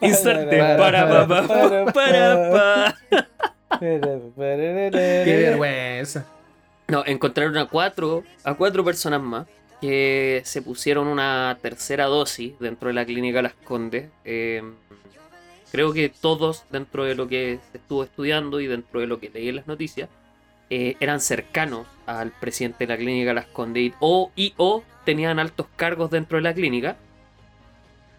[0.06, 0.58] Inserte.
[0.58, 1.46] para, Para, pa, pa,
[1.86, 3.78] pa, para, pa.
[3.80, 6.26] Qué vergüenza.
[6.88, 9.46] No, encontraron a cuatro, a cuatro personas más
[9.80, 14.10] que se pusieron una tercera dosis dentro de la clínica Las Condes.
[14.26, 14.62] Eh,
[15.72, 19.30] creo que todos dentro de lo que se estuvo estudiando y dentro de lo que
[19.30, 20.10] leí en las noticias
[20.74, 25.38] eh, eran cercanos al presidente de la clínica Las Condes y o, y o tenían
[25.38, 26.96] altos cargos dentro de la clínica.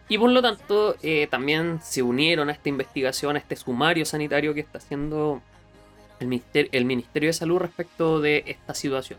[0.07, 4.53] Y por lo tanto eh, también se unieron a esta investigación, a este sumario sanitario
[4.53, 5.41] que está haciendo
[6.19, 9.17] el Ministerio, el Ministerio de Salud respecto de esta situación.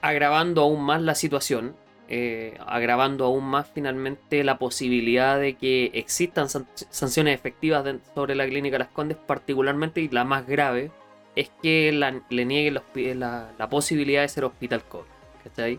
[0.00, 1.76] Agravando aún más la situación,
[2.08, 7.84] eh, agravando aún más finalmente la posibilidad de que existan san- sanciones efectivas
[8.14, 10.90] sobre la clínica Las Condes, particularmente y la más grave
[11.36, 15.04] es que la- le nieguen los la, la posibilidad de ser hospital COVID.
[15.44, 15.78] ¿cachai?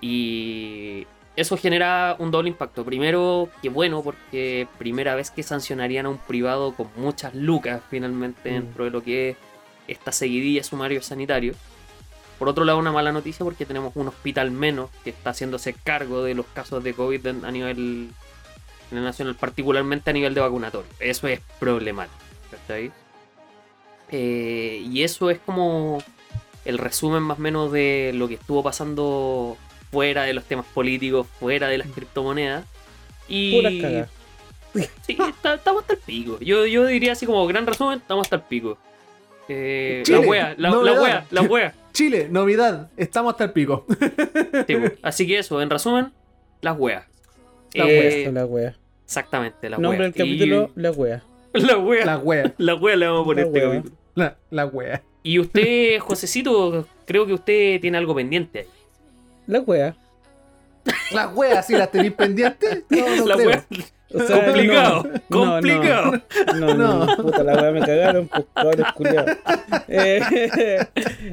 [0.00, 1.06] Y
[1.36, 2.84] eso genera un doble impacto.
[2.84, 8.50] Primero, que bueno, porque primera vez que sancionarían a un privado con muchas lucas finalmente
[8.50, 8.54] Mm.
[8.54, 9.36] dentro de lo que es
[9.88, 11.54] esta seguidilla sumario sanitario.
[12.38, 16.22] Por otro lado, una mala noticia porque tenemos un hospital menos que está haciéndose cargo
[16.22, 18.10] de los casos de COVID a nivel
[18.92, 20.88] nacional, particularmente a nivel de vacunatorio.
[21.00, 22.16] Eso es problemático.
[22.50, 22.92] ¿cachai?
[24.10, 25.98] Eh, y eso es como
[26.64, 29.56] el resumen más o menos de lo que estuvo pasando
[29.90, 32.64] fuera de los temas políticos, fuera de las criptomonedas.
[33.28, 34.08] Y Puras.
[35.06, 36.38] Sí, está- estamos hasta el pico.
[36.40, 38.78] Yo, yo diría así como gran resumen, estamos hasta el pico.
[39.48, 41.02] Eh, la Chile, wea, la, la novedad.
[41.02, 41.74] wea, la wea.
[41.92, 42.90] Chile, novedad.
[42.96, 43.86] Estamos hasta el pico.
[44.66, 44.74] Sí.
[45.02, 46.12] Así que eso, en resumen,
[46.60, 47.06] las weas.
[47.72, 48.76] La Eh, Esto, la wea.
[49.04, 50.14] Exactamente, las Nombre weas.
[50.14, 51.22] del Y- capítulo, la wea.
[51.54, 52.04] La wea.
[52.04, 52.54] La wea.
[52.58, 53.76] La wea le vamos a poner La este wea.
[53.78, 53.97] capítulo.
[54.18, 55.02] La, la wea.
[55.22, 58.66] Y usted, Josecito, creo que usted tiene algo pendiente ahí.
[59.46, 59.96] La wea.
[61.12, 62.82] La wea, si las tenéis pendientes.
[62.88, 63.48] No, no la creo.
[63.48, 63.64] wea.
[64.14, 66.12] O sea, complicado, no, no, complicado.
[66.56, 67.16] No, no, No.
[67.22, 69.36] puta, la wea me cagaron, pues cabros culiados.
[69.86, 70.78] Eh,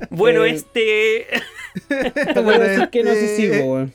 [0.09, 1.27] Bueno, Eh, este.
[2.33, 3.93] te voy a decir que no sé si, este- weón.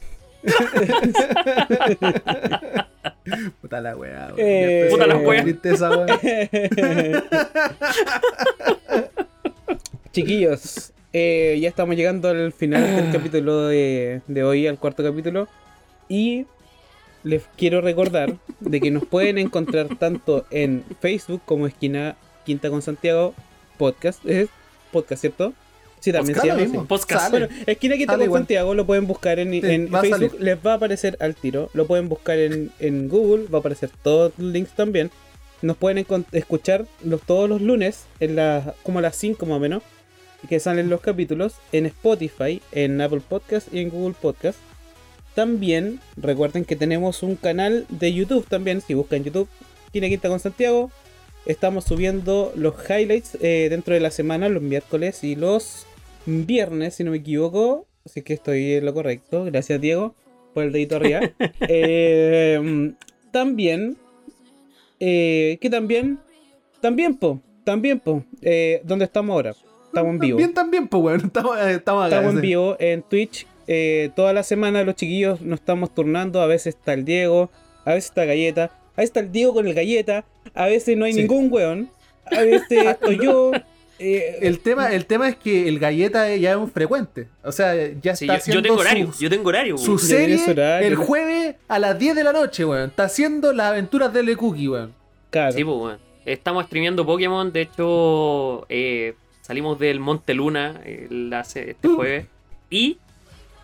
[3.60, 4.32] Puta la wea.
[4.36, 5.42] Eh, Puta la wea.
[5.42, 6.18] ¿Viste esa wea?
[10.12, 15.46] Chiquillos, eh, ya estamos llegando al final del capítulo de, de hoy, al cuarto capítulo.
[16.08, 16.46] Y
[17.22, 22.82] les quiero recordar de que nos pueden encontrar tanto en Facebook como Esquina Quinta con
[22.82, 23.34] Santiago
[23.78, 24.24] Podcast.
[24.26, 24.48] Es
[24.90, 25.52] podcast, ¿cierto?
[26.00, 26.88] Sí, también Podcast, se llama.
[26.88, 27.30] Podcast.
[27.30, 28.40] Bueno, Esquina con igual.
[28.40, 31.70] Santiago lo pueden buscar en, Sí, Facebook, les va a aparecer al tiro.
[31.74, 35.10] Lo pueden buscar en, en Google, va a aparecer todos los links también.
[35.62, 39.60] Nos pueden escuchar los, todos los lunes, en las, como a las 5 más o
[39.60, 39.82] menos,
[40.48, 44.58] que salen los capítulos, en Spotify, en Apple Podcast y en Google Podcast.
[45.34, 49.48] También recuerden que tenemos un canal de YouTube también, si buscan YouTube,
[49.86, 50.90] Esquina Quinta con Santiago.
[51.46, 55.86] Estamos subiendo los highlights eh, dentro de la semana, los miércoles y los
[56.26, 57.86] viernes, si no me equivoco.
[58.04, 59.44] Así que estoy en lo correcto.
[59.44, 60.14] Gracias, Diego,
[60.54, 61.20] por el dedito arriba.
[61.68, 62.92] Eh,
[63.30, 63.96] también,
[64.98, 66.18] eh, que también,
[66.80, 69.54] también, po, también, po, eh, ¿dónde estamos ahora?
[69.86, 70.38] Estamos en vivo.
[70.38, 71.20] Bien, también, pues, weón.
[71.26, 72.16] Estamos, eh, estamos acá.
[72.16, 73.46] Estamos en vivo en Twitch.
[74.14, 76.40] toda la semana los chiquillos nos estamos turnando.
[76.40, 77.50] A veces está el Diego,
[77.84, 80.24] a veces está Galleta, a veces está el Diego con el Galleta,
[80.54, 81.20] a veces no hay Sí.
[81.22, 81.90] ningún weón,
[82.26, 83.52] a veces estoy yo.
[84.00, 87.28] Eh, El tema, el tema es que el galleta ya es un frecuente.
[87.44, 89.78] O sea, ya Sí, está yo, yo haciendo tengo horario, su, yo tengo horario.
[89.78, 90.88] su serie horario.
[90.88, 92.90] el jueves a las 10 de la noche, weón.
[92.90, 94.94] Está haciendo las aventuras de Le Cookie, weón.
[95.30, 95.52] claro.
[95.52, 95.98] Sí, pues, weón.
[96.26, 97.52] Estamos streameando Pokémon.
[97.52, 101.96] De hecho, eh, salimos del Monte Luna el- hace- este Uh.
[101.96, 102.26] jueves.
[102.70, 102.98] Y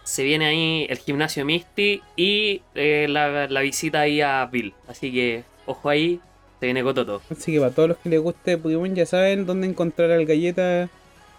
[0.04, 4.72] se viene ahí el gimnasio Misty y eh, la, la visita ahí a Bill.
[4.88, 6.20] Así que ojo ahí,
[6.60, 7.22] se viene Cototo.
[7.30, 10.88] Así que para todos los que les guste Pokémon ya saben dónde encontrar al galleta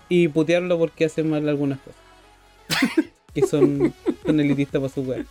[0.09, 2.01] y putearlo porque hace mal algunas cosas.
[3.33, 3.93] que son,
[4.25, 5.25] son elitistas para su weá.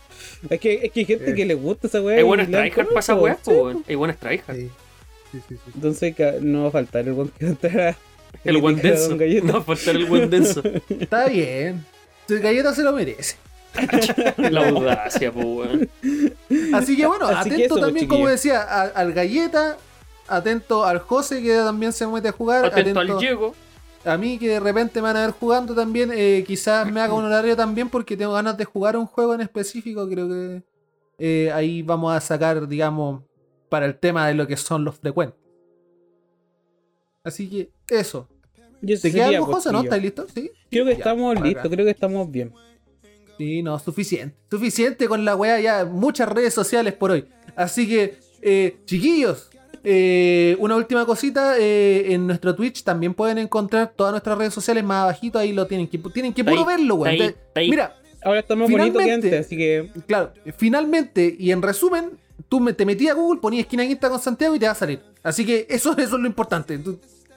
[0.49, 2.17] Es que, es que hay gente que les gusta esa weá.
[2.17, 3.37] Hay buenas le dan tryhard para esa weá.
[3.87, 4.55] Hay buenas tryhard.
[4.55, 4.69] Sí.
[5.31, 5.71] Sí, sí, sí.
[5.75, 7.97] Entonces no va a faltar el buen que entrará.
[8.43, 9.15] El buen denso.
[9.43, 10.61] No va a faltar el buen denso.
[10.99, 11.85] Está bien.
[12.27, 13.35] Su galleta se lo merece.
[14.51, 15.89] La audacia, weón.
[16.73, 19.77] Así que bueno, Así que atento eso, pues, también, como decía, a- al galleta,
[20.27, 23.55] atento al José que también se mete a jugar, Atento atento al Diego.
[24.05, 27.13] a mí que de repente me van a ver jugando también, eh, quizás me haga
[27.13, 30.63] un horario también porque tengo ganas de jugar un juego en específico, creo que
[31.19, 33.21] eh, ahí vamos a sacar, digamos,
[33.69, 35.37] para el tema de lo que son los frecuentes.
[37.23, 38.27] Así que eso.
[38.81, 39.71] Yo ¿Te queda sería, algo, José?
[39.71, 39.81] ¿No?
[39.81, 40.27] ¿Estás listo?
[40.33, 40.51] Sí.
[40.69, 42.53] Creo que Ya, estamos listos, creo que estamos bien.
[43.37, 44.35] Sí, no, suficiente.
[44.49, 45.85] Suficiente con la weá ya.
[45.85, 47.25] Muchas redes sociales por hoy.
[47.55, 49.49] Así que, eh, chiquillos,
[49.83, 51.57] eh, una última cosita.
[51.59, 55.37] eh, en nuestro Twitch también pueden encontrar todas nuestras redes sociales más abajito.
[55.39, 57.13] Ahí lo tienen que, tienen que puro ahí, verlo, weón.
[57.15, 57.35] está ahí,
[57.65, 57.69] ahí.
[57.69, 62.11] Mira, Ahora está más bonito que antes, así que claro, finalmente y en resumen,
[62.49, 64.75] tú me- te metías a Google, ponías esquina quinta con Santiago y te va a
[64.75, 64.99] salir.
[65.23, 66.73] Así que eso, eso es lo importante.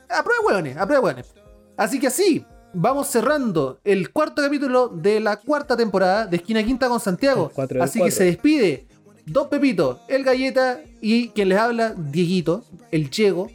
[0.09, 1.32] Aprueba hueones, aprueba hueones.
[1.77, 6.89] Así que así, vamos cerrando el cuarto capítulo de la cuarta temporada de Esquina Quinta
[6.89, 7.51] con Santiago.
[7.81, 8.87] Así que se despide
[9.27, 13.49] Dos Pepitos, el Galleta y quien les habla, Dieguito, el Chego.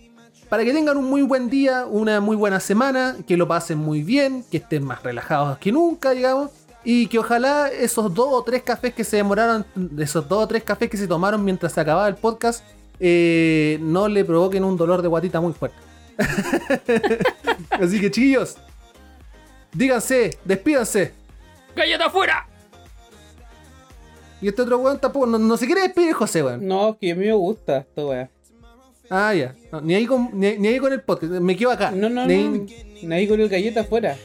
[0.50, 4.04] Para que tengan un muy buen día, una muy buena semana, que lo pasen muy
[4.04, 6.52] bien, que estén más relajados que nunca, digamos.
[6.84, 9.66] Y que ojalá esos dos o tres cafés que se demoraron,
[9.98, 12.64] esos dos o tres cafés que se tomaron mientras se acababa el podcast,
[13.00, 15.78] eh, no le provoquen un dolor de guatita muy fuerte.
[17.72, 18.58] Así que chiquillos,
[19.76, 21.12] díganse, despídanse.
[21.76, 22.48] ¡Galleta afuera!
[24.42, 26.66] Y este otro weón tampoco, no, no se quiere despedir, José, weón.
[26.68, 28.30] no, que a mí me gusta esta weá.
[29.10, 29.54] Ah, ya.
[29.72, 31.92] No, ni, ahí con, ni, ni ahí con el podcast, me quedo acá.
[31.92, 32.66] No, no, Ni- no.
[33.04, 34.18] Nadie con el galleta afuera.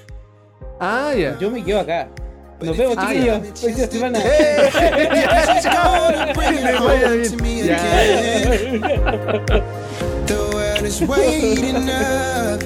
[0.81, 1.39] Ah, ya.
[1.39, 2.09] Yo me quedo acá.
[2.63, 3.39] Nos vemos, Ah, chiquillos.
[3.61, 4.19] Próxima semana.
[6.61, 7.37] Les vaya bien.
[10.27, 12.61] The world is waiting up.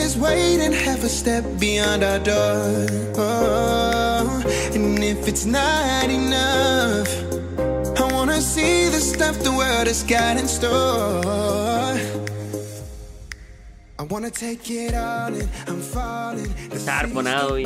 [0.00, 2.86] The world is waiting half a step beyond our door.
[3.18, 4.42] Oh,
[4.74, 7.06] and if it's not enough,
[8.00, 12.00] I wanna see the stuff the world has got in store.
[13.98, 15.46] I wanna take it all in.
[15.68, 16.48] I'm falling.
[16.72, 17.64] Estar bonado y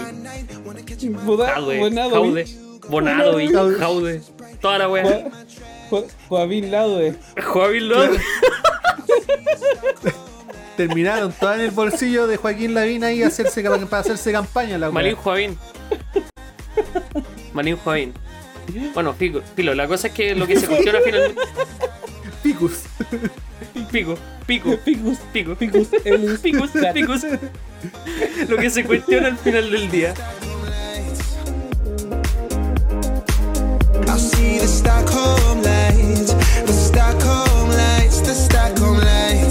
[1.25, 2.45] Boda- jaude, Bonado, jaude,
[2.91, 3.79] bonado y Jaude.
[3.79, 4.21] jaude.
[4.61, 5.05] Toda la wea.
[5.05, 5.31] Jo-
[5.91, 7.15] Jo- Joaquín Lado, eh.
[7.41, 8.21] Joaquín López.
[10.77, 14.79] terminaron todas en el bolsillo de Joaquín Lavín ahí hacerse, para hacerse campaña.
[14.79, 15.59] La Malín Joavín.
[17.53, 18.13] Malín Joavín.
[18.95, 21.41] Bueno, pico, Pilo, la cosa es que lo que se cuestiona finalmente.
[22.43, 22.83] Picus.
[23.91, 25.89] Pico, pico, picus, pico, picus,
[26.43, 27.23] picus, picus.
[28.49, 30.15] Lo que se cuestiona al final del día.
[38.35, 39.44] Stockholm lights.